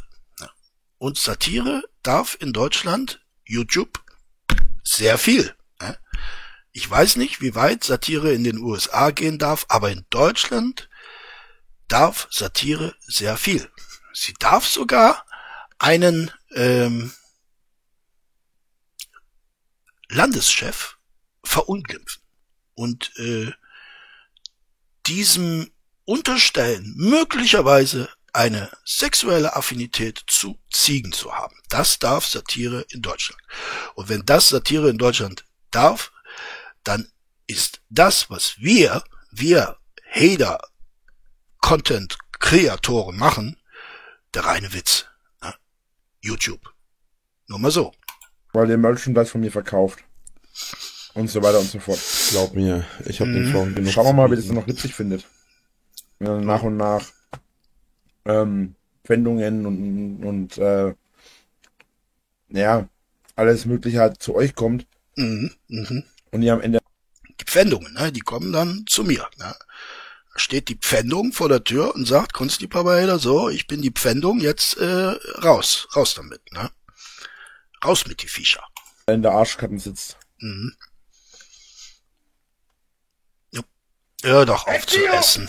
Und 0.98 1.16
Satire 1.16 1.82
darf 2.02 2.36
in 2.40 2.52
Deutschland 2.52 3.24
YouTube 3.44 4.02
sehr 4.82 5.18
viel. 5.18 5.54
Ich 6.72 6.88
weiß 6.88 7.16
nicht, 7.16 7.40
wie 7.40 7.54
weit 7.54 7.84
Satire 7.84 8.32
in 8.32 8.44
den 8.44 8.58
USA 8.58 9.10
gehen 9.10 9.38
darf, 9.38 9.66
aber 9.68 9.90
in 9.90 10.06
Deutschland 10.10 10.88
darf 11.88 12.28
Satire 12.30 12.94
sehr 13.00 13.36
viel. 13.36 13.70
Sie 14.12 14.34
darf 14.34 14.66
sogar 14.66 15.24
einen 15.78 16.30
ähm, 16.54 17.12
Landeschef 20.08 20.98
verunglimpfen 21.44 22.22
und 22.74 23.12
äh, 23.16 23.52
diesem 25.08 25.70
unterstellen, 26.04 26.94
möglicherweise 26.96 28.08
eine 28.32 28.70
sexuelle 28.84 29.56
Affinität 29.56 30.22
zu 30.26 30.58
Ziegen 30.70 31.12
zu 31.12 31.34
haben. 31.34 31.56
Das 31.68 31.98
darf 31.98 32.26
Satire 32.26 32.84
in 32.90 33.02
Deutschland. 33.02 33.40
Und 33.94 34.08
wenn 34.08 34.24
das 34.24 34.48
Satire 34.48 34.90
in 34.90 34.98
Deutschland 34.98 35.44
darf, 35.70 36.12
dann 36.84 37.08
ist 37.46 37.80
das, 37.88 38.30
was 38.30 38.58
wir, 38.58 39.02
wir 39.30 39.76
Hater 40.10 40.60
Content-Kreatoren 41.60 43.16
machen, 43.16 43.56
der 44.34 44.44
reine 44.44 44.72
Witz. 44.72 45.06
Ne? 45.42 45.54
YouTube. 46.20 46.72
Nur 47.46 47.58
mal 47.58 47.70
so. 47.70 47.92
Weil 48.52 48.70
ihr 48.70 48.78
Merchandise 48.78 49.30
von 49.30 49.40
mir 49.40 49.52
verkauft. 49.52 50.00
Und 51.18 51.28
so 51.28 51.42
weiter 51.42 51.58
und 51.58 51.68
so 51.70 51.78
fort. 51.80 51.98
Glaub 52.30 52.54
mir, 52.54 52.84
ich 53.06 53.20
habe 53.20 53.32
den 53.32 53.50
Song 53.52 53.74
genug. 53.74 53.92
Schauen 53.92 54.06
wir 54.06 54.12
mal, 54.12 54.30
wie 54.30 54.36
das 54.36 54.46
dann 54.46 54.54
noch 54.54 54.66
witzig 54.68 54.94
findet. 54.94 55.24
Er 56.20 56.40
nach 56.40 56.62
und 56.62 56.76
nach 56.76 57.04
ähm, 58.24 58.74
Pfändungen 59.04 59.66
und, 59.66 60.24
und 60.24 60.58
äh, 60.58 60.94
ja, 62.50 62.88
alles 63.36 63.66
Mögliche 63.66 64.00
halt 64.00 64.22
zu 64.22 64.34
euch 64.34 64.54
kommt 64.54 64.86
Mhm, 65.16 65.50
mhm. 65.66 66.04
und 66.30 66.42
ihr 66.42 66.52
am 66.52 66.60
Ende 66.60 66.78
Die 67.40 67.44
Pfändungen, 67.44 67.92
ne, 67.94 68.12
die 68.12 68.20
kommen 68.20 68.52
dann 68.52 68.84
zu 68.86 69.02
mir. 69.02 69.28
Ne. 69.38 69.52
Steht 70.36 70.68
die 70.68 70.76
Pfändung 70.76 71.32
vor 71.32 71.48
der 71.48 71.64
Tür 71.64 71.92
und 71.96 72.06
sagt, 72.06 72.32
Kunstliebhaber, 72.32 73.18
so, 73.18 73.48
ich 73.48 73.66
bin 73.66 73.82
die 73.82 73.90
Pfändung, 73.90 74.38
jetzt 74.38 74.76
äh, 74.76 75.16
raus, 75.42 75.88
raus 75.96 76.14
damit. 76.14 76.40
Ne. 76.52 76.70
Raus 77.84 78.06
mit 78.06 78.22
die 78.22 78.28
Viecher. 78.28 78.62
in 79.08 79.22
der 79.22 79.32
Arschkatten 79.32 79.80
sitzt. 79.80 80.16
Mhm. 80.38 80.76
Ja. 83.52 83.62
Hör 84.22 84.46
doch 84.46 84.66
auf 84.66 84.86
zu 84.86 85.04
essen. 85.06 85.48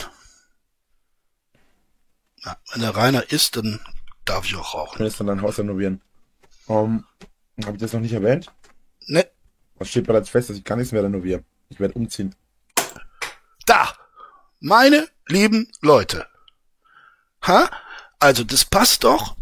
Ja, 2.46 2.58
wenn 2.72 2.82
der 2.82 2.96
Rainer 2.96 3.32
isst, 3.32 3.56
dann 3.58 3.80
darf 4.26 4.46
ich 4.46 4.56
auch 4.56 4.74
rauchen. 4.74 5.06
ist 5.06 5.20
dann 5.20 5.28
dein 5.28 5.42
Haus 5.42 5.58
renovieren. 5.60 6.02
Um, 6.68 7.06
Habe 7.66 7.76
ich 7.76 7.82
das 7.82 7.94
noch 7.94 8.00
nicht 8.00 8.14
erwähnt? 8.14 8.52
Ne, 9.08 9.28
Das 9.80 9.90
steht 9.90 10.06
bereits 10.08 10.30
fest, 10.30 10.50
dass 10.50 10.58
ich 10.58 10.64
gar 10.64 10.76
nichts 10.76 10.92
mehr 10.92 11.04
renoviere. 11.04 11.44
Ich 11.70 11.80
werde 11.80 11.96
umziehen. 11.96 12.36
da, 13.66 13.94
meine 14.60 15.08
lieben 15.28 15.72
Leute. 15.82 16.28
Ha? 17.48 17.70
Also 18.20 18.44
das 18.44 18.66
passt 18.66 19.04
doch, 19.04 19.36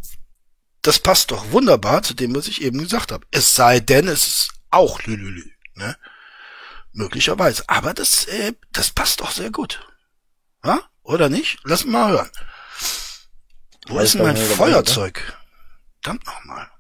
das 0.82 1.00
passt 1.00 1.32
doch 1.32 1.52
wunderbar 1.52 2.02
zu 2.04 2.14
dem, 2.14 2.36
was 2.36 2.48
ich 2.48 2.62
eben 2.62 2.80
gesagt 2.80 3.12
habe. 3.12 3.26
Es 3.32 3.56
sei 3.56 3.80
denn, 3.80 4.08
es 4.08 4.26
ist 4.28 4.52
auch 4.70 5.02
Lülülü, 5.04 5.50
ne? 5.76 5.98
Möglicherweise. 6.98 7.64
Aber 7.68 7.94
das, 7.94 8.26
äh, 8.26 8.54
das 8.72 8.90
passt 8.90 9.22
doch 9.22 9.30
sehr 9.30 9.52
gut. 9.52 9.88
Ha? 10.64 10.82
Oder 11.04 11.30
nicht? 11.30 11.60
Lass 11.64 11.86
mal 11.86 12.12
hören. 12.12 12.30
Wo 13.88 13.96
Weiß 13.96 14.04
ist 14.06 14.14
denn 14.16 14.24
mein 14.24 14.36
Feuerzeug? 14.36 15.38
Verdammt 16.02 16.26
nochmal. 16.26 16.72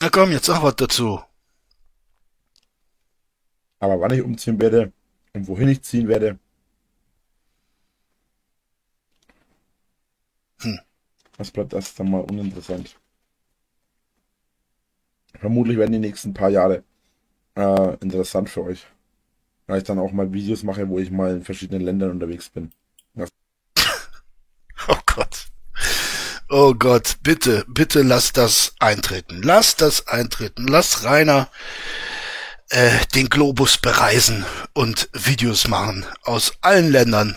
Na 0.00 0.08
komm, 0.10 0.32
jetzt 0.32 0.46
sag 0.46 0.62
was 0.62 0.76
dazu. 0.76 1.22
Aber 3.78 4.00
wann 4.00 4.12
ich 4.12 4.22
umziehen 4.22 4.58
werde 4.58 4.92
und 5.34 5.46
wohin 5.48 5.68
ich 5.68 5.82
ziehen 5.82 6.08
werde, 6.08 6.38
Hm. 10.62 10.78
Was 11.40 11.50
bleibt 11.50 11.72
das 11.72 11.94
dann 11.94 12.10
mal 12.10 12.20
uninteressant. 12.20 12.96
Vermutlich 15.38 15.78
werden 15.78 15.92
die 15.92 15.98
nächsten 15.98 16.34
paar 16.34 16.50
Jahre 16.50 16.84
äh, 17.56 17.94
interessant 18.00 18.50
für 18.50 18.62
euch. 18.62 18.86
Weil 19.66 19.78
ich 19.78 19.84
dann 19.84 19.98
auch 19.98 20.12
mal 20.12 20.32
Videos 20.32 20.62
mache, 20.62 20.88
wo 20.88 20.98
ich 20.98 21.10
mal 21.10 21.36
in 21.36 21.44
verschiedenen 21.44 21.82
Ländern 21.82 22.10
unterwegs 22.12 22.48
bin. 22.50 22.70
Oh 24.88 24.96
Gott. 25.04 25.48
Oh 26.48 26.74
Gott, 26.74 27.18
bitte, 27.22 27.66
bitte 27.68 28.00
lass 28.00 28.32
das 28.32 28.74
eintreten. 28.78 29.42
Lass 29.42 29.76
das 29.76 30.08
eintreten. 30.08 30.66
Lass 30.66 31.04
Rainer 31.04 31.50
äh, 32.70 33.04
den 33.14 33.28
Globus 33.28 33.76
bereisen 33.76 34.46
und 34.72 35.10
Videos 35.12 35.68
machen 35.68 36.06
aus 36.22 36.54
allen 36.62 36.90
Ländern, 36.90 37.36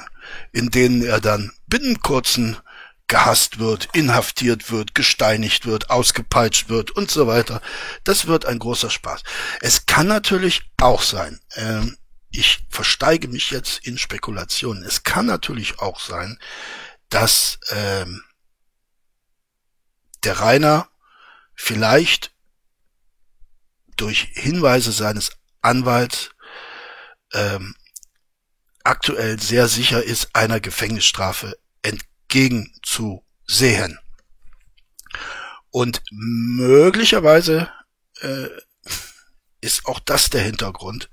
in 0.53 0.69
denen 0.69 1.03
er 1.03 1.19
dann 1.19 1.51
binnen 1.67 1.99
kurzen 1.99 2.57
gehasst 3.13 3.59
wird, 3.59 3.89
inhaftiert 3.93 4.71
wird, 4.71 4.95
gesteinigt 4.95 5.67
wird, 5.67 5.91
ausgepeitscht 5.91 6.69
wird 6.69 6.89
und 6.89 7.11
so 7.11 7.27
weiter. 7.27 7.61
Das 8.03 8.25
wird 8.25 8.47
ein 8.47 8.57
großer 8.57 8.89
Spaß. 8.89 9.21
Es 9.61 9.85
kann 9.85 10.07
natürlich 10.07 10.63
auch 10.81 11.03
sein, 11.03 11.39
ähm, 11.53 11.95
ich 12.31 12.65
versteige 12.71 13.27
mich 13.27 13.51
jetzt 13.51 13.85
in 13.85 13.99
Spekulationen, 13.99 14.83
es 14.83 15.03
kann 15.03 15.27
natürlich 15.27 15.77
auch 15.77 15.99
sein, 15.99 16.39
dass 17.09 17.59
ähm, 17.69 18.23
der 20.23 20.39
Rainer 20.39 20.89
vielleicht 21.53 22.31
durch 23.95 24.29
Hinweise 24.33 24.91
seines 24.91 25.33
Anwalts 25.61 26.31
ähm, 27.31 27.75
aktuell 28.83 29.39
sehr 29.39 29.67
sicher 29.67 30.01
ist, 30.01 30.35
einer 30.35 30.59
Gefängnisstrafe 30.59 31.55
entgegenzusehen. 32.33 33.99
Und 35.69 36.01
möglicherweise 36.11 37.69
äh, 38.21 38.47
ist 39.61 39.85
auch 39.85 39.99
das 39.99 40.29
der 40.29 40.41
Hintergrund, 40.41 41.09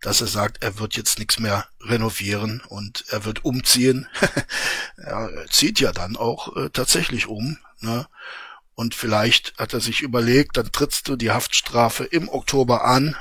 dass 0.00 0.20
er 0.20 0.26
sagt, 0.26 0.62
er 0.62 0.78
wird 0.78 0.96
jetzt 0.96 1.18
nichts 1.18 1.38
mehr 1.38 1.66
renovieren 1.80 2.62
und 2.68 3.04
er 3.08 3.24
wird 3.24 3.44
umziehen. 3.44 4.08
er 4.96 5.46
zieht 5.50 5.80
ja 5.80 5.92
dann 5.92 6.16
auch 6.16 6.56
äh, 6.56 6.70
tatsächlich 6.70 7.26
um. 7.26 7.58
Ne? 7.80 8.06
Und 8.74 8.94
vielleicht 8.94 9.56
hat 9.58 9.72
er 9.72 9.80
sich 9.80 10.02
überlegt, 10.02 10.56
dann 10.56 10.70
trittst 10.70 11.08
du 11.08 11.16
die 11.16 11.30
Haftstrafe 11.30 12.04
im 12.04 12.28
Oktober 12.28 12.84
an 12.84 13.16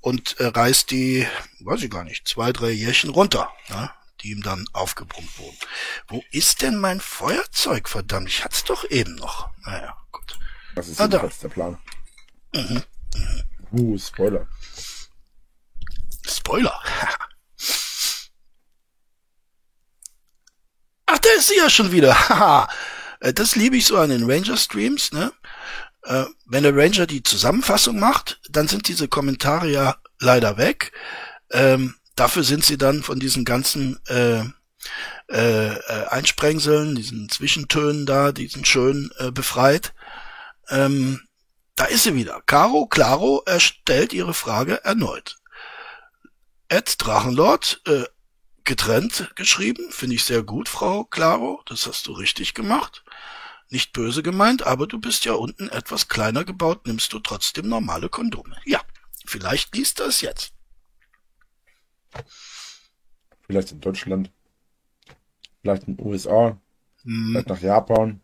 und 0.00 0.38
äh, 0.38 0.46
reißt 0.46 0.90
die, 0.90 1.26
weiß 1.60 1.82
ich 1.82 1.90
gar 1.90 2.04
nicht, 2.04 2.28
zwei, 2.28 2.52
drei 2.52 2.70
Jährchen 2.70 3.10
runter, 3.10 3.50
ne? 3.68 3.90
Die 4.22 4.30
ihm 4.30 4.42
dann 4.42 4.66
aufgebrummt 4.72 5.38
wurden. 5.38 5.56
Wo 6.08 6.22
ist 6.30 6.62
denn 6.62 6.76
mein 6.78 7.00
Feuerzeug, 7.00 7.88
verdammt? 7.88 8.28
Ich 8.28 8.44
hat's 8.44 8.64
doch 8.64 8.88
eben 8.90 9.14
noch. 9.16 9.50
Naja, 9.64 9.96
gut. 10.12 10.38
Das 10.74 10.88
ist 10.88 11.00
Ah, 11.00 11.08
da. 11.08 11.18
der 11.42 11.48
Plan. 11.48 11.78
Uh, 13.72 13.98
Spoiler. 13.98 14.46
Spoiler. 16.26 16.78
Ach, 21.06 21.18
da 21.18 21.28
ist 21.36 21.48
sie 21.48 21.56
ja 21.56 21.70
schon 21.70 21.92
wieder. 21.92 22.14
Haha. 22.28 22.68
Äh, 23.20 23.32
das 23.34 23.56
liebe 23.56 23.76
ich 23.76 23.84
so 23.84 23.96
an 23.98 24.10
den 24.10 24.30
Ranger-Streams, 24.30 25.10
ne? 25.10 25.32
Äh, 26.04 26.26
wenn 26.46 26.62
der 26.62 26.76
Ranger 26.76 27.04
die 27.04 27.24
Zusammenfassung 27.24 27.98
macht, 27.98 28.40
dann 28.48 28.68
sind 28.68 28.86
diese 28.86 29.08
Kommentare 29.08 29.68
ja 29.68 29.96
leider 30.20 30.56
weg. 30.56 30.92
Ähm, 31.50 31.96
dafür 32.18 32.44
sind 32.44 32.64
sie 32.64 32.78
dann 32.78 33.02
von 33.02 33.20
diesen 33.20 33.44
ganzen 33.44 33.98
äh, 34.06 34.44
äh, 35.30 35.74
äh, 35.74 36.06
Einsprengseln, 36.08 36.94
diesen 36.94 37.28
Zwischentönen 37.28 38.06
da, 38.06 38.32
diesen 38.32 38.64
schön 38.64 39.10
äh, 39.18 39.30
befreit. 39.30 39.94
Ähm, 40.68 41.20
da 41.76 41.84
ist 41.84 42.04
sie 42.04 42.14
wieder. 42.14 42.42
Caro 42.46 42.86
Claro 42.86 43.42
erstellt 43.46 44.12
ihre 44.12 44.34
Frage 44.34 44.84
erneut. 44.84 45.36
Ed 46.68 46.96
Drachenlord, 46.98 47.82
äh, 47.86 48.04
getrennt 48.64 49.30
geschrieben, 49.34 49.90
finde 49.90 50.16
ich 50.16 50.24
sehr 50.24 50.42
gut, 50.42 50.68
Frau 50.68 51.04
Claro, 51.04 51.62
das 51.66 51.86
hast 51.86 52.06
du 52.06 52.12
richtig 52.12 52.52
gemacht. 52.52 53.04
Nicht 53.70 53.92
böse 53.92 54.22
gemeint, 54.22 54.66
aber 54.66 54.86
du 54.86 54.98
bist 54.98 55.24
ja 55.24 55.34
unten 55.34 55.68
etwas 55.68 56.08
kleiner 56.08 56.44
gebaut, 56.44 56.86
nimmst 56.86 57.12
du 57.12 57.18
trotzdem 57.20 57.68
normale 57.68 58.08
Kondome. 58.08 58.56
Ja, 58.64 58.80
vielleicht 59.24 59.74
liest 59.74 60.00
es 60.00 60.20
jetzt. 60.20 60.52
Vielleicht 63.46 63.72
in 63.72 63.80
Deutschland. 63.80 64.30
Vielleicht 65.62 65.84
in 65.84 65.96
den 65.96 66.06
USA. 66.06 66.58
Hm, 67.02 67.30
Vielleicht 67.32 67.48
nach 67.48 67.60
Japan. 67.60 68.20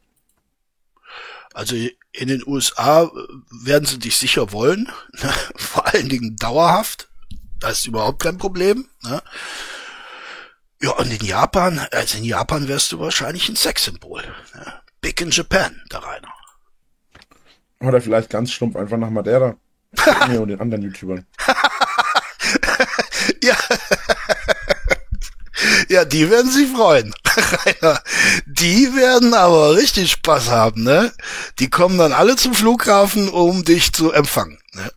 Also 1.52 1.76
in 1.76 2.28
den 2.28 2.42
USA 2.46 3.10
werden 3.50 3.86
sie 3.86 3.98
dich 3.98 4.16
sicher 4.16 4.52
wollen, 4.52 4.90
ne? 5.22 5.32
vor 5.56 5.86
allen 5.86 6.08
Dingen 6.08 6.36
dauerhaft. 6.36 7.08
Da 7.60 7.70
ist 7.70 7.86
überhaupt 7.86 8.22
kein 8.22 8.38
Problem. 8.38 8.88
Ne? 9.02 9.22
Ja, 10.82 10.90
und 10.90 11.10
in 11.10 11.24
Japan, 11.26 11.78
also 11.92 12.18
in 12.18 12.24
Japan 12.24 12.68
wärst 12.68 12.92
du 12.92 12.98
wahrscheinlich 12.98 13.48
ein 13.48 13.56
Sexsymbol. 13.56 14.22
Ne? 14.54 14.82
Big 15.00 15.20
in 15.20 15.30
Japan, 15.30 15.80
der 15.90 16.02
Rainer. 16.02 16.34
Oder 17.80 18.00
vielleicht 18.00 18.30
ganz 18.30 18.52
stumpf 18.52 18.76
einfach 18.76 18.96
nach 18.98 19.10
Madeira. 19.10 19.56
Und 20.38 20.48
den 20.48 20.60
anderen 20.60 20.82
YouTubern. 20.82 21.26
Ja. 23.44 23.56
Ja, 25.88 26.04
die 26.04 26.30
werden 26.30 26.50
sich 26.50 26.70
freuen. 26.70 27.14
Rainer. 27.36 28.02
Die 28.46 28.94
werden 28.96 29.34
aber 29.34 29.76
richtig 29.76 30.10
Spaß 30.10 30.48
haben, 30.48 30.82
ne? 30.82 31.12
Die 31.58 31.70
kommen 31.70 31.98
dann 31.98 32.12
alle 32.12 32.36
zum 32.36 32.54
Flughafen, 32.54 33.28
um 33.28 33.64
dich 33.64 33.92
zu 33.92 34.12
empfangen. 34.12 34.58
Ne? 34.72 34.90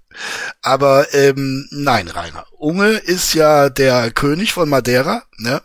Aber 0.62 1.14
ähm, 1.14 1.68
nein, 1.72 2.08
Rainer. 2.08 2.46
Unge 2.58 2.90
ist 2.92 3.34
ja 3.34 3.70
der 3.70 4.12
König 4.12 4.54
von 4.54 4.70
Madeira. 4.70 5.24
Ne? 5.38 5.62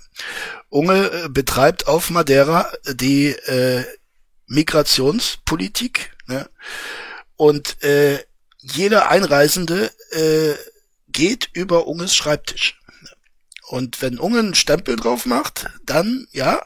Unge 0.68 1.10
äh, 1.10 1.28
betreibt 1.28 1.86
auf 1.86 2.10
Madeira 2.10 2.70
die 2.86 3.28
äh, 3.28 3.84
Migrationspolitik. 4.46 6.12
Ne? 6.26 6.48
Und 7.36 7.82
äh, 7.82 8.18
jeder 8.58 9.08
Einreisende 9.08 9.90
äh, 10.10 10.54
geht 11.12 11.50
über 11.52 11.86
Unges 11.86 12.14
Schreibtisch. 12.14 12.78
Und 13.68 14.02
wenn 14.02 14.18
Unge 14.18 14.40
einen 14.40 14.54
Stempel 14.54 14.96
drauf 14.96 15.26
macht, 15.26 15.70
dann 15.84 16.26
ja. 16.32 16.64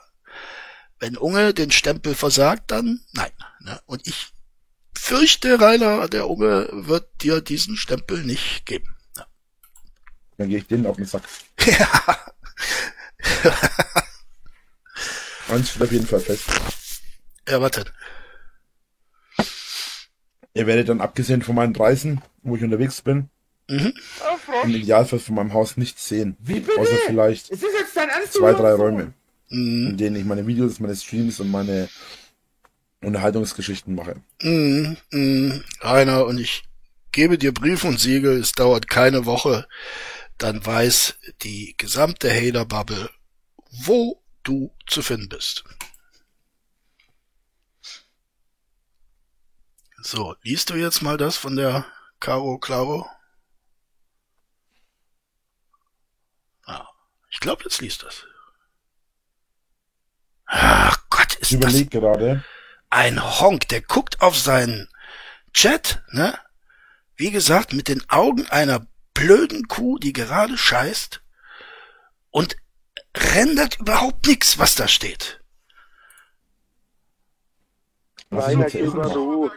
Wenn 0.99 1.17
Unge 1.17 1.53
den 1.53 1.71
Stempel 1.71 2.15
versagt, 2.15 2.71
dann 2.71 3.01
nein. 3.13 3.33
Ne? 3.61 3.79
Und 3.87 4.07
ich 4.07 4.33
fürchte, 4.97 5.61
Rainer, 5.61 6.09
der 6.09 6.29
Unge 6.29 6.69
wird 6.73 7.23
dir 7.23 7.43
diesen 7.43 7.77
Stempel 7.77 8.25
nicht 8.25 8.65
geben. 8.65 8.97
Ne? 9.17 9.27
Dann 10.39 10.49
gehe 10.49 10.59
ich 10.59 10.67
denen 10.67 10.87
auf 10.87 10.97
den 10.97 11.05
Sack. 11.05 11.25
Ja. 11.67 12.19
Eins 15.49 15.71
steht 15.71 15.83
auf 15.83 15.93
jeden 15.93 16.07
Fall 16.07 16.21
fest. 16.21 16.45
Ja, 17.49 17.61
warte. 17.61 17.85
Ihr 20.55 20.67
werdet 20.67 20.89
dann 20.89 21.01
abgesehen 21.01 21.43
von 21.43 21.55
meinen 21.55 21.77
Reisen, 21.77 22.23
wo 22.43 22.57
ich 22.57 22.65
unterwegs 22.65 23.03
bin, 23.03 23.31
Mhm. 23.69 23.93
Im 24.65 24.75
Idealfall 24.75 25.19
von 25.19 25.35
meinem 25.37 25.53
Haus 25.53 25.77
nichts 25.77 26.09
sehen. 26.09 26.37
Wie 26.41 26.61
bitte? 26.61 26.79
Außer 26.81 26.99
vielleicht 27.07 27.51
Ist 27.51 27.63
das 27.63 27.73
jetzt 27.73 27.97
dein 27.97 28.09
Ernst? 28.09 28.33
zwei, 28.35 28.53
drei 28.53 28.73
so? 28.73 28.83
Räume, 28.83 29.13
Mhm. 29.49 29.89
in 29.91 29.97
denen 29.97 30.17
ich 30.17 30.25
meine 30.25 30.47
Videos, 30.47 30.81
meine 30.81 30.97
Streams 30.97 31.41
und 31.41 31.51
meine 31.51 31.89
Unterhaltungsgeschichten 33.03 33.95
mache. 33.95 34.21
Mhm. 34.43 34.97
Mhm. 35.11 35.65
Rainer, 35.81 36.27
und 36.27 36.39
ich 36.39 36.65
gebe 37.13 37.39
dir 37.39 37.53
Brief 37.55 37.85
und 37.85 38.01
Siegel, 38.01 38.39
es 38.41 38.53
dauert 38.53 38.89
keine 38.89 39.25
Woche, 39.27 39.67
dann 40.39 40.65
weiß 40.65 41.15
die 41.43 41.75
gesamte 41.79 42.31
Hater-Bubble, 42.31 43.09
wo 43.71 44.21
du 44.43 44.71
zu 44.87 45.03
finden 45.03 45.29
bist. 45.29 45.65
So, 50.03 50.37
liest 50.43 50.71
du 50.71 50.75
jetzt 50.75 51.03
mal 51.03 51.17
das 51.17 51.37
von 51.37 51.57
der 51.57 51.85
Caro 52.21 52.59
Claro? 52.59 53.07
Ah, 56.67 56.87
ich 57.37 57.41
glaube, 57.41 57.65
jetzt 57.65 57.83
liest 57.83 58.03
das. 58.03 58.25
Ach 60.47 61.05
Gott, 61.11 61.35
ist 61.35 61.53
Ich 61.53 61.61
das 61.61 61.91
gerade, 61.91 62.43
ein 62.89 63.23
Honk, 63.41 63.69
der 63.69 63.83
guckt 63.83 64.23
auf 64.23 64.39
seinen 64.39 64.89
Chat, 65.53 66.03
ne? 66.13 66.39
Wie 67.15 67.31
gesagt, 67.31 67.75
mit 67.75 67.89
den 67.89 68.09
Augen 68.09 68.47
einer 68.47 68.87
blöden 69.13 69.69
Kuh, 69.69 69.99
die 69.99 70.15
gerade 70.15 70.57
scheißt 70.57 71.21
und 72.31 72.57
rendert 73.15 73.81
überhaupt 73.81 74.27
nichts, 74.27 74.59
was 74.59 74.75
da 74.75 74.89
steht. 74.89 75.39
was 78.31 78.55
mache. 78.95 79.53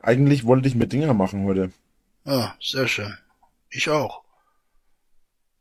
Eigentlich 0.00 0.44
wollte 0.44 0.66
ich 0.66 0.74
mir 0.74 0.88
Dinger 0.88 1.14
machen 1.14 1.44
heute. 1.44 1.70
Ah, 2.24 2.54
sehr 2.60 2.88
schön. 2.88 3.16
Ich 3.70 3.88
auch. 3.88 4.24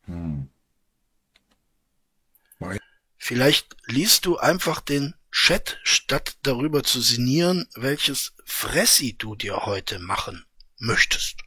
Hm. 0.05 0.49
Vielleicht 3.27 3.75
liest 3.87 4.25
du 4.25 4.37
einfach 4.37 4.79
den 4.79 5.13
Chat, 5.31 5.81
statt 5.83 6.37
darüber 6.43 6.81
zu 6.83 7.01
sinnieren, 7.01 7.67
welches 7.75 8.33
Fressi 8.45 9.17
du 9.17 9.35
dir 9.35 9.65
heute 9.65 9.99
machen 9.99 10.45
möchtest. 10.79 11.41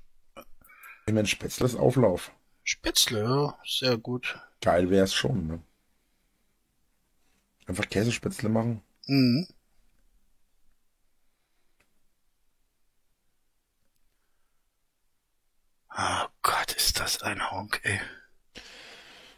Ich 1.06 1.14
mein 1.14 1.24
Spätzles 1.24 1.74
Auflauf. 1.74 2.32
Spätzle, 2.64 3.22
ja, 3.22 3.58
sehr 3.64 3.96
gut. 3.96 4.38
Geil 4.60 4.90
wär's 4.90 5.14
schon, 5.14 5.46
ne? 5.46 5.62
Einfach 7.64 7.88
Käsespätzle 7.88 8.50
machen. 8.50 8.82
Mhm. 9.06 9.48
Oh 15.96 16.26
Gott, 16.42 16.74
ist 16.74 17.00
das 17.00 17.22
ein 17.22 17.50
Honk, 17.50 17.80
ey. 17.84 17.98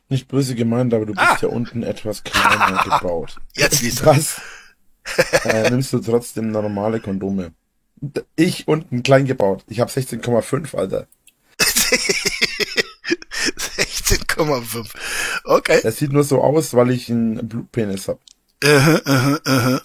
Nicht 0.08 0.28
böse 0.28 0.54
gemeint, 0.54 0.92
aber 0.92 1.06
du 1.06 1.14
bist 1.14 1.26
Ah. 1.26 1.38
ja 1.40 1.48
unten 1.48 1.82
etwas 1.82 2.22
kleiner 2.22 2.82
gebaut. 2.84 3.36
Jetzt 3.54 3.82
liest. 3.82 4.04
Was? 4.04 4.40
äh, 5.44 5.70
nimmst 5.70 5.92
du 5.92 5.98
trotzdem 6.00 6.50
normale 6.50 7.00
Kondome? 7.00 7.52
Ich 8.36 8.68
unten 8.68 9.02
klein 9.02 9.26
gebaut. 9.26 9.64
Ich 9.68 9.80
habe 9.80 9.90
16,5, 9.90 10.76
Alter. 10.76 11.06
16,5. 13.56 14.90
Okay. 15.44 15.80
Das 15.82 15.96
sieht 15.98 16.12
nur 16.12 16.24
so 16.24 16.42
aus, 16.42 16.74
weil 16.74 16.90
ich 16.90 17.10
einen 17.10 17.48
Blutpenis 17.48 18.08
hab. 18.08 18.18
Uh 18.64 18.98
uh 19.08 19.38
uh 19.48 19.78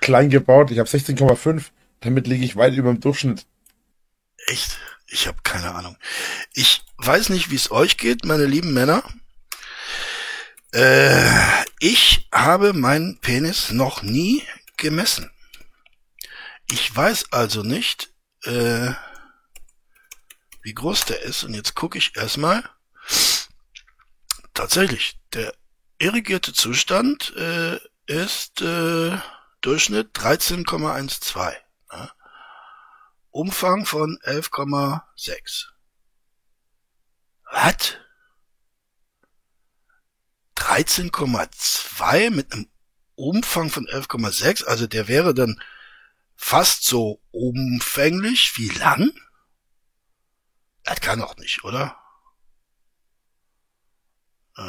Klein 0.00 0.30
gebaut, 0.30 0.70
ich 0.70 0.78
habe 0.78 0.88
16,5. 0.88 1.62
Damit 2.00 2.26
liege 2.26 2.44
ich 2.44 2.56
weit 2.56 2.74
über 2.74 2.92
dem 2.92 3.00
Durchschnitt. 3.00 3.46
Echt? 4.48 4.78
Ich 5.08 5.26
habe 5.28 5.38
keine 5.44 5.72
Ahnung. 5.74 5.96
Ich 6.52 6.82
weiß 6.98 7.28
nicht, 7.28 7.50
wie 7.50 7.56
es 7.56 7.70
euch 7.70 7.96
geht, 7.96 8.24
meine 8.24 8.46
lieben 8.46 8.72
Männer. 8.74 9.02
Äh, 10.76 11.64
ich 11.78 12.28
habe 12.30 12.74
meinen 12.74 13.18
Penis 13.20 13.70
noch 13.70 14.02
nie 14.02 14.46
gemessen. 14.76 15.30
Ich 16.70 16.94
weiß 16.94 17.32
also 17.32 17.62
nicht, 17.62 18.12
äh, 18.44 18.90
wie 20.60 20.74
groß 20.74 21.06
der 21.06 21.22
ist. 21.22 21.44
Und 21.44 21.54
jetzt 21.54 21.76
gucke 21.76 21.96
ich 21.96 22.14
erstmal. 22.14 22.62
Tatsächlich, 24.52 25.18
der 25.32 25.54
irrigierte 25.96 26.52
Zustand 26.52 27.34
äh, 27.36 27.80
ist 28.04 28.60
äh, 28.60 29.16
Durchschnitt 29.62 30.14
13,12. 30.14 31.54
Ja. 31.90 32.12
Umfang 33.30 33.86
von 33.86 34.18
11,6. 34.24 35.68
Was? 37.50 37.96
13,2 40.56 42.30
mit 42.30 42.52
einem 42.52 42.68
Umfang 43.14 43.70
von 43.70 43.86
11,6? 43.86 44.64
Also 44.64 44.86
der 44.86 45.08
wäre 45.08 45.34
dann 45.34 45.60
fast 46.34 46.84
so 46.84 47.20
umfänglich 47.30 48.52
wie 48.56 48.68
lang? 48.68 49.12
Das 50.84 51.00
kann 51.00 51.20
doch 51.20 51.36
nicht, 51.36 51.64
oder? 51.64 51.98
Äh, 54.56 54.62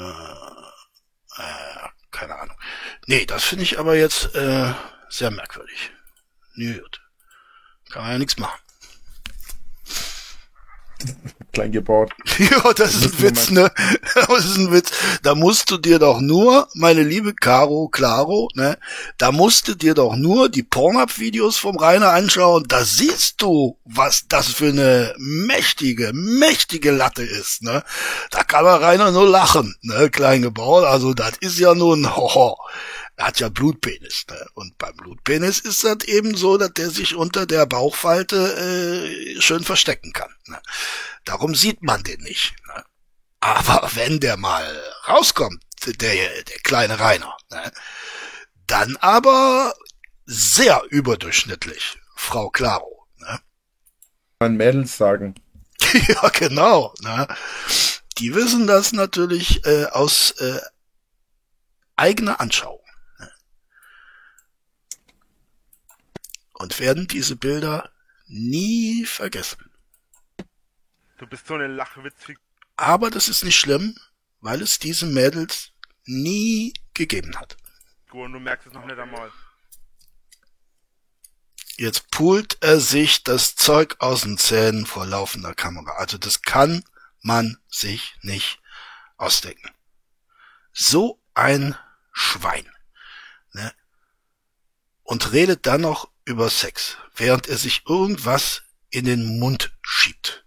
äh, 1.38 1.90
keine 2.12 2.36
Ahnung. 2.36 2.58
Nee, 3.06 3.26
das 3.26 3.44
finde 3.44 3.64
ich 3.64 3.80
aber 3.80 3.96
jetzt 3.96 4.34
äh, 4.36 4.74
sehr 5.10 5.32
merkwürdig. 5.32 5.92
Nö, 6.56 6.82
gut. 6.82 7.02
Kann 7.90 8.04
man 8.04 8.12
ja 8.14 8.18
nichts 8.18 8.38
machen. 8.38 8.60
Klein 11.54 11.72
gebaut. 11.72 12.12
Ja, 12.38 12.72
das 12.74 12.94
ist 12.94 13.04
ein 13.06 13.22
Witz, 13.22 13.50
ne? 13.50 13.72
Das 14.28 14.46
ist 14.46 14.58
ein 14.58 14.72
Witz. 14.72 14.92
Da 15.24 15.34
musst 15.34 15.72
du 15.72 15.78
dir 15.78 16.00
doch 16.00 16.20
nur, 16.22 16.68
meine 16.76 17.04
liebe 17.04 17.34
Caro, 17.34 17.88
Claro, 17.88 18.50
ne? 18.54 18.78
Da 19.18 19.32
musst 19.32 19.68
du 19.68 19.76
dir 19.76 19.94
doch 19.94 20.16
nur 20.16 20.50
die 20.50 20.64
Pornhub-Videos 20.64 21.58
vom 21.58 21.78
Rainer 21.78 22.12
anschauen. 22.12 22.66
Da 22.68 22.84
siehst 22.84 23.42
du, 23.42 23.78
was 23.86 24.28
das 24.28 24.48
für 24.48 24.68
eine 24.68 25.16
mächtige, 25.18 26.12
mächtige 26.14 26.92
Latte 26.92 27.24
ist, 27.24 27.64
ne? 27.64 27.84
Da 28.30 28.44
kann 28.44 28.64
man 28.64 28.84
Rainer 28.84 29.12
nur 29.12 29.28
lachen, 29.28 29.76
ne? 29.82 30.10
Klein 30.10 30.44
gebaut. 30.44 30.86
Also, 30.86 31.14
das 31.14 31.34
ist 31.40 31.58
ja 31.58 31.74
nun, 31.74 32.16
hoho. 32.16 32.58
Er 33.18 33.28
hat 33.28 33.40
ja 33.40 33.50
Blutpenis, 33.50 34.26
ne? 34.30 34.48
Und 34.54 34.78
beim 34.78 34.96
Blutpenis 34.96 35.60
ist 35.60 35.84
das 35.84 36.04
eben 36.06 36.38
so, 36.38 36.58
dass 36.58 36.72
der 36.74 36.90
sich 36.90 37.16
unter 37.16 37.46
der 37.46 37.66
Bauchfalte 37.66 38.38
äh, 38.38 39.42
schön 39.42 39.64
verstecken 39.64 40.14
kann. 40.14 40.30
Ne? 40.46 40.60
Darum 41.26 41.56
sieht 41.56 41.82
man 41.82 42.04
den 42.04 42.22
nicht. 42.22 42.56
Ne? 42.68 42.84
Aber 43.40 43.90
wenn 43.96 44.20
der 44.20 44.38
mal 44.38 44.66
rauskommt, 45.08 45.64
der, 45.86 46.44
der 46.44 46.60
kleine 46.64 47.00
Rainer, 47.00 47.36
ne? 47.50 47.72
dann 48.68 48.98
aber 48.98 49.74
sehr 50.26 50.84
überdurchschnittlich, 50.90 51.98
Frau 52.16 52.50
Claro. 52.50 53.08
Ne? 53.18 53.40
Mein 54.40 54.58
Mädels 54.58 54.96
sagen. 54.96 55.36
ja, 56.08 56.30
genau. 56.30 56.94
Ne? 57.02 57.28
Die 58.18 58.34
wissen 58.36 58.68
das 58.68 58.94
natürlich 58.94 59.66
äh, 59.66 59.86
aus 59.86 60.32
äh, 60.32 60.60
eigener 61.96 62.40
Anschauung. 62.40 62.84
Ne? 63.20 63.32
Und 66.60 66.80
werden 66.80 67.08
diese 67.08 67.36
Bilder 67.36 67.92
nie 68.26 69.06
vergessen. 69.06 69.72
Du 71.20 71.28
bist 71.28 71.46
so 71.46 71.54
eine 71.54 71.68
Lachwitzfigur 71.68 72.42
Aber 72.76 73.12
das 73.12 73.28
ist 73.28 73.44
nicht 73.44 73.60
schlimm, 73.60 73.96
weil 74.40 74.64
es 74.64 74.80
diese 74.80 75.06
Mädels 75.06 75.72
nie 76.06 76.74
gegeben 76.96 77.38
hat. 77.38 77.58
und 78.12 78.34
du 78.34 78.40
merkst 78.40 78.66
es 78.68 78.74
noch 78.74 78.86
nicht 78.86 78.98
einmal. 78.98 79.32
Jetzt 81.76 82.10
pult 82.10 82.58
er 82.62 82.80
sich 82.80 83.24
das 83.24 83.56
Zeug 83.56 83.98
aus 84.00 84.22
den 84.22 84.40
Zähnen 84.40 84.88
vor 84.88 85.06
laufender 85.06 85.54
Kamera. 85.54 85.92
Also 85.98 86.18
das 86.18 86.42
kann 86.42 86.84
man 87.22 87.60
sich 87.68 88.16
nicht 88.24 88.60
ausdenken. 89.18 89.70
So 90.74 91.22
ein 91.36 91.76
Schwein. 92.12 92.68
Ne? 93.54 93.72
Und 95.04 95.34
redet 95.34 95.68
dann 95.68 95.82
noch 95.82 96.10
über 96.28 96.50
Sex, 96.50 96.98
während 97.16 97.48
er 97.48 97.58
sich 97.58 97.84
irgendwas 97.88 98.64
in 98.90 99.06
den 99.06 99.40
Mund 99.40 99.76
schiebt. 99.82 100.46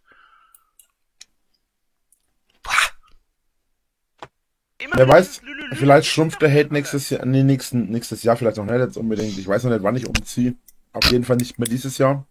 Wer 4.93 5.09
weiß, 5.09 5.41
vielleicht 5.75 6.09
schrumpft 6.09 6.43
der 6.43 6.51
Hate 6.51 6.73
nächstes 6.73 7.11
Jahr, 7.11 7.25
nee, 7.25 7.43
nächsten, 7.43 7.91
nächstes 7.91 8.23
Jahr 8.23 8.37
vielleicht 8.37 8.57
noch 8.57 8.65
nicht 8.65 8.79
jetzt 8.79 8.97
unbedingt. 8.97 9.39
Ich 9.39 9.47
weiß 9.47 9.65
noch 9.65 9.71
nicht, 9.71 9.83
wann 9.83 9.97
ich 9.97 10.07
umziehe. 10.07 10.55
Auf 10.93 11.05
jeden 11.11 11.25
Fall 11.25 11.37
nicht 11.37 11.59
mehr 11.59 11.69
dieses 11.69 11.99
Jahr. 11.99 12.27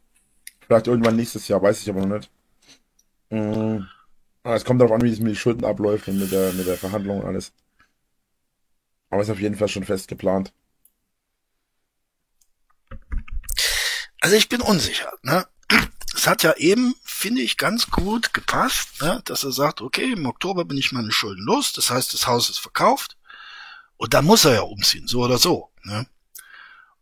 Vielleicht 0.61 0.87
irgendwann 0.87 1.15
nächstes 1.15 1.47
Jahr, 1.47 1.61
weiß 1.61 1.81
ich 1.81 1.89
aber 1.89 2.05
noch 2.05 2.17
nicht. 2.17 2.31
Aber 4.43 4.55
es 4.55 4.65
kommt 4.65 4.81
darauf 4.81 4.93
an, 4.93 5.01
wie 5.01 5.11
es 5.11 5.19
mit 5.19 5.29
den 5.29 5.35
Schulden 5.35 5.65
abläuft 5.65 6.07
und 6.07 6.19
mit 6.19 6.31
der, 6.31 6.53
mit 6.53 6.67
der 6.67 6.77
Verhandlung 6.77 7.21
und 7.21 7.27
alles. 7.27 7.53
Aber 9.09 9.21
ist 9.21 9.29
auf 9.29 9.39
jeden 9.39 9.55
Fall 9.55 9.67
schon 9.67 9.83
fest 9.83 10.07
geplant. 10.07 10.53
Also 14.19 14.35
ich 14.35 14.49
bin 14.49 14.61
unsicher. 14.61 15.11
Ne? 15.21 15.47
Es 16.15 16.27
hat 16.27 16.43
ja 16.43 16.53
eben, 16.57 16.95
finde 17.03 17.41
ich, 17.41 17.57
ganz 17.57 17.89
gut 17.89 18.33
gepasst, 18.33 19.01
ne? 19.01 19.21
dass 19.25 19.43
er 19.43 19.51
sagt, 19.51 19.81
okay, 19.81 20.11
im 20.13 20.25
Oktober 20.25 20.65
bin 20.65 20.77
ich 20.77 20.91
meine 20.91 21.11
Schulden 21.11 21.45
los, 21.45 21.71
das 21.73 21.89
heißt, 21.89 22.13
das 22.13 22.27
Haus 22.27 22.49
ist 22.49 22.59
verkauft 22.59 23.17
und 23.97 24.13
dann 24.13 24.25
muss 24.25 24.45
er 24.45 24.53
ja 24.55 24.61
umziehen, 24.61 25.07
so 25.07 25.23
oder 25.23 25.37
so. 25.37 25.71
Ne? 25.83 26.07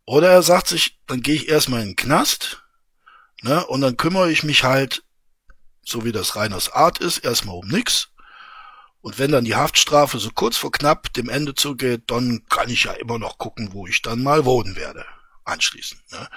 Oder 0.04 0.30
er 0.30 0.42
sagt 0.42 0.68
sich, 0.68 0.98
dann 1.06 1.22
gehe 1.22 1.34
ich 1.34 1.48
erstmal 1.48 1.80
in 1.80 1.88
den 1.88 1.96
Knast 1.96 2.62
ne? 3.42 3.66
und 3.66 3.80
dann 3.80 3.96
kümmere 3.96 4.30
ich 4.30 4.44
mich 4.44 4.64
halt, 4.64 5.02
so 5.84 6.04
wie 6.04 6.12
das 6.12 6.36
Reiners 6.36 6.70
Art 6.70 6.98
ist, 6.98 7.18
erstmal 7.18 7.56
um 7.56 7.66
nix. 7.66 8.10
Und 9.00 9.18
wenn 9.18 9.30
dann 9.30 9.44
die 9.44 9.56
Haftstrafe 9.56 10.18
so 10.18 10.30
kurz 10.30 10.56
vor 10.56 10.70
knapp 10.70 11.12
dem 11.14 11.28
Ende 11.28 11.54
zugeht, 11.54 12.02
dann 12.08 12.44
kann 12.48 12.68
ich 12.68 12.84
ja 12.84 12.92
immer 12.92 13.18
noch 13.18 13.38
gucken, 13.38 13.72
wo 13.72 13.86
ich 13.86 14.02
dann 14.02 14.22
mal 14.22 14.44
wohnen 14.44 14.76
werde. 14.76 15.06
Anschließend. 15.44 16.00
Ne? 16.12 16.28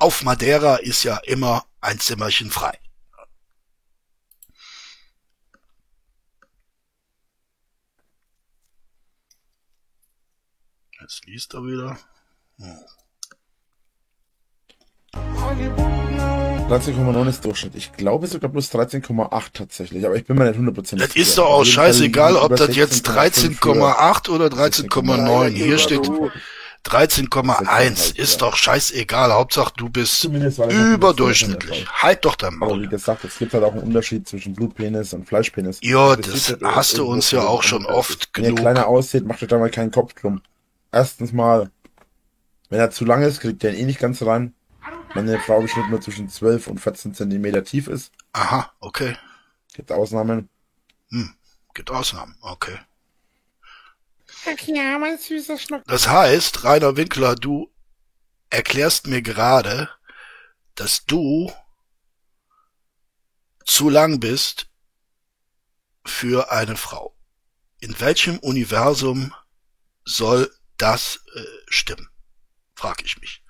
Auf 0.00 0.22
Madeira 0.24 0.76
ist 0.76 1.04
ja 1.04 1.18
immer 1.18 1.66
ein 1.80 2.00
Zimmerchen 2.00 2.50
frei. 2.50 2.76
Jetzt 11.00 11.24
liest 11.26 11.54
er 11.54 11.64
wieder. 11.64 11.98
Hm. 12.58 12.78
13,9 16.68 17.28
ist 17.28 17.44
Durchschnitt. 17.44 17.74
Ich 17.74 17.92
glaube 17.92 18.28
sogar 18.28 18.48
plus 18.50 18.70
13,8 18.72 19.52
tatsächlich, 19.52 20.06
aber 20.06 20.14
ich 20.14 20.24
bin 20.24 20.36
mir 20.36 20.44
nicht 20.44 20.60
100% 20.60 21.00
Das 21.00 21.10
sicher. 21.12 21.16
ist 21.22 21.36
doch 21.38 21.46
auch 21.46 21.64
scheißegal, 21.64 22.36
ob 22.36 22.54
das 22.54 22.76
jetzt 22.76 23.08
16,5 23.08 23.54
für- 23.56 23.72
13,8 23.72 24.28
oder 24.28 24.46
13,9. 24.46 25.48
Hier 25.50 25.78
steht 25.78 26.08
13,1. 26.86 27.66
halt, 27.66 27.98
Ist 28.12 28.32
ja. 28.34 28.38
doch 28.48 28.56
scheißegal. 28.56 29.32
Hauptsache 29.32 29.72
du 29.76 29.88
bist 29.90 30.24
das 30.24 30.58
überdurchschnittlich. 30.58 31.86
Halt 31.92 32.24
doch 32.24 32.36
dein 32.36 32.54
Aber 32.60 32.74
wie 32.74 32.78
Maul. 32.80 32.88
gesagt, 32.88 33.24
es 33.24 33.38
gibt 33.38 33.52
halt 33.54 33.64
auch 33.64 33.72
einen 33.72 33.82
Unterschied 33.82 34.26
zwischen 34.26 34.54
Blutpenis 34.54 35.12
und 35.12 35.26
Fleischpenis. 35.28 35.78
Ja, 35.82 36.16
Das 36.16 36.26
das 36.26 36.46
sieht 36.46 36.62
halt 36.62 36.74
hast 36.76 36.98
du 36.98 37.06
uns 37.06 37.30
ja 37.30 37.42
auch 37.42 37.62
schon 37.62 37.84
oft 37.86 38.10
aus. 38.22 38.28
Wenn 38.34 38.44
er 38.44 38.48
genug. 38.50 38.60
kleiner 38.60 38.86
aussieht, 38.86 39.26
macht 39.26 39.42
euch 39.42 39.48
da 39.48 39.58
mal 39.58 39.70
keinen 39.70 39.90
Kopf 39.90 40.14
drum. 40.14 40.40
Erstens 40.92 41.32
mal, 41.32 41.70
wenn 42.70 42.80
er 42.80 42.90
zu 42.90 43.04
lang 43.04 43.22
ist, 43.22 43.40
kriegt 43.40 43.62
er 43.62 43.72
ihn 43.74 43.80
eh 43.80 43.84
nicht 43.84 44.00
ganz 44.00 44.22
rein. 44.22 44.54
Wenn 45.14 45.28
eine 45.28 45.40
Frau 45.40 45.60
im 45.60 45.68
Schnitt 45.68 45.90
nur 45.90 46.00
zwischen 46.00 46.28
12 46.28 46.66
und 46.68 46.78
14 46.80 47.14
Zentimeter 47.14 47.64
tief 47.64 47.88
ist, 47.88 48.12
Aha, 48.32 48.70
okay. 48.80 49.16
gibt 49.74 49.90
Ausnahmen. 49.92 50.48
Gibt 51.74 51.90
Ausnahmen. 51.90 52.36
Okay. 52.40 52.78
Ach 54.46 54.66
ja, 54.66 54.98
mein 54.98 55.18
süßer 55.18 55.58
Schnuck. 55.58 55.82
Das 55.86 56.08
heißt, 56.08 56.64
Rainer 56.64 56.96
Winkler, 56.96 57.34
du 57.34 57.70
erklärst 58.48 59.06
mir 59.06 59.22
gerade, 59.22 59.90
dass 60.74 61.04
du 61.04 61.52
zu 63.64 63.88
lang 63.88 64.20
bist 64.20 64.70
für 66.04 66.50
eine 66.50 66.76
Frau. 66.76 67.16
In 67.80 67.98
welchem 68.00 68.38
Universum 68.38 69.34
soll 70.04 70.50
das 70.76 71.20
äh, 71.34 71.44
stimmen? 71.68 72.08
Frag 72.74 73.04
ich 73.04 73.20
mich. 73.20 73.44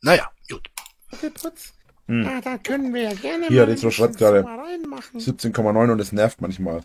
Naja, 0.00 0.30
gut. 0.48 0.70
Putz. 1.10 1.74
Hm. 2.06 2.24
Ja, 2.24 2.40
da 2.40 2.58
können 2.58 2.94
wir 2.94 3.02
ja 3.02 3.14
gerne 3.14 3.48
Hier, 3.48 3.66
mal 3.66 3.72
Retro 3.72 3.88
ein 3.88 3.92
schreibt 3.92 4.18
gerade. 4.18 4.42
Sauereien 4.42 4.88
machen. 4.88 5.20
17,9 5.20 5.92
und 5.92 6.00
es 6.00 6.12
nervt 6.12 6.40
manchmal. 6.40 6.82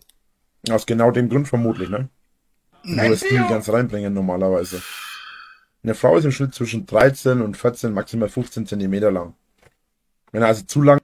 Aus 0.69 0.85
genau 0.85 1.11
dem 1.11 1.29
Grund 1.29 1.47
vermutlich, 1.47 1.89
ne? 1.89 2.09
Nur 2.83 3.09
das 3.09 3.21
nie 3.21 3.37
ganz 3.37 3.69
reinbringen 3.69 4.13
normalerweise. 4.13 4.81
Eine 5.83 5.95
Frau 5.95 6.17
ist 6.17 6.25
im 6.25 6.31
Schnitt 6.31 6.53
zwischen 6.53 6.85
13 6.85 7.41
und 7.41 7.57
14, 7.57 7.93
maximal 7.93 8.29
15 8.29 8.67
Zentimeter 8.67 9.11
lang. 9.11 9.35
Wenn 10.31 10.43
er 10.43 10.49
also 10.49 10.63
zu 10.63 10.81
lang 10.81 10.99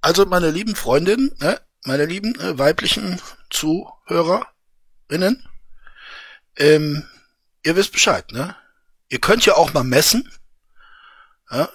Also, 0.00 0.26
meine 0.26 0.50
lieben 0.50 0.76
Freundinnen, 0.76 1.32
ne, 1.40 1.60
meine 1.84 2.06
lieben 2.06 2.38
äh, 2.40 2.58
weiblichen 2.58 3.20
Zuhörerinnen, 3.50 5.46
ähm, 6.56 7.04
ihr 7.64 7.76
wisst 7.76 7.92
Bescheid, 7.92 8.30
ne? 8.32 8.54
Ihr 9.08 9.20
könnt 9.20 9.44
ja 9.44 9.54
auch 9.54 9.72
mal 9.72 9.82
messen. 9.82 10.30
Ja? 11.50 11.68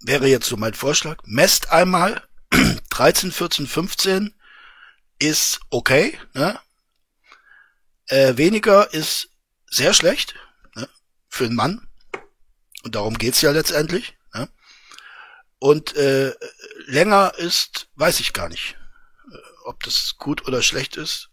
Wäre 0.00 0.26
jetzt 0.26 0.46
so 0.46 0.56
mein 0.56 0.74
Vorschlag. 0.74 1.18
Messt 1.24 1.70
einmal 1.70 2.22
13, 2.90 3.30
14, 3.30 3.66
15 3.66 4.34
ist 5.18 5.60
okay, 5.70 6.18
ne? 6.32 6.58
Äh, 8.08 8.36
weniger 8.36 8.92
ist 8.92 9.30
sehr 9.66 9.94
schlecht, 9.94 10.34
ne? 10.74 10.88
Für 11.28 11.44
einen 11.44 11.56
Mann. 11.56 11.88
Und 12.84 12.94
darum 12.94 13.16
geht's 13.16 13.40
ja 13.40 13.50
letztendlich. 13.50 14.16
Ne? 14.34 14.48
Und 15.58 15.96
äh, 15.96 16.34
länger 16.86 17.32
ist, 17.36 17.88
weiß 17.96 18.20
ich 18.20 18.32
gar 18.32 18.48
nicht. 18.48 18.76
Äh, 19.32 19.36
Ob 19.64 19.82
das 19.82 20.16
gut 20.18 20.46
oder 20.46 20.62
schlecht 20.62 20.96
ist, 20.96 21.30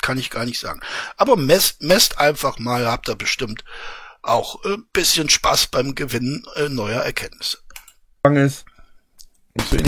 kann 0.00 0.18
ich 0.18 0.30
gar 0.30 0.44
nicht 0.44 0.58
sagen. 0.58 0.80
Aber 1.16 1.36
messt, 1.36 1.82
messt 1.82 2.18
einfach 2.18 2.58
mal, 2.58 2.86
habt 2.86 3.08
ihr 3.08 3.16
bestimmt 3.16 3.64
auch 4.22 4.64
ein 4.64 4.74
äh, 4.74 4.78
bisschen 4.92 5.28
Spaß 5.28 5.68
beim 5.68 5.94
Gewinnen 5.94 6.46
äh, 6.56 6.68
neuer 6.68 7.02
Erkenntnisse. 7.02 7.58
lang 8.24 8.36
ist, 8.36 8.64
musst 9.54 9.72
du 9.72 9.76
eh 9.76 9.82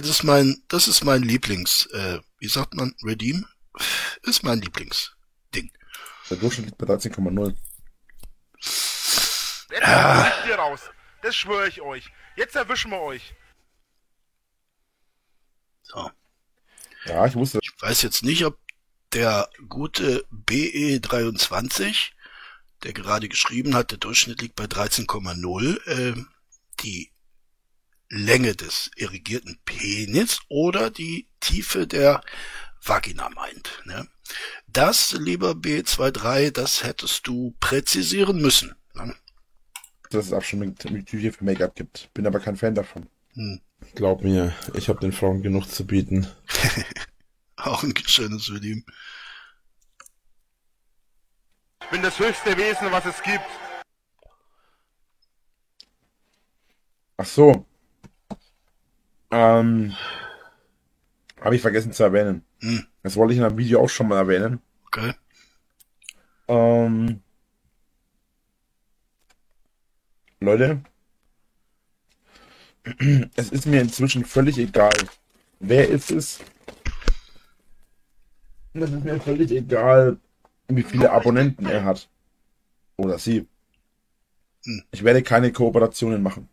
Das 0.00 0.08
ist 0.08 0.22
mein, 0.22 0.62
das 0.68 0.88
ist 0.88 1.04
mein 1.04 1.22
Lieblings, 1.22 1.84
äh, 1.92 2.18
wie 2.38 2.48
sagt 2.48 2.72
man, 2.72 2.94
Redeem? 3.04 3.46
Ist 4.22 4.42
mein 4.42 4.60
Lieblingsding. 4.62 5.70
Der 6.30 6.36
Durchschnitt 6.38 6.66
liegt 6.66 6.78
bei 6.78 6.86
13,0. 6.86 7.54
Jetzt 9.70 9.82
ja. 9.82 10.32
wir 10.46 10.54
raus. 10.54 10.80
Das 11.20 11.36
schwöre 11.36 11.68
ich 11.68 11.82
euch. 11.82 12.10
Jetzt 12.36 12.56
erwischen 12.56 12.90
wir 12.90 13.02
euch. 13.02 13.34
So. 15.82 16.10
Ja, 17.04 17.26
ich 17.26 17.34
wusste. 17.34 17.58
Ich 17.60 17.72
weiß 17.82 18.00
jetzt 18.00 18.22
nicht, 18.22 18.46
ob 18.46 18.58
der 19.12 19.50
gute 19.68 20.24
BE23, 20.32 22.12
der 22.82 22.94
gerade 22.94 23.28
geschrieben 23.28 23.74
hat, 23.74 23.90
der 23.90 23.98
Durchschnitt 23.98 24.40
liegt 24.40 24.56
bei 24.56 24.64
13,0, 24.64 25.86
äh, 25.86 26.24
die 26.80 27.11
Länge 28.14 28.54
des 28.54 28.90
irrigierten 28.96 29.58
Penis 29.64 30.40
oder 30.48 30.90
die 30.90 31.28
Tiefe 31.40 31.86
der 31.86 32.22
Vagina 32.84 33.30
meint. 33.30 33.82
Ne? 33.84 34.06
Das, 34.66 35.12
lieber 35.12 35.52
B23, 35.52 36.50
das 36.50 36.84
hättest 36.84 37.26
du 37.26 37.54
präzisieren 37.58 38.40
müssen. 38.40 38.74
Ne? 38.94 39.14
dass 40.12 40.26
es 40.26 40.32
auch 40.32 40.42
schon 40.42 40.60
mit, 40.60 40.90
mit 40.90 41.06
Tücher 41.06 41.32
für 41.32 41.44
Make-up 41.44 41.74
gibt. 41.74 42.12
Bin 42.14 42.26
aber 42.26 42.40
kein 42.40 42.56
Fan 42.56 42.74
davon. 42.74 43.08
Hm. 43.34 43.60
Glaub 43.94 44.22
mir, 44.22 44.54
ich 44.74 44.88
habe 44.88 45.00
den 45.00 45.12
Frauen 45.12 45.42
genug 45.42 45.66
zu 45.66 45.86
bieten. 45.86 46.26
Auch 47.56 47.82
ein 47.82 47.94
schönes 47.96 48.52
Redeem. 48.52 48.84
Ich 51.82 51.88
bin 51.90 52.02
das 52.02 52.18
höchste 52.18 52.56
Wesen, 52.56 52.90
was 52.90 53.04
es 53.06 53.22
gibt. 53.22 53.44
Ach 57.16 57.26
so. 57.26 57.66
Ähm, 59.32 59.94
habe 61.40 61.56
ich 61.56 61.62
vergessen 61.62 61.92
zu 61.92 62.02
erwähnen. 62.02 62.44
Hm. 62.60 62.86
Das 63.02 63.16
wollte 63.16 63.32
ich 63.32 63.38
in 63.38 63.44
einem 63.44 63.58
Video 63.58 63.80
auch 63.82 63.88
schon 63.88 64.08
mal 64.08 64.18
erwähnen. 64.18 64.60
Okay. 64.86 65.14
Ähm, 66.48 67.22
Leute, 70.40 70.82
es 73.36 73.50
ist 73.50 73.66
mir 73.66 73.80
inzwischen 73.80 74.24
völlig 74.24 74.58
egal, 74.58 74.92
wer 75.60 75.88
ist 75.88 76.10
es. 76.10 76.40
Und 78.74 78.82
Es 78.82 78.90
ist 78.90 79.04
mir 79.04 79.18
völlig 79.20 79.50
egal, 79.50 80.18
wie 80.68 80.82
viele 80.82 81.10
Abonnenten 81.10 81.66
er 81.66 81.84
hat. 81.84 82.08
Oder 82.96 83.18
sie. 83.18 83.46
Hm. 84.64 84.82
Ich 84.90 85.02
werde 85.04 85.22
keine 85.22 85.52
Kooperationen 85.52 86.22
machen. 86.22 86.48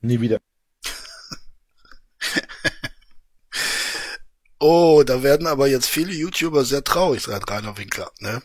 Nie 0.00 0.20
wieder. 0.20 0.40
Oh, 4.58 5.02
da 5.04 5.22
werden 5.22 5.46
aber 5.46 5.66
jetzt 5.66 5.88
viele 5.88 6.12
YouTuber 6.12 6.64
sehr 6.64 6.84
traurig, 6.84 7.22
sagt 7.22 7.50
Rainer 7.50 7.76
Winkler. 7.76 8.10
Ne? 8.20 8.42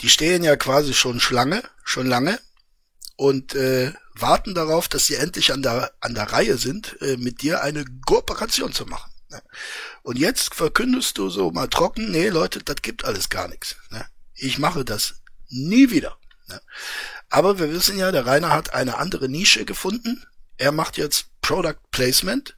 Die 0.00 0.08
stehen 0.08 0.42
ja 0.42 0.56
quasi 0.56 0.94
schon 0.94 1.20
Schlange, 1.20 1.62
schon 1.84 2.06
lange 2.06 2.38
und 3.16 3.54
äh, 3.54 3.92
warten 4.14 4.54
darauf, 4.54 4.88
dass 4.88 5.06
sie 5.06 5.16
endlich 5.16 5.52
an 5.52 5.62
der 5.62 5.92
an 6.00 6.14
der 6.14 6.32
Reihe 6.32 6.56
sind, 6.56 6.96
äh, 7.02 7.16
mit 7.16 7.42
dir 7.42 7.62
eine 7.62 7.84
Kooperation 8.06 8.72
zu 8.72 8.86
machen. 8.86 9.12
Ne? 9.28 9.42
Und 10.02 10.18
jetzt 10.18 10.54
verkündest 10.54 11.18
du 11.18 11.28
so 11.28 11.50
mal 11.50 11.68
trocken, 11.68 12.10
nee 12.10 12.28
Leute, 12.28 12.60
das 12.60 12.76
gibt 12.82 13.04
alles 13.04 13.28
gar 13.28 13.48
nichts. 13.48 13.76
Ne? 13.90 14.04
Ich 14.34 14.58
mache 14.58 14.84
das 14.84 15.16
nie 15.48 15.90
wieder. 15.90 16.16
Ne? 16.48 16.60
Aber 17.28 17.58
wir 17.58 17.72
wissen 17.72 17.98
ja, 17.98 18.10
der 18.10 18.26
Rainer 18.26 18.50
hat 18.50 18.72
eine 18.74 18.96
andere 18.96 19.28
Nische 19.28 19.64
gefunden. 19.64 20.26
Er 20.56 20.72
macht 20.72 20.96
jetzt 20.96 21.26
Product 21.42 21.78
Placement 21.90 22.56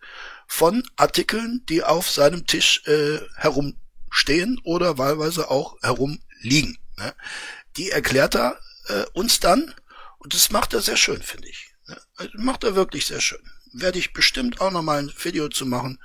von 0.52 0.86
Artikeln, 0.96 1.64
die 1.70 1.82
auf 1.82 2.10
seinem 2.10 2.46
Tisch 2.46 2.82
äh, 2.86 3.20
herumstehen 3.36 4.60
oder 4.64 4.98
wahlweise 4.98 5.50
auch 5.50 5.78
herumliegen. 5.80 6.76
Ne? 6.98 7.14
Die 7.78 7.90
erklärt 7.90 8.34
er 8.36 8.60
äh, 8.88 9.04
uns 9.14 9.40
dann 9.40 9.74
und 10.18 10.34
das 10.34 10.50
macht 10.50 10.74
er 10.74 10.82
sehr 10.82 10.98
schön, 10.98 11.22
finde 11.22 11.48
ich. 11.48 11.70
Ne? 11.88 11.96
Also 12.16 12.32
macht 12.34 12.64
er 12.64 12.76
wirklich 12.76 13.06
sehr 13.06 13.22
schön. 13.22 13.40
Werde 13.72 13.98
ich 13.98 14.12
bestimmt 14.12 14.60
auch 14.60 14.70
noch 14.70 14.82
mal 14.82 14.98
ein 14.98 15.12
Video 15.22 15.48
zu 15.48 15.64
machen. 15.64 15.98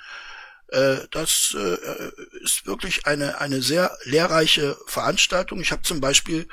Äh, 0.70 1.00
das 1.12 1.54
äh, 1.54 2.12
ist 2.42 2.66
wirklich 2.66 3.06
eine, 3.06 3.42
eine 3.42 3.62
sehr 3.62 3.98
lehrreiche 4.06 4.78
Veranstaltung. 4.88 5.60
Ich 5.60 5.74
habe 5.74 5.82
zum 5.82 6.00
Beispiel 6.00 6.48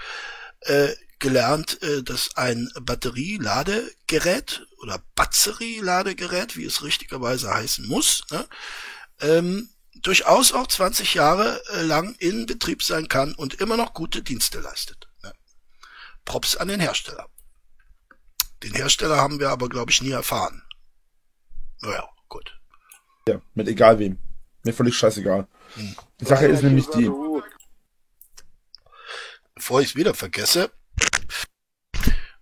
äh, 0.63 0.89
gelernt, 1.25 1.83
äh, 1.83 2.03
dass 2.03 2.37
ein 2.37 2.71
Batterieladegerät 2.79 4.67
oder 4.83 5.03
Batterieladegerät, 5.15 6.55
wie 6.59 6.67
es 6.67 6.83
richtigerweise 6.83 7.53
heißen 7.53 7.87
muss, 7.89 8.25
ne, 8.31 8.47
ähm, 9.21 9.71
durchaus 9.95 10.53
auch 10.53 10.67
20 10.67 11.15
Jahre 11.15 11.63
äh, 11.73 11.81
lang 11.81 12.15
in 12.19 12.45
Betrieb 12.45 12.83
sein 12.83 13.09
kann 13.09 13.35
und 13.35 13.55
immer 13.55 13.79
noch 13.79 13.95
gute 13.95 14.23
Dienste 14.23 14.61
leistet. 14.61 15.09
Ne. 15.23 15.33
Props 16.27 16.59
an 16.59 16.69
den 16.69 16.81
Hersteller. 16.81 17.27
Den 18.63 18.75
Hersteller 18.75 19.17
haben 19.17 19.41
wir 19.41 19.49
aber, 19.49 19.71
glaube 19.71 19.93
ich, 19.93 20.03
nie 20.03 20.11
erfahren. 20.11 20.63
Naja, 21.81 22.07
gut. 22.29 22.55
Ja, 23.27 23.41
mit 23.55 23.67
egal 23.69 23.99
wem. 23.99 24.19
Mir 24.63 24.75
völlig 24.75 24.95
scheißegal. 24.95 25.49
Hm. 25.75 25.97
Die 26.21 26.25
Sache 26.27 26.49
ist 26.49 26.63
nämlich 26.63 26.87
die. 26.89 27.11
Bevor 29.55 29.81
ich 29.81 29.89
es 29.89 29.97
wieder 29.97 30.13
vergesse, 30.13 30.71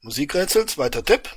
Musikrätsel, 0.03 0.67
zweiter 0.67 1.05
Tipp. 1.05 1.29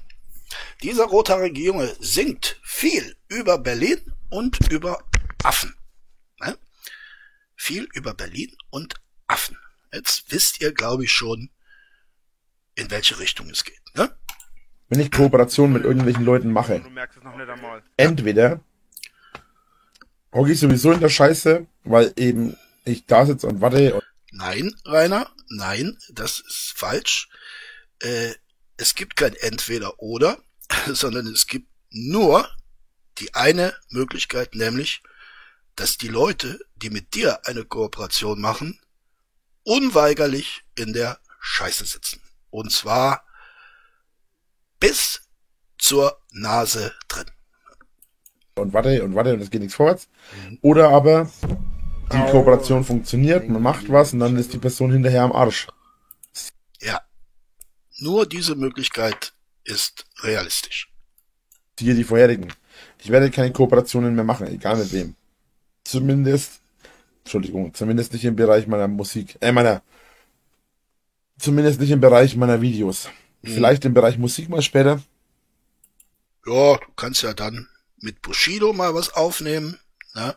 Dieser 0.82 1.06
rothaarige 1.06 1.62
Junge 1.62 1.96
singt 2.00 2.60
viel 2.64 3.16
über 3.28 3.58
Berlin 3.58 4.00
und 4.30 4.72
über 4.72 5.04
Affen. 5.44 5.76
Ne? 6.40 6.58
Viel 7.56 7.88
über 7.94 8.14
Berlin 8.14 8.56
und 8.70 8.96
Affen. 9.28 9.58
Jetzt 9.94 10.32
wisst 10.32 10.62
ihr, 10.62 10.74
glaube 10.74 11.06
ich, 11.06 11.12
schon, 11.12 11.50
in 12.76 12.92
welche 12.92 13.20
Richtung 13.20 13.50
es 13.50 13.64
geht. 13.64 13.82
Ne? 13.96 14.14
Wenn 14.90 15.00
ich 15.00 15.12
Kooperation 15.12 15.72
mit 15.72 15.84
irgendwelchen 15.84 16.26
Leuten 16.26 16.52
mache, 16.52 16.84
entweder 17.98 18.60
hocke 20.34 20.52
ich 20.52 20.60
sowieso 20.60 20.92
in 20.92 21.00
der 21.00 21.10
Scheiße, 21.10 21.66
weil 21.84 22.14
eben 22.18 22.58
ich 22.84 23.06
da 23.06 23.26
sitze 23.26 23.48
und 23.48 23.62
warte. 23.62 23.96
Und 23.96 24.04
nein, 24.32 24.76
Rainer, 24.86 25.32
nein, 25.50 25.98
das 26.10 26.40
ist 26.40 26.74
falsch. 26.76 27.30
Äh, 28.00 28.34
es 28.78 28.96
gibt 28.96 29.16
kein 29.16 29.36
entweder 29.36 30.00
oder, 30.00 30.38
sondern 30.88 31.28
es 31.28 31.48
gibt 31.48 31.70
nur 31.90 32.50
die 33.20 33.34
eine 33.34 33.74
Möglichkeit, 33.90 34.56
nämlich, 34.56 35.02
dass 35.76 35.98
die 35.98 36.08
Leute, 36.08 36.60
die 36.76 36.90
mit 36.90 37.16
dir 37.16 37.46
eine 37.46 37.64
Kooperation 37.64 38.40
machen, 38.40 38.80
unweigerlich 39.64 40.64
in 40.76 40.94
der 40.94 41.20
Scheiße 41.40 41.86
sitzen. 41.86 42.22
Und 42.50 42.72
zwar 42.72 43.26
bis 44.80 45.22
zur 45.78 46.22
Nase 46.32 46.94
drin. 47.08 47.26
Und 48.56 48.74
warte 48.74 49.04
und 49.04 49.16
warte 49.16 49.34
und 49.34 49.42
es 49.42 49.50
geht 49.50 49.62
nichts 49.62 49.76
vorwärts. 49.76 50.08
Mhm. 50.50 50.60
Oder 50.62 50.90
aber 50.90 51.30
die 52.12 52.32
Kooperation 52.32 52.84
funktioniert, 52.84 53.50
man 53.50 53.62
macht 53.62 53.90
was 53.92 54.14
und 54.14 54.20
dann 54.20 54.38
ist 54.38 54.54
die 54.54 54.58
Person 54.58 54.92
hinterher 54.92 55.24
am 55.24 55.32
Arsch. 55.32 55.68
Ja. 56.82 57.02
Nur 58.00 58.26
diese 58.26 58.56
Möglichkeit 58.56 59.34
ist 59.64 60.06
realistisch. 60.22 60.92
Hier 61.80 61.96
die 61.96 62.04
vorherigen. 62.04 62.54
Ich 63.04 63.10
werde 63.10 63.32
keine 63.32 63.52
Kooperationen 63.52 64.16
mehr 64.16 64.24
machen, 64.24 64.48
egal 64.48 64.78
mit 64.78 64.92
wem. 64.94 65.16
Zumindest, 65.84 66.62
Entschuldigung, 67.24 67.74
zumindest 67.74 68.14
nicht 68.14 68.26
im 68.26 68.36
Bereich 68.36 68.68
meiner 68.68 68.88
Musik, 68.88 69.38
äh, 69.42 69.52
meiner, 69.52 69.82
zumindest 71.38 71.80
nicht 71.80 71.92
im 71.92 72.02
Bereich 72.02 72.36
meiner 72.36 72.62
Videos. 72.62 73.10
Mhm. 73.42 73.48
Vielleicht 73.50 73.86
im 73.86 73.94
Bereich 73.94 74.18
Musik 74.18 74.50
mal 74.50 74.62
später. 74.62 75.02
Ja, 76.46 76.78
du 76.78 76.88
kannst 76.96 77.24
ja 77.24 77.34
dann 77.34 77.68
mit 77.98 78.22
Bushido 78.22 78.74
mal 78.74 78.94
was 78.94 79.14
aufnehmen, 79.14 79.80
ne? 80.14 80.36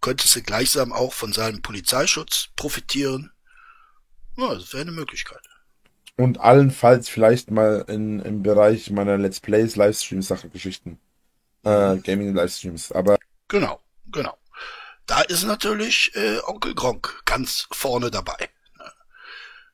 Könntest 0.00 0.34
du 0.36 0.42
gleichsam 0.42 0.92
auch 0.92 1.12
von 1.12 1.32
seinem 1.32 1.62
Polizeischutz 1.62 2.48
profitieren. 2.56 3.32
Ja, 4.36 4.54
das 4.54 4.72
wäre 4.72 4.82
eine 4.82 4.92
Möglichkeit 4.92 5.40
und 6.20 6.38
allenfalls 6.40 7.08
vielleicht 7.08 7.50
mal 7.50 7.84
in, 7.88 8.20
im 8.20 8.42
Bereich 8.42 8.90
meiner 8.90 9.16
Let's 9.16 9.40
Plays, 9.40 9.76
Livestreams, 9.76 10.28
Sache, 10.28 10.48
Geschichten. 10.48 11.00
Äh, 11.64 11.96
Gaming 11.96 12.34
Livestreams. 12.34 12.92
Aber. 12.92 13.18
Genau, 13.48 13.80
genau. 14.06 14.36
Da 15.06 15.22
ist 15.22 15.44
natürlich 15.44 16.14
äh, 16.14 16.38
Onkel 16.44 16.74
Gronk 16.74 17.22
ganz 17.24 17.66
vorne 17.72 18.10
dabei. 18.10 18.50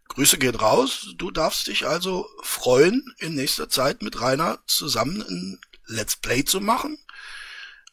Grüße 0.09 0.39
gehen 0.39 0.55
raus. 0.55 1.15
Du 1.17 1.31
darfst 1.31 1.67
dich 1.67 1.87
also 1.87 2.27
freuen, 2.43 3.05
in 3.19 3.35
nächster 3.35 3.69
Zeit 3.69 4.03
mit 4.03 4.21
Rainer 4.21 4.61
zusammen 4.67 5.23
ein 5.29 5.61
Let's 5.87 6.17
Play 6.17 6.45
zu 6.45 6.61
machen. 6.61 6.97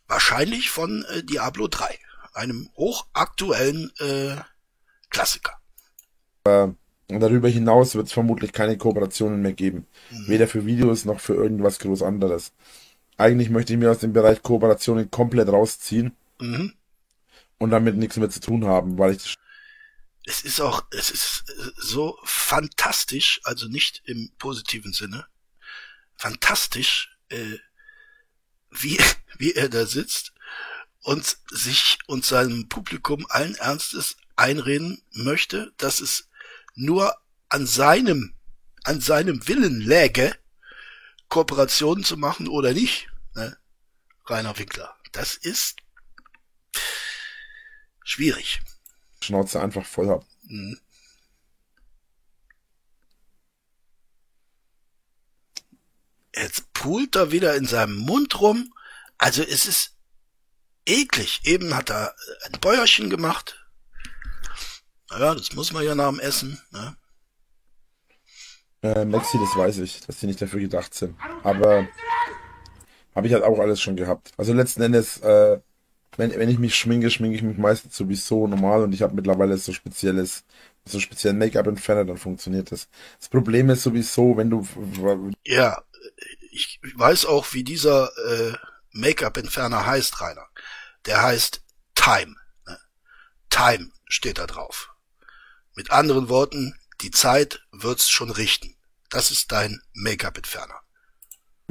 Wahrscheinlich 0.07 0.69
von 0.69 1.03
äh, 1.05 1.23
Diablo 1.23 1.67
3, 1.67 1.97
einem 2.33 2.69
hochaktuellen 2.75 3.91
äh, 3.99 4.35
Klassiker. 5.09 5.59
Äh, 6.45 6.67
und 7.09 7.19
darüber 7.19 7.49
hinaus 7.49 7.95
wird 7.95 8.07
es 8.07 8.13
vermutlich 8.13 8.53
keine 8.53 8.77
Kooperationen 8.77 9.41
mehr 9.41 9.53
geben. 9.53 9.87
Mhm. 10.09 10.27
Weder 10.27 10.47
für 10.47 10.65
Videos 10.65 11.05
noch 11.05 11.19
für 11.19 11.35
irgendwas 11.35 11.79
groß 11.79 12.01
anderes. 12.01 12.53
Eigentlich 13.17 13.49
möchte 13.49 13.73
ich 13.73 13.79
mir 13.79 13.91
aus 13.91 13.99
dem 13.99 14.13
Bereich 14.13 14.41
Kooperationen 14.41 15.11
komplett 15.11 15.49
rausziehen. 15.49 16.15
Mhm. 16.39 16.73
Und 17.59 17.69
damit 17.69 17.95
nichts 17.95 18.17
mehr 18.17 18.29
zu 18.29 18.39
tun 18.39 18.65
haben, 18.65 18.97
weil 18.97 19.13
ich 19.13 19.37
es 20.25 20.41
ist 20.41 20.61
auch, 20.61 20.85
es 20.91 21.11
ist 21.11 21.43
äh, 21.49 21.71
so 21.75 22.17
fantastisch, 22.23 23.41
also 23.43 23.67
nicht 23.67 24.01
im 24.05 24.31
positiven 24.37 24.93
Sinne, 24.93 25.27
fantastisch, 26.15 27.17
äh, 27.29 27.57
wie, 28.71 28.97
wie 29.37 29.53
er 29.53 29.69
da 29.69 29.85
sitzt 29.85 30.33
und 31.03 31.37
sich 31.51 31.99
und 32.07 32.25
seinem 32.25 32.69
Publikum 32.69 33.25
allen 33.29 33.55
Ernstes 33.55 34.17
einreden 34.35 35.03
möchte, 35.11 35.73
dass 35.77 35.99
es 35.99 36.29
nur 36.75 37.15
an 37.49 37.67
seinem, 37.67 38.33
an 38.83 38.99
seinem 38.99 39.47
Willen 39.47 39.81
läge, 39.81 40.35
Kooperationen 41.29 42.03
zu 42.03 42.17
machen 42.17 42.47
oder 42.47 42.73
nicht, 42.73 43.09
ne? 43.35 43.57
Rainer 44.25 44.57
Winkler. 44.57 44.95
Das 45.11 45.35
ist 45.35 45.77
schwierig. 48.03 48.61
Schnauze 49.21 49.61
einfach 49.61 49.85
voll 49.85 50.09
hab. 50.09 50.25
Mhm. 50.43 50.79
Jetzt 56.35 56.71
pult 56.73 57.15
er 57.15 57.31
wieder 57.31 57.55
in 57.55 57.65
seinem 57.65 57.97
Mund 57.97 58.39
rum. 58.39 58.73
Also 59.17 59.43
es 59.43 59.65
ist 59.65 59.95
eklig. 60.85 61.41
Eben 61.45 61.75
hat 61.75 61.89
er 61.89 62.15
ein 62.45 62.59
Bäuerchen 62.59 63.09
gemacht. 63.09 63.59
Ja, 65.11 65.35
das 65.35 65.53
muss 65.53 65.73
man 65.73 65.83
ja 65.83 65.95
nach 65.95 66.09
dem 66.09 66.19
Essen. 66.19 66.59
Ne? 66.71 66.95
Äh, 68.81 69.05
Maxi, 69.05 69.37
das 69.37 69.55
weiß 69.55 69.77
ich, 69.79 70.01
dass 70.01 70.19
die 70.19 70.27
nicht 70.27 70.41
dafür 70.41 70.59
gedacht 70.59 70.93
sind. 70.93 71.15
Aber 71.43 71.87
habe 73.15 73.27
ich 73.27 73.33
halt 73.33 73.43
auch 73.43 73.59
alles 73.59 73.81
schon 73.81 73.95
gehabt. 73.95 74.31
Also 74.37 74.53
letzten 74.53 74.81
Endes, 74.81 75.19
äh, 75.19 75.59
wenn, 76.17 76.31
wenn 76.37 76.49
ich 76.49 76.59
mich 76.59 76.75
schminke, 76.75 77.09
schminke 77.09 77.35
ich 77.37 77.43
mich 77.43 77.57
meistens 77.57 77.95
sowieso 77.95 78.47
normal 78.47 78.83
und 78.83 78.93
ich 78.93 79.01
habe 79.01 79.15
mittlerweile 79.15 79.57
so 79.57 79.71
spezielles, 79.71 80.43
so 80.85 80.99
speziellen 80.99 81.37
Make-up-Entferner, 81.37 82.05
dann 82.05 82.17
funktioniert 82.17 82.71
das. 82.71 82.87
Das 83.19 83.29
Problem 83.29 83.69
ist 83.69 83.83
sowieso, 83.83 84.35
wenn 84.37 84.49
du... 84.49 84.67
Ja, 85.45 85.83
ich 86.51 86.79
weiß 86.95 87.25
auch, 87.25 87.53
wie 87.53 87.63
dieser 87.63 88.11
äh, 88.27 88.53
Make-up-Entferner 88.91 89.85
heißt, 89.85 90.21
Rainer. 90.21 90.47
Der 91.05 91.21
heißt 91.21 91.63
Time. 91.95 92.35
Ne? 92.67 92.77
Time 93.49 93.91
steht 94.07 94.37
da 94.37 94.47
drauf. 94.47 94.95
Mit 95.75 95.91
anderen 95.91 96.29
Worten, 96.29 96.77
die 97.01 97.11
Zeit 97.11 97.65
wird's 97.71 98.09
schon 98.09 98.29
richten. 98.29 98.75
Das 99.09 99.31
ist 99.31 99.51
dein 99.51 99.81
Make-up-Entferner. 99.93 100.79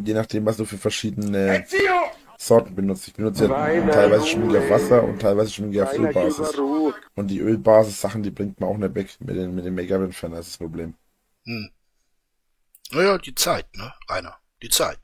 Je 0.03 0.15
nachdem, 0.15 0.47
was 0.47 0.57
du 0.57 0.65
für 0.65 0.79
verschiedene 0.79 1.67
Sorten 2.39 2.75
benutzt. 2.75 3.07
Ich 3.09 3.15
benutze 3.15 3.47
ja 3.47 3.87
teilweise 3.89 4.27
Schminke 4.27 4.59
auf 4.59 4.71
Wasser 4.71 5.05
und 5.05 5.21
teilweise 5.21 5.51
Schminke 5.51 5.85
auf 5.85 5.97
Ölbasis. 5.97 6.59
Und 7.15 7.29
die 7.29 7.39
Ölbasis-Sachen, 7.39 8.23
die 8.23 8.31
bringt 8.31 8.59
man 8.59 8.69
auch 8.69 8.77
nicht 8.77 8.95
weg 8.95 9.17
mit 9.21 9.37
den, 9.37 9.55
mit 9.55 9.65
dem 9.65 9.75
Make-up-Entferner, 9.77 10.37
das 10.37 10.47
ist 10.47 10.55
das 10.55 10.59
Problem. 10.59 10.95
Hm. 11.45 11.71
Naja, 12.91 13.19
die 13.19 13.35
Zeit, 13.35 13.75
ne, 13.77 13.93
Rainer. 14.09 14.37
Die 14.61 14.69
Zeit. 14.69 14.99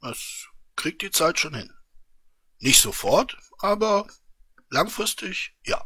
Das 0.00 0.48
kriegt 0.78 1.02
die 1.02 1.10
Zeit 1.10 1.38
schon 1.38 1.54
hin. 1.54 1.70
Nicht 2.58 2.80
sofort, 2.80 3.36
aber 3.58 4.08
Langfristig, 4.70 5.54
ja. 5.64 5.82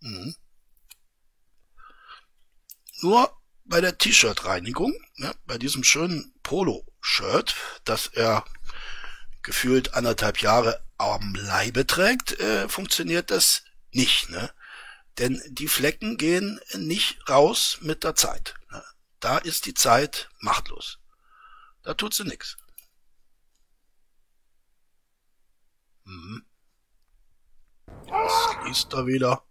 Mhm. 0.00 0.34
nur 3.00 3.36
bei 3.64 3.80
der 3.80 3.98
T-Shirt-Reinigung, 3.98 4.94
ne, 5.16 5.34
bei 5.44 5.58
diesem 5.58 5.84
schönen 5.84 6.32
Polo-Shirt, 6.42 7.54
das 7.84 8.06
er 8.06 8.44
gefühlt 9.42 9.94
anderthalb 9.94 10.40
Jahre 10.40 10.84
am 10.98 11.34
Leibe 11.34 11.86
trägt, 11.86 12.38
äh, 12.40 12.68
funktioniert 12.68 13.30
das 13.30 13.64
nicht, 13.92 14.30
ne? 14.30 14.52
Denn 15.18 15.42
die 15.48 15.68
Flecken 15.68 16.16
gehen 16.16 16.60
nicht 16.74 17.28
raus 17.28 17.78
mit 17.80 18.04
der 18.04 18.14
Zeit. 18.14 18.54
Ne? 18.70 18.82
Da 19.20 19.38
ist 19.38 19.66
die 19.66 19.74
Zeit 19.74 20.28
machtlos. 20.40 20.98
Da 21.82 21.94
tut 21.94 22.14
sie 22.14 22.24
nix. 22.24 22.56
Mhm. 26.08 26.42
Was 28.06 28.66
liest 28.66 28.92
da 28.92 29.06
wieder? 29.06 29.44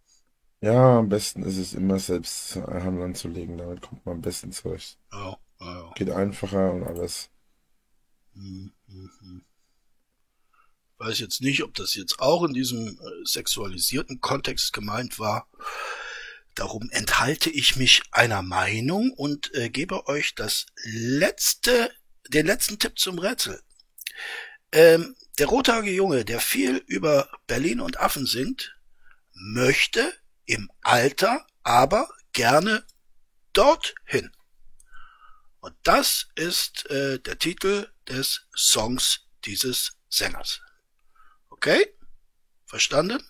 Ja, 0.61 0.97
am 0.99 1.09
besten 1.09 1.43
ist 1.43 1.57
es 1.57 1.75
immer 1.75 1.99
selbst 1.99 2.55
Hand 2.55 2.99
anzulegen, 2.99 3.59
damit 3.59 3.81
kommt 3.81 4.03
man 4.05 4.15
am 4.15 4.21
besten 4.21 4.51
zurecht. 4.51 4.97
Ja, 5.11 5.37
ja, 5.59 5.81
ja. 5.81 5.93
Geht 5.93 6.09
einfacher 6.09 6.71
und 6.71 6.83
alles. 6.83 7.29
Mhm, 8.33 8.73
mhm. 8.87 9.45
Weiß 10.97 11.19
jetzt 11.19 11.41
nicht, 11.41 11.61
ob 11.61 11.75
das 11.75 11.93
jetzt 11.93 12.19
auch 12.19 12.43
in 12.43 12.53
diesem 12.53 12.87
äh, 12.87 13.25
sexualisierten 13.25 14.19
Kontext 14.19 14.73
gemeint 14.73 15.19
war. 15.19 15.47
Darum 16.55 16.89
enthalte 16.89 17.51
ich 17.51 17.75
mich 17.75 18.01
einer 18.11 18.41
Meinung 18.41 19.11
und 19.11 19.53
äh, 19.53 19.69
gebe 19.69 20.07
euch 20.07 20.33
das 20.33 20.65
letzte, 20.85 21.91
den 22.29 22.47
letzten 22.47 22.79
Tipp 22.79 22.97
zum 22.97 23.19
Rätsel. 23.19 23.61
Ähm, 24.71 25.15
der 25.37 25.47
rothaarige 25.47 25.91
Junge, 25.91 26.25
der 26.25 26.39
viel 26.39 26.77
über 26.87 27.29
Berlin 27.45 27.79
und 27.79 27.99
Affen 27.99 28.25
singt, 28.25 28.75
möchte 29.33 30.13
im 30.45 30.71
Alter 30.81 31.45
aber 31.63 32.09
gerne 32.33 32.83
dorthin. 33.53 34.31
Und 35.59 35.75
das 35.83 36.27
ist 36.35 36.89
äh, 36.89 37.19
der 37.19 37.37
Titel 37.37 37.91
des 38.07 38.47
Songs 38.55 39.27
dieses 39.45 39.97
Sängers. 40.09 40.61
Okay? 41.49 41.93
Verstanden? 42.65 43.21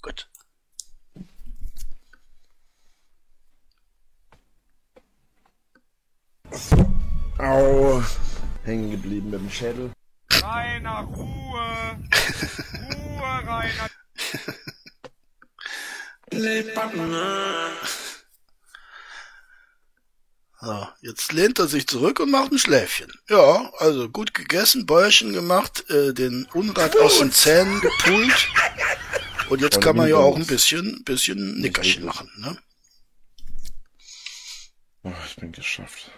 Gut. 0.00 0.28
Au. 7.38 8.02
Hängen 8.64 8.90
geblieben 8.90 9.30
mit 9.30 9.40
dem 9.40 9.50
Schädel. 9.50 9.92
Rainer, 10.42 11.00
Ruhe! 11.02 11.98
Ruhe, 12.90 13.46
Rainer! 13.46 13.88
So, 20.60 20.88
jetzt 21.00 21.32
lehnt 21.32 21.58
er 21.58 21.66
sich 21.68 21.86
zurück 21.86 22.20
und 22.20 22.30
macht 22.30 22.52
ein 22.52 22.58
Schläfchen. 22.58 23.12
Ja, 23.28 23.70
also 23.78 24.08
gut 24.08 24.34
gegessen, 24.34 24.86
Bäuerchen 24.86 25.32
gemacht, 25.32 25.88
äh, 25.90 26.12
den 26.12 26.46
Unrat 26.54 26.96
aus 26.96 27.18
den 27.18 27.32
Zähnen 27.32 27.80
gepult. 27.80 28.48
Und 29.48 29.60
jetzt 29.60 29.80
kann 29.80 29.96
man 29.96 30.08
ja 30.08 30.16
auch 30.16 30.36
ein 30.36 30.46
bisschen, 30.46 31.04
bisschen 31.04 31.60
Nickerchen 31.60 32.04
machen, 32.04 32.30
ne? 32.36 32.58
Oh, 35.04 35.12
ich 35.26 35.36
bin 35.36 35.52
geschafft. 35.52 36.10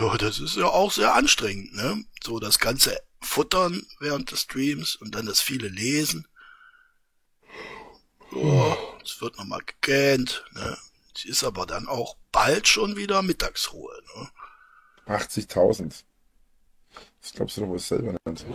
Ja, 0.00 0.16
das 0.18 0.40
ist 0.40 0.56
ja 0.56 0.66
auch 0.66 0.92
sehr 0.92 1.14
anstrengend, 1.14 1.74
ne? 1.74 2.04
So 2.22 2.40
das 2.40 2.58
ganze 2.58 3.00
Futtern 3.22 3.86
während 4.00 4.30
des 4.30 4.42
Streams 4.42 4.96
und 4.96 5.14
dann 5.14 5.26
das 5.26 5.40
viele 5.40 5.68
Lesen. 5.68 6.26
Ja, 8.32 8.76
es 9.04 9.20
wird 9.20 9.38
nochmal 9.38 9.62
gegähnt, 9.64 10.44
ne? 10.52 10.76
Es 11.14 11.24
ist 11.26 11.44
aber 11.44 11.66
dann 11.66 11.88
auch 11.88 12.16
bald 12.32 12.66
schon 12.66 12.96
wieder 12.96 13.22
Mittagsruhe, 13.22 13.92
ne? 14.16 14.30
80.000. 15.06 16.04
Das 17.20 17.32
glaubst 17.32 17.56
du 17.56 17.62
doch 17.62 17.68
wohl 17.68 17.78
selber 17.78 18.16
nicht. 18.24 18.46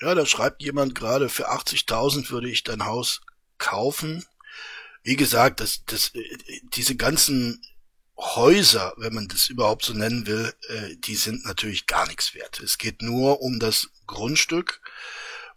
Ja, 0.00 0.14
da 0.14 0.24
schreibt 0.24 0.62
jemand 0.62 0.94
gerade, 0.94 1.28
für 1.28 1.50
80.000 1.50 2.30
würde 2.30 2.48
ich 2.48 2.62
dein 2.62 2.84
Haus 2.84 3.20
kaufen. 3.58 4.24
Wie 5.02 5.16
gesagt, 5.16 5.60
das, 5.60 5.84
das, 5.86 6.14
äh, 6.14 6.60
diese 6.74 6.96
ganzen 6.96 7.62
Häuser, 8.20 8.92
wenn 8.98 9.14
man 9.14 9.28
das 9.28 9.48
überhaupt 9.48 9.84
so 9.84 9.94
nennen 9.94 10.26
will, 10.26 10.52
äh, 10.68 10.96
die 10.96 11.16
sind 11.16 11.44
natürlich 11.46 11.86
gar 11.86 12.06
nichts 12.06 12.34
wert. 12.34 12.60
Es 12.60 12.76
geht 12.76 13.00
nur 13.00 13.40
um 13.40 13.58
das 13.58 13.88
Grundstück 14.06 14.82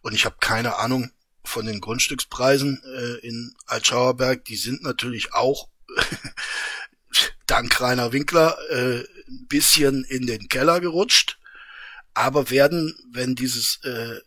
und 0.02 0.14
ich 0.14 0.26
habe 0.26 0.38
keine 0.40 0.78
Ahnung 0.78 1.12
von 1.44 1.66
den 1.66 1.82
Grundstückspreisen 1.82 2.82
äh, 2.84 3.28
in 3.28 3.54
Altschauerberg. 3.66 4.46
Die 4.46 4.56
sind 4.56 4.82
natürlich 4.82 5.34
auch 5.34 5.68
dank 7.48 7.80
Rainer 7.82 8.14
Winkler 8.14 8.58
äh, 8.70 9.00
ein 9.28 9.48
bisschen 9.48 10.06
in 10.06 10.26
den 10.26 10.48
Keller 10.48 10.80
gerutscht, 10.80 11.40
aber 12.14 12.50
werden, 12.50 12.96
wenn 13.12 13.36
dieses 13.36 13.84
äh, 13.84 14.20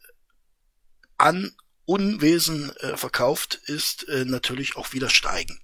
an 1.16 1.56
Unwesen 1.86 2.74
äh, 2.76 2.96
verkauft 2.96 3.60
ist, 3.66 4.08
äh, 4.08 4.24
natürlich 4.24 4.76
auch 4.76 4.92
wieder 4.92 5.08
steigen. 5.08 5.60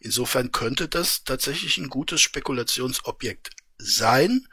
Insofern 0.00 0.52
könnte 0.52 0.88
das 0.88 1.24
tatsächlich 1.24 1.78
ein 1.78 1.88
gutes 1.88 2.20
Spekulationsobjekt 2.20 3.50
sein. 3.78 4.46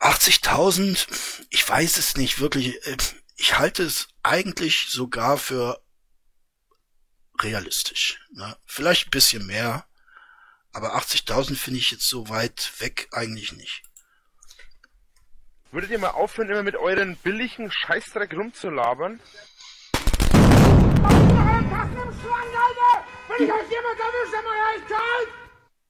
80.000, 0.00 1.06
ich 1.50 1.68
weiß 1.68 1.98
es 1.98 2.16
nicht 2.16 2.40
wirklich. 2.40 2.86
äh, 2.86 2.96
Ich 3.36 3.58
halte 3.58 3.82
es 3.82 4.08
eigentlich 4.22 4.86
sogar 4.88 5.38
für 5.38 5.82
realistisch. 7.42 8.20
Ne? 8.32 8.56
Vielleicht 8.66 9.06
ein 9.08 9.10
bisschen 9.10 9.46
mehr, 9.46 9.86
aber 10.72 10.96
80.000 10.96 11.56
finde 11.56 11.80
ich 11.80 11.90
jetzt 11.90 12.06
so 12.06 12.28
weit 12.28 12.72
weg 12.78 13.08
eigentlich 13.12 13.52
nicht. 13.52 13.82
Würdet 15.72 15.90
ihr 15.90 15.98
mal 15.98 16.08
aufhören, 16.10 16.50
immer 16.50 16.62
mit 16.64 16.76
euren 16.76 17.16
billigen 17.16 17.70
Scheißdreck 17.70 18.32
rumzulabern? 18.34 19.20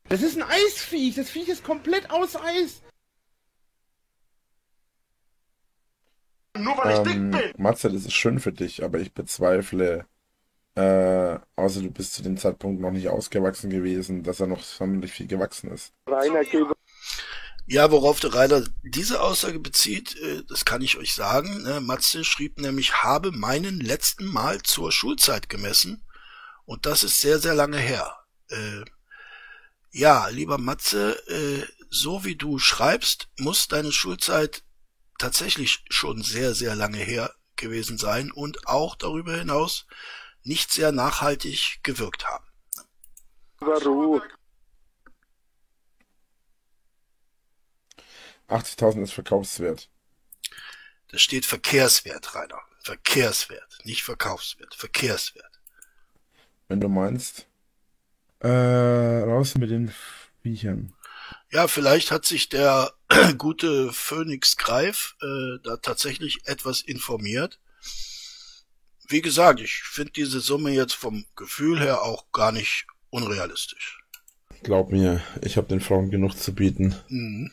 Das 0.08 0.22
ist 0.22 0.36
ein 0.36 0.42
Eisviech. 0.42 1.14
Das 1.14 1.30
Viech 1.30 1.48
ist 1.48 1.62
komplett 1.62 2.10
aus 2.10 2.34
Eis. 2.36 2.82
Nur 6.56 6.76
weil 6.78 6.96
ich 6.96 7.02
dick 7.04 7.14
Ähm, 7.16 7.30
bin. 7.30 7.52
Matze, 7.58 7.90
das 7.90 8.04
ist 8.04 8.12
schön 8.12 8.40
für 8.40 8.52
dich, 8.52 8.82
aber 8.82 8.98
ich 8.98 9.14
bezweifle, 9.14 10.06
äh, 10.74 11.38
außer 11.54 11.80
du 11.80 11.90
bist 11.92 12.14
zu 12.14 12.22
dem 12.22 12.36
Zeitpunkt 12.36 12.80
noch 12.80 12.90
nicht 12.90 13.08
ausgewachsen 13.08 13.70
gewesen, 13.70 14.24
dass 14.24 14.40
er 14.40 14.48
noch 14.48 14.62
sonderlich 14.62 15.12
viel 15.12 15.28
gewachsen 15.28 15.70
ist. 15.70 15.92
Ja, 17.66 17.92
worauf 17.92 18.18
der 18.18 18.34
Rainer 18.34 18.64
diese 18.82 19.22
Aussage 19.22 19.60
bezieht, 19.60 20.16
äh, 20.16 20.42
das 20.48 20.64
kann 20.64 20.82
ich 20.82 20.98
euch 20.98 21.14
sagen. 21.14 21.62
Ne? 21.62 21.80
Matze 21.80 22.24
schrieb 22.24 22.58
nämlich, 22.58 23.04
habe 23.04 23.30
meinen 23.30 23.78
letzten 23.78 24.26
Mal 24.26 24.60
zur 24.62 24.90
Schulzeit 24.90 25.48
gemessen 25.48 26.02
und 26.70 26.86
das 26.86 27.02
ist 27.02 27.20
sehr, 27.20 27.40
sehr 27.40 27.56
lange 27.56 27.78
her. 27.78 28.16
Äh, 28.48 28.84
ja, 29.90 30.28
lieber 30.28 30.56
Matze, 30.56 31.18
äh, 31.26 31.66
so 31.90 32.24
wie 32.24 32.36
du 32.36 32.60
schreibst, 32.60 33.28
muss 33.38 33.66
deine 33.66 33.90
Schulzeit 33.90 34.62
tatsächlich 35.18 35.82
schon 35.90 36.22
sehr, 36.22 36.54
sehr 36.54 36.76
lange 36.76 36.98
her 36.98 37.34
gewesen 37.56 37.98
sein 37.98 38.30
und 38.30 38.68
auch 38.68 38.94
darüber 38.94 39.36
hinaus 39.36 39.88
nicht 40.44 40.70
sehr 40.70 40.92
nachhaltig 40.92 41.80
gewirkt 41.82 42.28
haben. 42.28 42.46
Warum? 43.58 44.22
80.000 48.48 49.02
ist 49.02 49.12
verkaufswert. 49.12 49.90
Da 51.08 51.18
steht 51.18 51.46
Verkehrswert, 51.46 52.32
Rainer. 52.36 52.62
Verkehrswert, 52.78 53.80
nicht 53.82 54.04
Verkaufswert. 54.04 54.76
Verkehrswert. 54.76 55.49
Wenn 56.70 56.80
du 56.80 56.88
meinst. 56.88 57.48
Äh, 58.38 58.48
raus 58.48 59.56
mit 59.58 59.70
den 59.70 59.92
Viechern. 60.40 60.94
Ja, 61.50 61.66
vielleicht 61.66 62.12
hat 62.12 62.24
sich 62.24 62.48
der 62.48 62.92
gute 63.38 63.92
Phoenix 63.92 64.56
Greif 64.56 65.16
äh, 65.20 65.58
da 65.64 65.78
tatsächlich 65.78 66.38
etwas 66.44 66.80
informiert. 66.80 67.58
Wie 69.08 69.20
gesagt, 69.20 69.58
ich 69.58 69.82
finde 69.82 70.12
diese 70.12 70.38
Summe 70.38 70.70
jetzt 70.70 70.94
vom 70.94 71.26
Gefühl 71.34 71.80
her 71.80 72.02
auch 72.02 72.30
gar 72.30 72.52
nicht 72.52 72.86
unrealistisch. 73.10 73.98
Glaub 74.62 74.92
mir, 74.92 75.20
ich 75.42 75.56
habe 75.56 75.66
den 75.66 75.80
Frauen 75.80 76.12
genug 76.12 76.38
zu 76.38 76.54
bieten. 76.54 76.94
Mhm. 77.08 77.52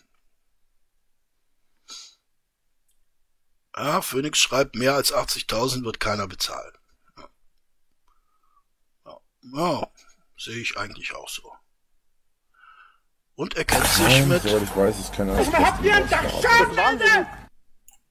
Ja, 3.75 4.03
Phoenix 4.03 4.37
schreibt, 4.37 4.75
mehr 4.75 4.93
als 4.93 5.11
80.000 5.11 5.83
wird 5.83 5.99
keiner 5.99 6.27
bezahlen. 6.27 6.76
Ja, 9.41 9.87
sehe 10.37 10.57
ich 10.57 10.77
eigentlich 10.77 11.15
auch 11.15 11.29
so. 11.29 11.51
Und 13.35 13.55
er 13.55 13.65
kennt 13.65 13.85
sich 13.85 14.25
mit, 14.25 14.41
soweit 14.41 14.63
ich 14.63 14.75
weiß, 14.75 14.99
ist 14.99 15.13
keiner 15.13 15.37
habt 15.37 15.83
ihr 15.83 15.95
einen 15.95 16.09
Dachschaden? 16.09 17.27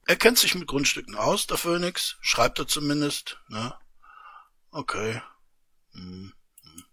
er 0.07 0.15
kennt 0.15 0.37
sich 0.37 0.55
mit 0.55 0.67
Grundstücken 0.67 1.15
aus, 1.15 1.47
der 1.47 1.57
Phoenix, 1.57 2.15
schreibt 2.21 2.59
er 2.59 2.67
zumindest, 2.67 3.37
ne? 3.49 3.75
Okay. 4.71 5.21
Hm. 5.91 6.33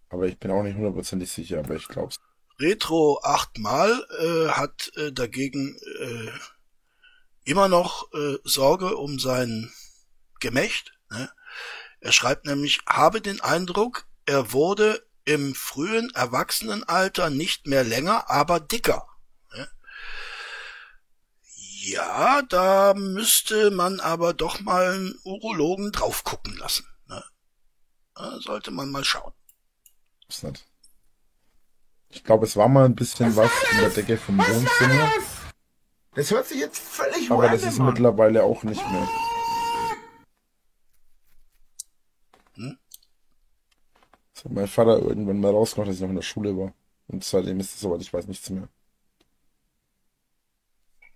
Aber 0.09 0.27
ich 0.27 0.39
bin 0.39 0.51
auch 0.51 0.63
nicht 0.63 0.77
hundertprozentig 0.77 1.31
sicher, 1.31 1.61
aber 1.61 1.77
ich 1.77 1.87
glaub's. 1.89 2.19
Retro 2.59 3.21
achtmal 3.23 4.05
äh, 4.21 4.49
hat 4.51 4.93
äh, 4.97 5.13
dagegen 5.13 5.77
äh, 6.01 6.31
immer 7.45 7.69
noch 7.69 8.13
äh, 8.13 8.37
Sorge 8.45 8.97
um 8.97 9.19
sein 9.19 9.73
Gemächt. 10.41 10.93
Ne? 11.11 11.31
Er 12.01 12.13
schreibt 12.13 12.47
nämlich, 12.47 12.81
habe 12.89 13.21
den 13.21 13.41
Eindruck, 13.41 14.07
er 14.27 14.53
wurde 14.53 15.05
im 15.25 15.55
frühen 15.55 16.11
Erwachsenenalter 16.15 17.31
nicht 17.31 17.67
mehr 17.67 17.85
länger, 17.85 18.29
aber 18.31 18.61
dicker. 18.61 19.07
Ja, 21.87 22.41
da 22.49 22.95
müsste 22.95 23.71
man 23.71 24.01
aber 24.01 24.33
doch 24.33 24.61
mal 24.61 24.95
einen 24.95 25.19
Urologen 25.23 25.93
drauf 25.93 26.25
gucken 26.25 26.57
lassen. 26.57 26.87
Ne? 27.09 27.23
Da 28.15 28.41
sollte 28.41 28.71
man 28.71 28.91
mal 28.91 29.05
schauen. 29.05 29.35
Ist 30.27 30.45
nicht. 30.45 30.67
Ich 32.09 32.25
glaube, 32.25 32.47
es 32.47 32.57
war 32.57 32.69
mal 32.69 32.87
ein 32.87 32.95
bisschen 32.95 33.37
was 33.37 33.51
in 33.73 33.79
der 33.81 33.91
Decke 33.91 34.17
vom 34.17 34.39
Wohnzimmer. 34.39 35.13
Das 36.15 36.31
hört 36.31 36.47
sich 36.47 36.59
jetzt 36.61 36.79
völlig 36.79 37.31
Aber 37.31 37.51
das 37.51 37.65
ist 37.65 37.79
an. 37.79 37.87
mittlerweile 37.87 38.45
auch 38.45 38.63
nicht 38.63 38.81
mehr. 38.91 39.09
Hm? 42.55 42.79
Das 44.33 44.34
hat 44.45 44.53
mein 44.53 44.69
Vater 44.69 44.99
irgendwann 44.99 45.41
mal 45.41 45.51
rausgemacht, 45.51 45.89
als 45.89 45.97
ich 45.97 46.03
noch 46.03 46.11
in 46.11 46.17
der 46.17 46.23
Schule 46.23 46.57
war. 46.57 46.73
Und 47.09 47.25
seitdem 47.25 47.61
ist 47.61 47.75
es 47.75 47.81
soweit, 47.81 48.01
ich 48.01 48.13
weiß 48.13 48.27
nichts 48.27 48.49
mehr. 48.51 48.69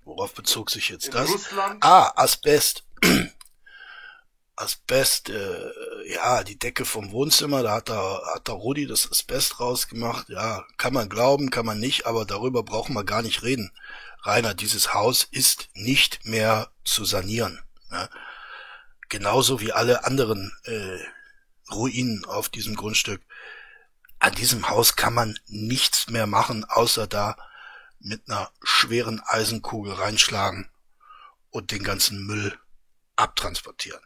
Worauf 0.04 0.34
bezog 0.34 0.70
sich 0.70 0.88
jetzt 0.88 1.06
In 1.06 1.12
das? 1.12 1.30
Russland? 1.30 1.84
Ah, 1.84 2.12
Asbest. 2.16 2.84
Asbest, 4.56 5.28
äh, 5.30 5.70
ja, 6.12 6.42
die 6.42 6.58
Decke 6.58 6.84
vom 6.84 7.12
Wohnzimmer, 7.12 7.62
da 7.62 7.76
hat 7.76 7.90
der, 7.90 8.22
hat 8.34 8.48
der 8.48 8.54
Rudi 8.54 8.86
das 8.86 9.10
Asbest 9.10 9.60
rausgemacht. 9.60 10.30
Ja, 10.30 10.64
kann 10.78 10.94
man 10.94 11.08
glauben, 11.08 11.50
kann 11.50 11.66
man 11.66 11.78
nicht, 11.78 12.06
aber 12.06 12.24
darüber 12.24 12.62
brauchen 12.62 12.94
wir 12.94 13.04
gar 13.04 13.22
nicht 13.22 13.42
reden. 13.42 13.70
Rainer, 14.22 14.54
dieses 14.54 14.94
Haus 14.94 15.24
ist 15.30 15.68
nicht 15.74 16.24
mehr 16.24 16.72
zu 16.84 17.04
sanieren. 17.04 17.62
Ne? 17.90 18.08
Genauso 19.08 19.60
wie 19.60 19.72
alle 19.72 20.04
anderen 20.04 20.52
äh, 20.64 20.98
Ruinen 21.70 22.24
auf 22.24 22.48
diesem 22.48 22.74
Grundstück. 22.74 23.22
An 24.18 24.34
diesem 24.34 24.68
Haus 24.68 24.96
kann 24.96 25.14
man 25.14 25.38
nichts 25.46 26.08
mehr 26.08 26.26
machen, 26.26 26.64
außer 26.64 27.06
da 27.06 27.36
mit 28.00 28.28
einer 28.28 28.50
schweren 28.62 29.20
Eisenkugel 29.20 29.92
reinschlagen 29.92 30.70
und 31.50 31.70
den 31.70 31.82
ganzen 31.82 32.26
Müll 32.26 32.58
abtransportieren. 33.16 34.02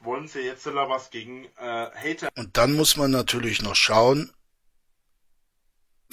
Wollen 0.00 0.28
Sie 0.28 0.40
jetzt 0.40 0.62
sogar 0.62 0.88
was 0.88 1.10
gegen 1.10 1.46
äh, 1.56 1.90
Hater? 1.90 2.28
Und 2.36 2.56
dann 2.56 2.74
muss 2.74 2.96
man 2.96 3.10
natürlich 3.10 3.62
noch 3.62 3.74
schauen, 3.74 4.32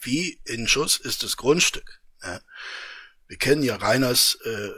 wie 0.00 0.40
in 0.44 0.68
Schuss 0.68 0.98
ist 0.98 1.22
das 1.22 1.36
Grundstück. 1.36 2.00
Ja. 2.22 2.40
Wir 3.26 3.38
kennen 3.38 3.62
ja 3.62 3.76
Reiners 3.76 4.38
äh, 4.44 4.70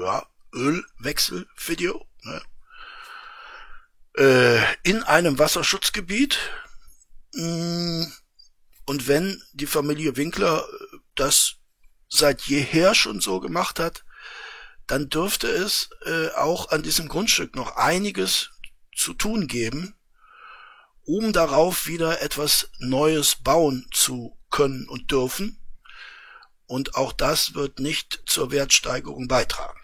ja, 0.00 0.26
Ölwechselvideo. 0.52 2.06
Ne? 2.22 2.42
Äh, 4.16 4.60
in 4.82 5.02
einem 5.02 5.38
Wasserschutzgebiet. 5.38 6.38
Mm, 7.34 8.04
Und 8.86 9.08
wenn 9.08 9.42
die 9.52 9.66
Familie 9.66 10.16
Winkler 10.16 10.64
äh, 10.68 10.96
das 11.14 11.56
seit 12.08 12.42
jeher 12.42 12.94
schon 12.94 13.20
so 13.20 13.40
gemacht 13.40 13.78
hat, 13.80 14.04
dann 14.86 15.08
dürfte 15.08 15.48
es 15.48 15.90
äh, 16.04 16.28
auch 16.36 16.70
an 16.70 16.82
diesem 16.82 17.08
Grundstück 17.08 17.56
noch 17.56 17.76
einiges 17.76 18.50
zu 18.94 19.14
tun 19.14 19.46
geben, 19.48 19.94
um 21.04 21.32
darauf 21.32 21.86
wieder 21.86 22.20
etwas 22.22 22.70
Neues 22.78 23.36
bauen 23.36 23.86
zu 23.92 24.38
können 24.50 24.88
und 24.88 25.10
dürfen. 25.10 25.58
Und 26.66 26.94
auch 26.94 27.12
das 27.12 27.54
wird 27.54 27.78
nicht 27.80 28.22
zur 28.26 28.50
Wertsteigerung 28.50 29.28
beitragen. 29.28 29.80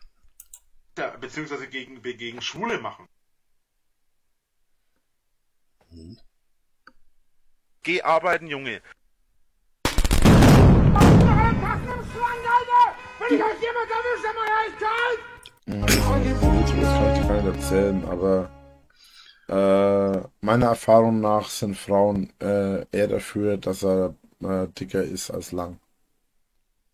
Ja, 0.98 1.16
beziehungsweise 1.16 1.66
gegen, 1.68 2.02
gegen 2.02 2.42
Schwule 2.42 2.78
machen. 2.80 3.08
Geh 7.82 8.02
arbeiten, 8.02 8.46
Junge. 8.46 8.82
Ja, 13.30 13.46
gut, 16.40 16.64
das 16.64 16.82
kann 16.82 17.14
ich 17.14 17.28
gar 17.28 17.42
nicht 17.42 17.56
erzählen, 17.56 18.04
aber 18.04 18.50
äh, 19.48 20.28
meiner 20.40 20.66
Erfahrung 20.66 21.20
nach 21.20 21.48
sind 21.48 21.76
Frauen 21.76 22.32
äh, 22.40 22.84
eher 22.90 23.08
dafür, 23.08 23.56
dass 23.56 23.82
er 23.82 24.14
äh, 24.42 24.66
dicker 24.68 25.02
ist 25.02 25.30
als 25.30 25.52
lang. 25.52 25.78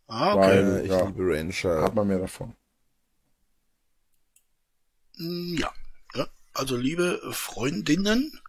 Ah, 0.08 0.34
okay. 0.34 0.40
Weil, 0.40 0.80
ich 0.84 0.90
ja, 0.90 1.04
liebe 1.06 1.22
Ranger. 1.22 1.82
hat 1.82 1.94
man 1.94 2.06
mehr 2.08 2.18
davon. 2.18 2.54
Mm, 5.18 5.56
Ja, 5.58 5.72
ja. 6.14 6.26
Also 6.54 6.76
liebe 6.76 7.20
Freundinnen, 7.32 8.40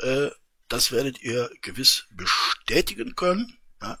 äh, 0.00 0.30
das 0.68 0.92
werdet 0.92 1.22
ihr 1.22 1.50
gewiss 1.62 2.06
bestätigen 2.10 3.14
können. 3.14 3.58
Ja? 3.82 3.98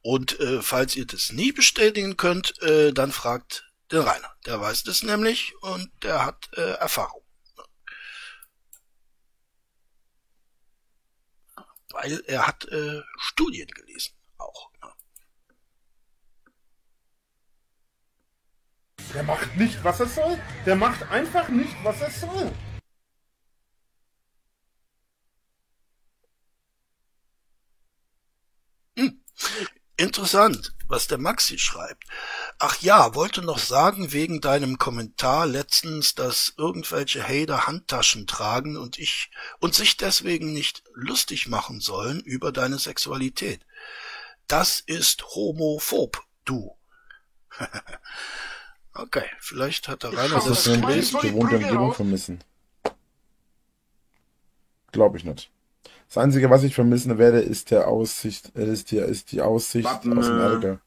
Und 0.00 0.38
äh, 0.40 0.62
falls 0.62 0.96
ihr 0.96 1.06
das 1.06 1.32
nie 1.32 1.52
bestätigen 1.52 2.16
könnt, 2.16 2.60
äh, 2.62 2.92
dann 2.92 3.12
fragt 3.12 3.70
den 3.92 4.00
Rainer. 4.00 4.32
Der 4.46 4.60
weiß 4.60 4.84
das 4.84 5.02
nämlich 5.02 5.54
und 5.60 5.90
der 6.02 6.24
hat 6.24 6.48
äh, 6.56 6.72
Erfahrung. 6.72 7.24
Weil 11.90 12.22
er 12.26 12.46
hat 12.46 12.66
äh, 12.66 13.02
Studien 13.18 13.68
gelesen 13.68 14.14
auch. 14.36 14.70
Der 19.14 19.22
macht 19.22 19.56
nicht, 19.56 19.82
was 19.82 20.00
er 20.00 20.06
soll. 20.06 20.38
Der 20.66 20.76
macht 20.76 21.02
einfach 21.10 21.48
nicht, 21.48 21.74
was 21.82 22.00
er 22.00 22.10
soll. 22.10 22.52
Interessant, 30.00 30.74
was 30.86 31.08
der 31.08 31.18
Maxi 31.18 31.58
schreibt. 31.58 32.04
Ach 32.60 32.80
ja, 32.80 33.16
wollte 33.16 33.42
noch 33.42 33.58
sagen, 33.58 34.12
wegen 34.12 34.40
deinem 34.40 34.78
Kommentar 34.78 35.44
letztens, 35.44 36.14
dass 36.14 36.54
irgendwelche 36.56 37.26
Hater 37.26 37.66
Handtaschen 37.66 38.28
tragen 38.28 38.76
und 38.76 38.96
ich 38.96 39.28
und 39.58 39.74
sich 39.74 39.96
deswegen 39.96 40.52
nicht 40.52 40.84
lustig 40.94 41.48
machen 41.48 41.80
sollen 41.80 42.20
über 42.20 42.52
deine 42.52 42.78
Sexualität. 42.78 43.66
Das 44.46 44.78
ist 44.78 45.24
homophob, 45.34 46.22
du. 46.44 46.76
okay, 48.94 49.24
vielleicht 49.40 49.88
hat 49.88 50.04
der 50.04 50.16
Rainer 50.16 50.36
Das 50.36 50.44
das 50.44 50.58
ist 50.60 50.74
ein 50.74 50.82
gelesen. 50.82 51.20
gewohnte 51.20 51.56
Umgebung 51.56 51.92
vermissen. 51.92 52.44
Glaube 54.92 55.18
ich 55.18 55.24
nicht. 55.24 55.50
Das 56.08 56.16
Einzige, 56.16 56.48
was 56.48 56.62
ich 56.62 56.74
vermissen 56.74 57.18
werde, 57.18 57.40
ist 57.40 57.70
der 57.70 57.86
Aussicht, 57.86 58.56
äh, 58.56 58.72
ist 58.72 58.90
die, 58.90 58.96
ist 58.96 59.30
die 59.30 59.42
Aussicht 59.42 59.84
Warten, 59.84 60.18
aus 60.18 60.26
dem 60.26 60.38
äh, 60.38 60.42
Ärger. 60.42 60.80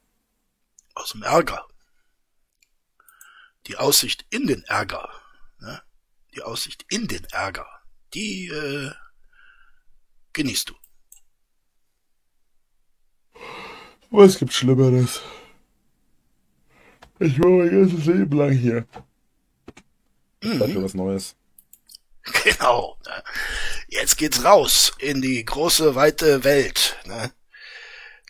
Aus 0.94 1.12
dem 1.12 1.22
Ärger. 1.22 1.66
Die 3.68 3.76
Aussicht 3.76 4.26
in 4.30 4.48
den 4.48 4.64
Ärger. 4.64 5.08
Ne? 5.60 5.80
Die 6.34 6.42
Aussicht 6.42 6.84
in 6.88 7.06
den 7.06 7.24
Ärger. 7.30 7.66
Die 8.14 8.48
äh, 8.48 8.90
genießt 10.32 10.70
du. 10.70 10.74
Aber 14.10 14.24
es 14.24 14.38
gibt 14.38 14.52
Schlimmeres. 14.52 15.22
Ich 17.20 17.38
war 17.38 17.48
mein 17.48 17.70
ganzes 17.70 18.04
Leben 18.06 18.36
lang 18.36 18.50
hier. 18.50 18.86
Zeit 20.42 20.70
für 20.70 20.82
was 20.82 20.94
Neues. 20.94 21.36
Genau. 22.44 22.96
Jetzt 23.92 24.16
geht's 24.16 24.42
raus 24.42 24.92
in 25.00 25.20
die 25.20 25.44
große, 25.44 25.94
weite 25.94 26.44
Welt. 26.44 26.96
Ne? 27.04 27.30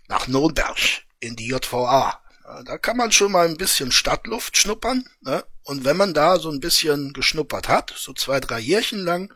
Nach 0.09 0.27
Nürnberg, 0.27 0.77
in 1.21 1.37
die 1.37 1.47
JVA. 1.47 2.21
Da 2.65 2.79
kann 2.79 2.97
man 2.97 3.13
schon 3.13 3.31
mal 3.31 3.47
ein 3.47 3.57
bisschen 3.57 3.93
Stadtluft 3.93 4.57
schnuppern. 4.57 5.09
Ne? 5.21 5.45
Und 5.63 5.85
wenn 5.85 5.97
man 5.97 6.15
da 6.15 6.41
so 6.41 6.51
ein 6.51 6.59
bisschen 6.59 7.13
geschnuppert 7.13 7.69
hat, 7.69 7.95
so 7.97 8.13
zwei, 8.13 8.41
drei 8.41 8.59
Jährchen 8.59 9.05
lang, 9.05 9.33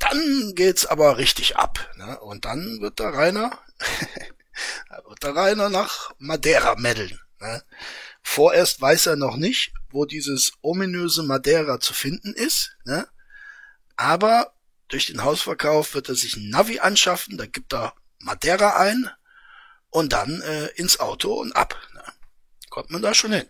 dann 0.00 0.52
geht's 0.54 0.84
aber 0.84 1.16
richtig 1.16 1.56
ab. 1.56 1.90
Ne? 1.96 2.20
Und 2.20 2.44
dann 2.44 2.82
wird 2.82 2.98
der 2.98 3.14
Rainer, 3.14 3.58
wird 5.08 5.22
der 5.22 5.34
Rainer 5.34 5.70
nach 5.70 6.12
Madeira 6.18 6.76
meddeln. 6.76 7.18
Ne? 7.40 7.62
Vorerst 8.22 8.82
weiß 8.82 9.06
er 9.06 9.16
noch 9.16 9.36
nicht, 9.36 9.72
wo 9.88 10.04
dieses 10.04 10.52
ominöse 10.60 11.22
Madeira 11.22 11.80
zu 11.80 11.94
finden 11.94 12.34
ist. 12.34 12.76
Ne? 12.84 13.08
Aber 13.96 14.52
durch 14.92 15.06
den 15.06 15.24
Hausverkauf 15.24 15.94
wird 15.94 16.10
er 16.10 16.14
sich 16.14 16.36
ein 16.36 16.50
Navi 16.50 16.78
anschaffen, 16.78 17.38
da 17.38 17.46
gibt 17.46 17.72
er 17.72 17.94
Madeira 18.18 18.76
ein 18.76 19.08
und 19.88 20.12
dann 20.12 20.42
äh, 20.42 20.66
ins 20.76 21.00
Auto 21.00 21.32
und 21.32 21.56
ab. 21.56 21.80
Ne? 21.94 22.02
Kommt 22.68 22.90
man 22.90 23.00
da 23.00 23.14
schon 23.14 23.32
hin. 23.32 23.46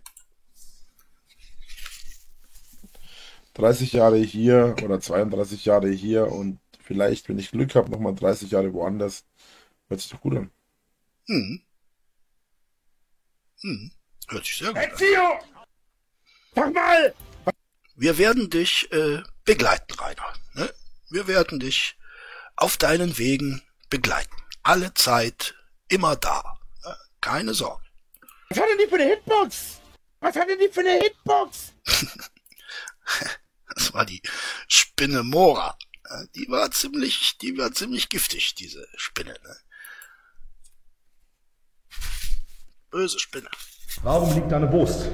30 3.55 3.93
Jahre 3.93 4.19
hier 4.19 4.77
oder 4.83 5.01
32 5.01 5.65
Jahre 5.65 5.91
hier 5.91 6.29
und 6.29 6.61
vielleicht, 6.81 7.29
wenn 7.29 7.39
ich 7.41 7.51
Glück 7.51 7.75
habe, 7.75 7.91
nochmal 7.91 8.15
30 8.15 8.53
Jahre 8.53 8.73
woanders. 8.73 9.25
Hört 9.89 10.01
sich 10.01 10.11
doch 10.11 10.21
gut 10.21 10.37
an. 10.37 10.51
Hm. 11.27 11.61
Hm. 13.63 13.91
Hört 14.29 14.47
sich 14.47 14.59
sehr 14.59 14.69
gut 14.69 14.79
an. 14.79 14.91
Ezio! 14.93 15.41
Sag 16.55 16.73
mal! 16.73 17.15
Wir 17.97 18.17
werden 18.17 18.49
dich 18.49 18.91
äh, 18.93 19.23
begleiten, 19.45 19.93
Rainer. 19.99 20.33
Ne? 20.55 20.73
Wir 21.13 21.27
werden 21.27 21.61
dich 21.61 21.99
auf 22.57 22.79
deinen 22.79 23.19
Wegen 23.19 23.63
begleiten. 23.91 24.35
Alle 24.63 24.95
Zeit, 24.95 25.55
immer 25.89 26.17
da. 26.17 26.59
Ne? 26.85 26.97
Keine 27.21 27.53
Sorge. 27.53 27.85
Was 28.49 28.59
hat 28.59 28.69
denn 28.71 28.79
die 28.79 28.87
für 28.87 28.95
eine 28.95 29.05
Hitbox? 29.11 29.81
Was 30.21 30.37
hat 30.37 30.49
denn 30.49 30.59
die 30.59 30.69
für 30.69 30.81
eine 30.81 30.99
Hitbox? 30.99 31.73
Das 33.75 33.93
war 33.95 34.05
die 34.05 34.21
Spinne 34.69 35.23
Mora. 35.23 35.77
Äh, 36.05 36.27
Die 36.35 36.47
war 36.51 36.71
ziemlich, 36.71 37.39
die 37.39 37.57
war 37.57 37.73
ziemlich 37.73 38.11
giftig, 38.11 38.55
diese 38.55 38.87
Spinne. 38.97 39.33
Ne? 39.43 39.57
Böse 42.91 43.19
Spinne. 43.19 43.49
Warum 44.03 44.35
liegt 44.35 44.53
da 44.53 44.57
eine 44.57 44.71
Wurst? 44.71 45.09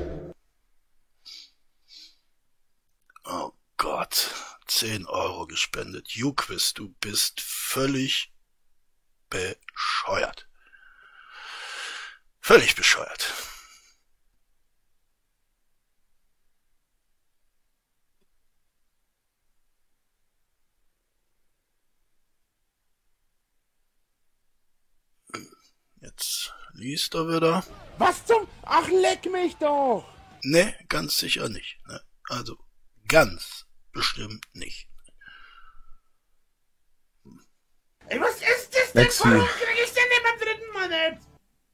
Oh 3.24 3.52
Gott. 3.76 4.34
10 4.68 5.06
Euro 5.06 5.46
gespendet. 5.46 6.10
Juquist, 6.10 6.78
du 6.78 6.90
bist 7.00 7.40
völlig 7.40 8.32
bescheuert. 9.30 10.48
Völlig 12.40 12.74
bescheuert. 12.76 13.34
Jetzt 26.00 26.54
liest 26.72 27.14
er 27.14 27.28
wieder. 27.28 27.64
Was 27.98 28.24
zum... 28.24 28.46
Ach, 28.62 28.88
leck 28.88 29.30
mich 29.30 29.56
doch! 29.56 30.06
Ne, 30.42 30.74
ganz 30.88 31.18
sicher 31.18 31.48
nicht. 31.48 31.78
Ne? 31.86 32.00
Also 32.28 32.56
ganz 33.08 33.67
bestimmt 33.98 34.44
nicht. 34.52 34.88
Ey, 38.06 38.20
was 38.20 38.36
ist 38.36 38.72
das 38.72 38.92
denn? 38.92 39.32
Warum 39.32 39.48
krieg 39.48 39.78
ich 39.84 39.92
denn 39.92 40.08
nicht 40.08 40.22
beim 40.22 40.38
dritten 40.38 40.72
Mal 40.72 40.88
nicht? 40.88 41.22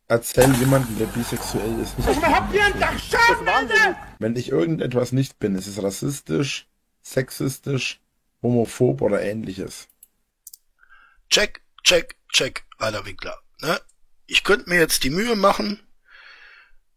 Erzähl 0.09 0.55
jemanden, 0.55 0.99
der 0.99 1.07
bisexuell 1.07 1.81
ist, 1.81 1.99
nicht. 1.99 2.21
Mal, 2.21 2.35
habt 2.35 2.55
ihr 2.55 2.65
einen 2.65 2.81
Dachschaden, 2.81 3.47
Alter? 3.47 3.97
Wenn 4.19 4.37
ich 4.37 4.49
irgendetwas 4.49 5.13
nicht 5.13 5.39
bin, 5.39 5.55
ist 5.55 5.67
es 5.67 5.83
rassistisch, 5.83 6.67
sexistisch, 7.03 8.01
homophob 8.41 9.03
oder 9.03 9.21
ähnliches. 9.21 9.89
Check, 11.29 11.63
check, 11.83 12.17
check, 12.33 12.65
Rainer 12.79 13.05
Winkler. 13.05 13.39
Ne? 13.61 13.79
Ich 14.27 14.45
könnte 14.45 14.71
mir 14.71 14.79
jetzt 14.79 15.05
die 15.05 15.11
Mühe 15.11 15.37
machen, 15.37 15.79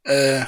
äh, 0.04 0.46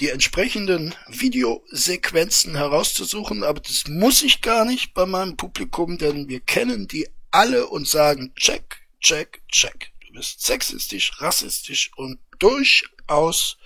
die 0.00 0.10
entsprechenden 0.10 0.94
Videosequenzen 1.08 2.56
herauszusuchen, 2.56 3.42
aber 3.42 3.60
das 3.60 3.88
muss 3.88 4.22
ich 4.22 4.40
gar 4.42 4.64
nicht 4.64 4.94
bei 4.94 5.06
meinem 5.06 5.36
Publikum, 5.36 5.98
denn 5.98 6.28
wir 6.28 6.40
kennen 6.40 6.86
die 6.86 7.08
alle 7.30 7.66
und 7.66 7.88
sagen 7.88 8.32
check, 8.36 8.86
check, 9.00 9.42
check. 9.48 9.92
Du 10.06 10.12
bist 10.12 10.40
sexistisch, 10.42 11.20
rassistisch 11.20 11.90
und 11.96 12.20
durchaus 12.38 13.58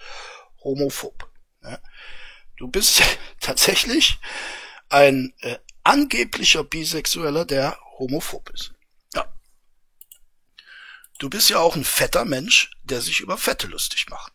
homophob. 0.65 1.31
Ja? 1.63 1.79
Du 2.57 2.69
bist 2.69 3.03
tatsächlich 3.41 4.19
ein 4.89 5.35
äh, 5.41 5.59
angeblicher 5.85 6.65
Bisexueller, 6.65 7.45
der 7.45 7.79
homophob 7.99 8.51
ist. 8.51 8.73
Ja. 9.15 9.33
Du 11.19 11.29
bist 11.29 11.51
ja 11.51 11.59
auch 11.59 11.77
ein 11.77 11.85
fetter 11.85 12.25
Mensch, 12.25 12.71
der 12.83 13.01
sich 13.01 13.21
über 13.21 13.37
Fette 13.37 13.67
lustig 13.67 14.07
macht. 14.09 14.33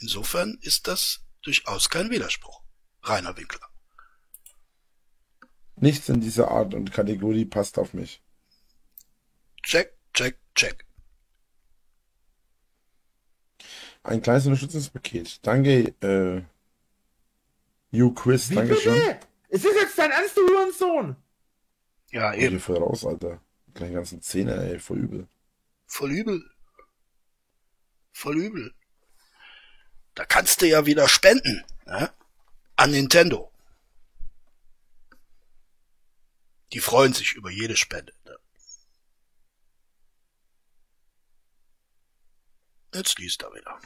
Insofern 0.00 0.58
ist 0.62 0.86
das 0.86 1.20
durchaus 1.42 1.88
kein 1.90 2.10
Widerspruch. 2.10 2.62
Rainer 3.02 3.36
Winkler. 3.36 3.66
Nichts 5.76 6.08
in 6.08 6.20
dieser 6.20 6.50
Art 6.50 6.74
und 6.74 6.92
Kategorie 6.92 7.46
passt 7.46 7.78
auf 7.78 7.94
mich. 7.94 8.22
Check, 9.62 9.96
check, 10.12 10.38
check. 10.54 10.84
Ein 14.02 14.22
kleines 14.22 14.46
Unterstützungspaket. 14.46 15.46
Danke, 15.46 15.94
äh, 16.02 16.42
You 17.90 18.12
Quiz, 18.14 18.50
Wie 18.50 18.54
Dankeschön. 18.56 18.94
bitte? 18.94 19.20
Ist 19.48 19.64
das 19.64 19.74
jetzt 19.74 19.98
dein 19.98 20.10
Ernst, 20.10 20.36
du 20.36 20.42
Hurensohn? 20.42 21.16
Ja, 22.10 22.34
eben. 22.34 22.60
voll 22.60 22.78
raus, 22.78 23.04
Alter. 23.04 23.40
Gleich 23.74 23.92
ganzen 23.92 24.22
Zähne, 24.22 24.54
ey, 24.70 24.78
voll 24.78 24.98
übel. 24.98 25.28
Voll 25.86 26.12
übel. 26.12 26.50
Voll 28.12 28.38
übel. 28.38 28.74
Da 30.14 30.24
kannst 30.24 30.62
du 30.62 30.68
ja 30.68 30.86
wieder 30.86 31.08
spenden. 31.08 31.64
Ne? 31.86 32.12
An 32.76 32.90
Nintendo. 32.90 33.50
Die 36.72 36.80
freuen 36.80 37.12
sich 37.12 37.32
über 37.34 37.50
jede 37.50 37.76
Spende. 37.76 38.12
Ne? 38.24 38.36
Jetzt 42.94 43.18
liest 43.18 43.42
er 43.42 43.52
wieder. 43.54 43.78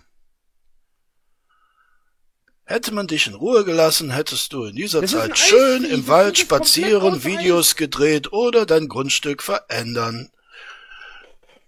Hätte 2.66 2.94
man 2.94 3.06
dich 3.06 3.26
in 3.26 3.34
Ruhe 3.34 3.64
gelassen, 3.64 4.10
hättest 4.10 4.54
du 4.54 4.64
in 4.64 4.74
dieser 4.74 5.02
Das 5.02 5.10
Zeit 5.10 5.38
schön 5.38 5.84
im 5.84 6.08
Wald 6.08 6.38
spazieren, 6.38 7.22
Videos 7.22 7.76
gedreht 7.76 8.32
oder 8.32 8.64
dein 8.64 8.88
Grundstück 8.88 9.42
verändern. 9.42 10.30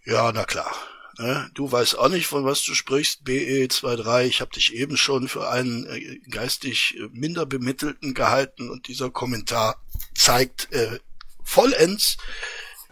Ja, 0.05 0.33
na 0.33 0.45
klar. 0.45 0.75
Ne? 1.19 1.51
Du 1.55 1.71
weißt 1.71 1.99
auch 1.99 2.09
nicht, 2.09 2.27
von 2.27 2.45
was 2.45 2.63
du 2.63 2.75
sprichst, 2.75 3.23
BE23. 3.23 4.25
Ich 4.25 4.41
habe 4.41 4.51
dich 4.53 4.75
eben 4.75 4.97
schon 4.97 5.29
für 5.29 5.49
einen 5.49 5.87
äh, 5.87 6.19
geistig 6.31 6.97
äh, 6.99 7.09
minder 7.13 7.47
bemittelten 7.47 8.13
gehalten 8.13 8.69
und 8.71 8.89
dieser 8.89 9.11
Kommentar 9.11 9.83
zeigt 10.15 10.71
äh, 10.73 11.01
vollends 11.43 12.19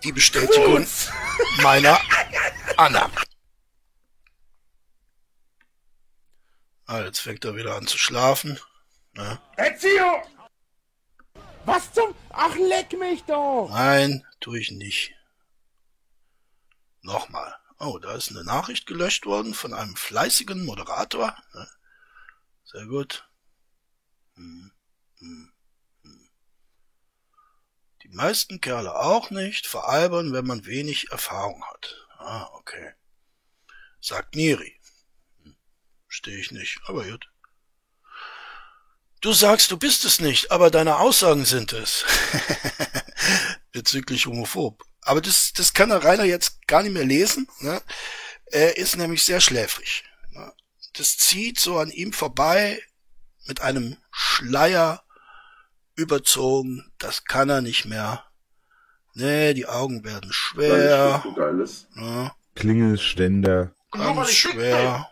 die 0.05 0.13
Bestätigung 0.13 0.87
meiner 1.63 2.01
Annahme. 2.79 3.15
Ah, 6.87 7.03
jetzt 7.03 7.21
fängt 7.21 7.45
er 7.45 7.57
wieder 7.57 7.77
an 7.77 7.87
zu 7.87 7.99
schlafen. 7.99 8.59
Ne? 9.13 9.39
Ezio! 9.57 10.23
Was 11.67 11.93
zum... 11.93 12.15
Ach, 12.31 12.55
leck 12.57 12.93
mich 12.99 13.23
doch! 13.25 13.69
Nein, 13.71 14.25
tue 14.41 14.61
ich 14.61 14.71
nicht. 14.71 15.15
Nochmal. 17.03 17.55
Oh, 17.79 17.99
da 17.99 18.15
ist 18.15 18.31
eine 18.31 18.45
Nachricht 18.45 18.87
gelöscht 18.87 19.27
worden 19.27 19.55
von 19.55 19.75
einem 19.75 19.97
fleißigen 19.97 20.65
Moderator. 20.65 21.37
Ne? 21.53 21.69
Sehr 22.65 22.87
gut. 22.87 23.29
Hm, 24.37 24.73
hm, 25.19 25.53
hm. 26.03 26.31
Die 28.03 28.09
meisten 28.09 28.61
Kerle 28.61 28.95
auch 28.95 29.31
nicht, 29.31 29.67
veralbern, 29.67 30.33
wenn 30.33 30.47
man 30.47 30.67
wenig 30.67 31.11
Erfahrung 31.11 31.65
hat. 31.65 32.07
Ah, 32.19 32.49
okay. 32.55 32.95
Sagt. 34.01 34.35
Hm, 34.37 35.57
Stehe 36.09 36.39
ich 36.39 36.53
nicht, 36.53 36.81
aber 36.87 37.05
gut. 37.05 37.29
Du 39.21 39.33
sagst, 39.33 39.71
du 39.71 39.79
bist 39.79 40.05
es 40.05 40.21
nicht, 40.21 40.51
aber 40.51 40.71
deine 40.71 40.99
Aussagen 40.99 41.47
sind 41.47 41.73
es. 41.73 42.05
Bezüglich 43.73 44.27
homophob. 44.27 44.85
Aber 45.05 45.21
das, 45.21 45.53
das 45.53 45.75
kann 45.75 45.91
der 45.91 46.03
Rainer 46.03 46.25
jetzt 46.25 46.67
gar 46.67 46.83
nicht 46.83 46.93
mehr 46.93 47.05
lesen. 47.05 47.47
Ne? 47.61 47.81
Er 48.47 48.77
ist 48.77 48.97
nämlich 48.97 49.23
sehr 49.23 49.41
schläfrig. 49.41 50.05
Ne? 50.31 50.53
Das 50.95 51.19
zieht 51.19 51.61
so 51.61 51.79
an 51.79 51.91
ihm 51.91 52.13
vorbei 52.13 52.81
mit 53.47 53.61
einem 53.61 53.97
Schleier 54.11 55.05
überzogen. 55.95 56.91
Das 56.99 57.25
kann 57.25 57.51
er 57.51 57.61
nicht 57.61 57.85
mehr. 57.85 58.25
Nee, 59.13 59.55
die 59.55 59.67
Augen 59.67 60.05
werden 60.05 60.33
schwer. 60.33 61.23
Ne? 61.95 62.33
Klingelständer. 62.55 63.75
Ganz 63.91 64.31
schwer. 64.31 65.09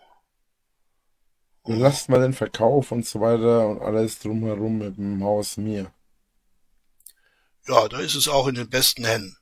Und 1.62 1.78
lasst 1.78 2.08
mal 2.08 2.20
den 2.20 2.32
Verkauf 2.32 2.90
und 2.90 3.06
so 3.06 3.20
weiter 3.20 3.68
und 3.68 3.82
alles 3.82 4.18
drumherum 4.18 4.78
mit 4.78 4.96
dem 4.96 5.22
Haus 5.22 5.56
mir. 5.56 5.92
Ja, 7.68 7.86
da 7.86 8.00
ist 8.00 8.16
es 8.16 8.26
auch 8.26 8.48
in 8.48 8.56
den 8.56 8.68
besten 8.68 9.04
Händen. 9.04 9.36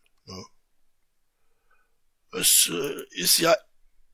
Es 2.32 2.69
äh, 2.73 3.05
ist 3.11 3.39
ja 3.39 3.57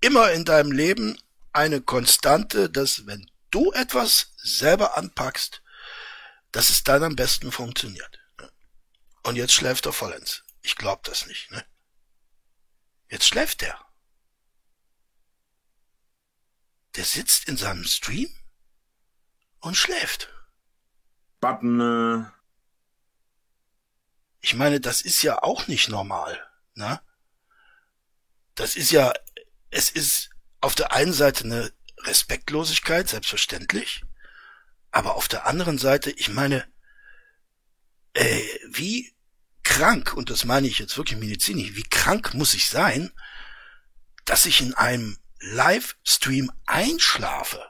immer 0.01 0.33
in 0.33 0.45
deinem 0.45 0.73
Leben 0.73 1.19
eine 1.53 1.81
Konstante, 1.81 2.71
dass 2.71 3.07
wenn 3.07 3.31
du 3.51 3.73
etwas 3.73 4.33
selber 4.37 4.97
anpackst, 4.97 5.63
dass 6.53 6.71
es 6.71 6.85
dann 6.85 7.03
am 7.03 7.17
besten 7.17 7.53
funktioniert. 7.53 8.19
Und 9.23 9.37
jetzt 9.37 9.53
schläft 9.53 9.87
er 9.87 9.93
vollends. 9.93 10.45
Ich 10.63 10.77
glaub 10.77 11.03
das 11.05 11.27
nicht. 11.27 11.51
Ne? 11.51 11.65
Jetzt 13.09 13.27
schläft 13.27 13.63
er. 13.63 13.79
Der 16.95 17.05
sitzt 17.05 17.49
in 17.49 17.57
seinem 17.57 17.85
Stream 17.85 18.35
und 19.61 19.77
schläft. 19.77 20.33
Button, 21.41 21.81
äh, 21.81 22.25
ich 24.41 24.55
meine, 24.55 24.81
das 24.81 25.03
ist 25.03 25.23
ja 25.23 25.43
auch 25.43 25.67
nicht 25.67 25.89
normal, 25.89 26.41
ne? 26.75 27.01
Das 28.57 28.75
ist 28.75 28.91
ja, 28.91 29.13
es 29.71 29.91
ist 29.91 30.31
auf 30.61 30.75
der 30.75 30.93
einen 30.93 31.13
Seite 31.13 31.45
eine 31.45 31.73
Respektlosigkeit, 31.99 33.09
selbstverständlich, 33.09 34.03
aber 34.91 35.15
auf 35.15 35.29
der 35.29 35.47
anderen 35.47 35.79
Seite, 35.79 36.11
ich 36.11 36.31
meine, 36.31 36.67
äh, 38.15 38.43
wie 38.71 39.15
krank, 39.63 40.15
und 40.15 40.31
das 40.31 40.45
meine 40.45 40.67
ich 40.67 40.79
jetzt 40.79 40.97
wirklich 40.97 41.19
medizinisch, 41.19 41.75
wie 41.75 41.83
krank 41.83 42.33
muss 42.33 42.55
ich 42.55 42.69
sein, 42.69 43.13
dass 44.25 44.47
ich 44.47 44.63
in 44.63 44.73
einem 44.75 45.19
Livestream 45.39 46.51
einschlafe? 46.65 47.63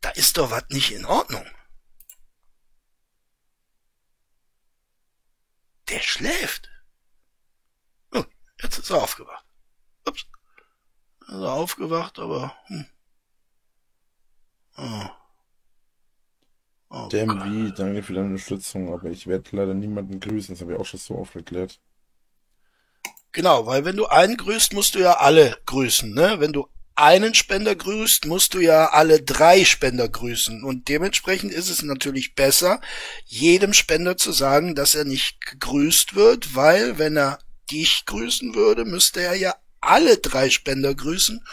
Da 0.00 0.08
ist 0.10 0.38
doch 0.38 0.50
was 0.50 0.64
nicht 0.70 0.90
in 0.92 1.04
Ordnung. 1.04 1.46
Der 5.88 6.00
schläft. 6.00 6.70
Oh, 8.12 8.24
jetzt 8.62 8.78
ist 8.78 8.90
er 8.90 9.02
aufgewacht. 9.02 9.44
Ups. 10.06 10.26
Er 11.28 11.52
aufgewacht, 11.52 12.18
aber... 12.18 12.54
Hm. 12.66 12.86
Oh. 14.76 15.06
Oh 16.90 17.08
DMV, 17.08 17.74
danke 17.74 18.02
für 18.02 18.12
deine 18.12 18.26
Unterstützung, 18.26 18.92
aber 18.92 19.08
ich 19.08 19.26
werde 19.26 19.48
leider 19.52 19.72
niemanden 19.72 20.20
grüßen, 20.20 20.54
das 20.54 20.60
habe 20.60 20.74
ich 20.74 20.78
auch 20.78 20.84
schon 20.84 21.00
so 21.00 21.16
oft 21.16 21.34
erklärt. 21.34 21.80
Genau, 23.32 23.64
weil 23.64 23.86
wenn 23.86 23.96
du 23.96 24.06
einen 24.06 24.36
grüßt, 24.36 24.74
musst 24.74 24.94
du 24.94 24.98
ja 24.98 25.14
alle 25.14 25.56
grüßen, 25.64 26.12
ne? 26.12 26.36
Wenn 26.38 26.52
du 26.52 26.68
einen 26.94 27.32
Spender 27.32 27.74
grüßt, 27.74 28.26
musst 28.26 28.52
du 28.52 28.60
ja 28.60 28.90
alle 28.90 29.22
drei 29.22 29.64
Spender 29.64 30.08
grüßen. 30.08 30.62
Und 30.62 30.88
dementsprechend 30.88 31.52
ist 31.52 31.70
es 31.70 31.82
natürlich 31.82 32.34
besser, 32.34 32.80
jedem 33.24 33.72
Spender 33.72 34.18
zu 34.18 34.32
sagen, 34.32 34.74
dass 34.74 34.94
er 34.94 35.04
nicht 35.04 35.40
gegrüßt 35.46 36.14
wird, 36.14 36.54
weil 36.54 36.98
wenn 36.98 37.16
er 37.16 37.38
dich 37.70 38.04
grüßen 38.04 38.54
würde, 38.54 38.84
müsste 38.84 39.22
er 39.22 39.34
ja 39.34 39.54
alle 39.82 40.16
drei 40.18 40.48
Spender 40.48 40.94
grüßen. 40.94 41.44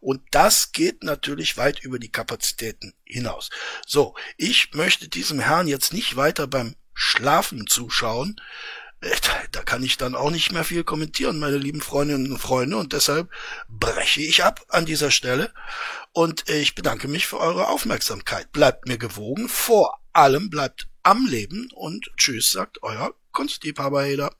Und 0.00 0.22
das 0.32 0.72
geht 0.72 1.04
natürlich 1.04 1.56
weit 1.56 1.80
über 1.80 1.98
die 1.98 2.10
Kapazitäten 2.10 2.94
hinaus. 3.04 3.50
So, 3.86 4.14
ich 4.36 4.74
möchte 4.74 5.08
diesem 5.08 5.38
Herrn 5.38 5.68
jetzt 5.68 5.92
nicht 5.92 6.16
weiter 6.16 6.46
beim 6.46 6.74
Schlafen 6.94 7.66
zuschauen. 7.66 8.40
Äh, 9.00 9.14
da 9.52 9.62
kann 9.62 9.82
ich 9.82 9.96
dann 9.96 10.14
auch 10.14 10.30
nicht 10.30 10.52
mehr 10.52 10.64
viel 10.64 10.84
kommentieren, 10.84 11.38
meine 11.38 11.58
lieben 11.58 11.80
Freundinnen 11.80 12.32
und 12.32 12.38
Freunde, 12.38 12.76
und 12.76 12.92
deshalb 12.92 13.30
breche 13.68 14.20
ich 14.20 14.44
ab 14.44 14.64
an 14.68 14.86
dieser 14.86 15.10
Stelle. 15.10 15.52
Und 16.12 16.48
ich 16.48 16.74
bedanke 16.74 17.08
mich 17.08 17.26
für 17.26 17.38
eure 17.38 17.68
Aufmerksamkeit. 17.68 18.52
Bleibt 18.52 18.86
mir 18.88 18.98
gewogen, 18.98 19.48
vor 19.48 20.00
allem 20.12 20.50
bleibt 20.50 20.88
am 21.02 21.26
Leben 21.26 21.68
und 21.74 22.10
tschüss, 22.16 22.50
sagt 22.50 22.82
euer 22.82 23.14
Kunstliebhaber 23.32 24.04
Heder. 24.04 24.34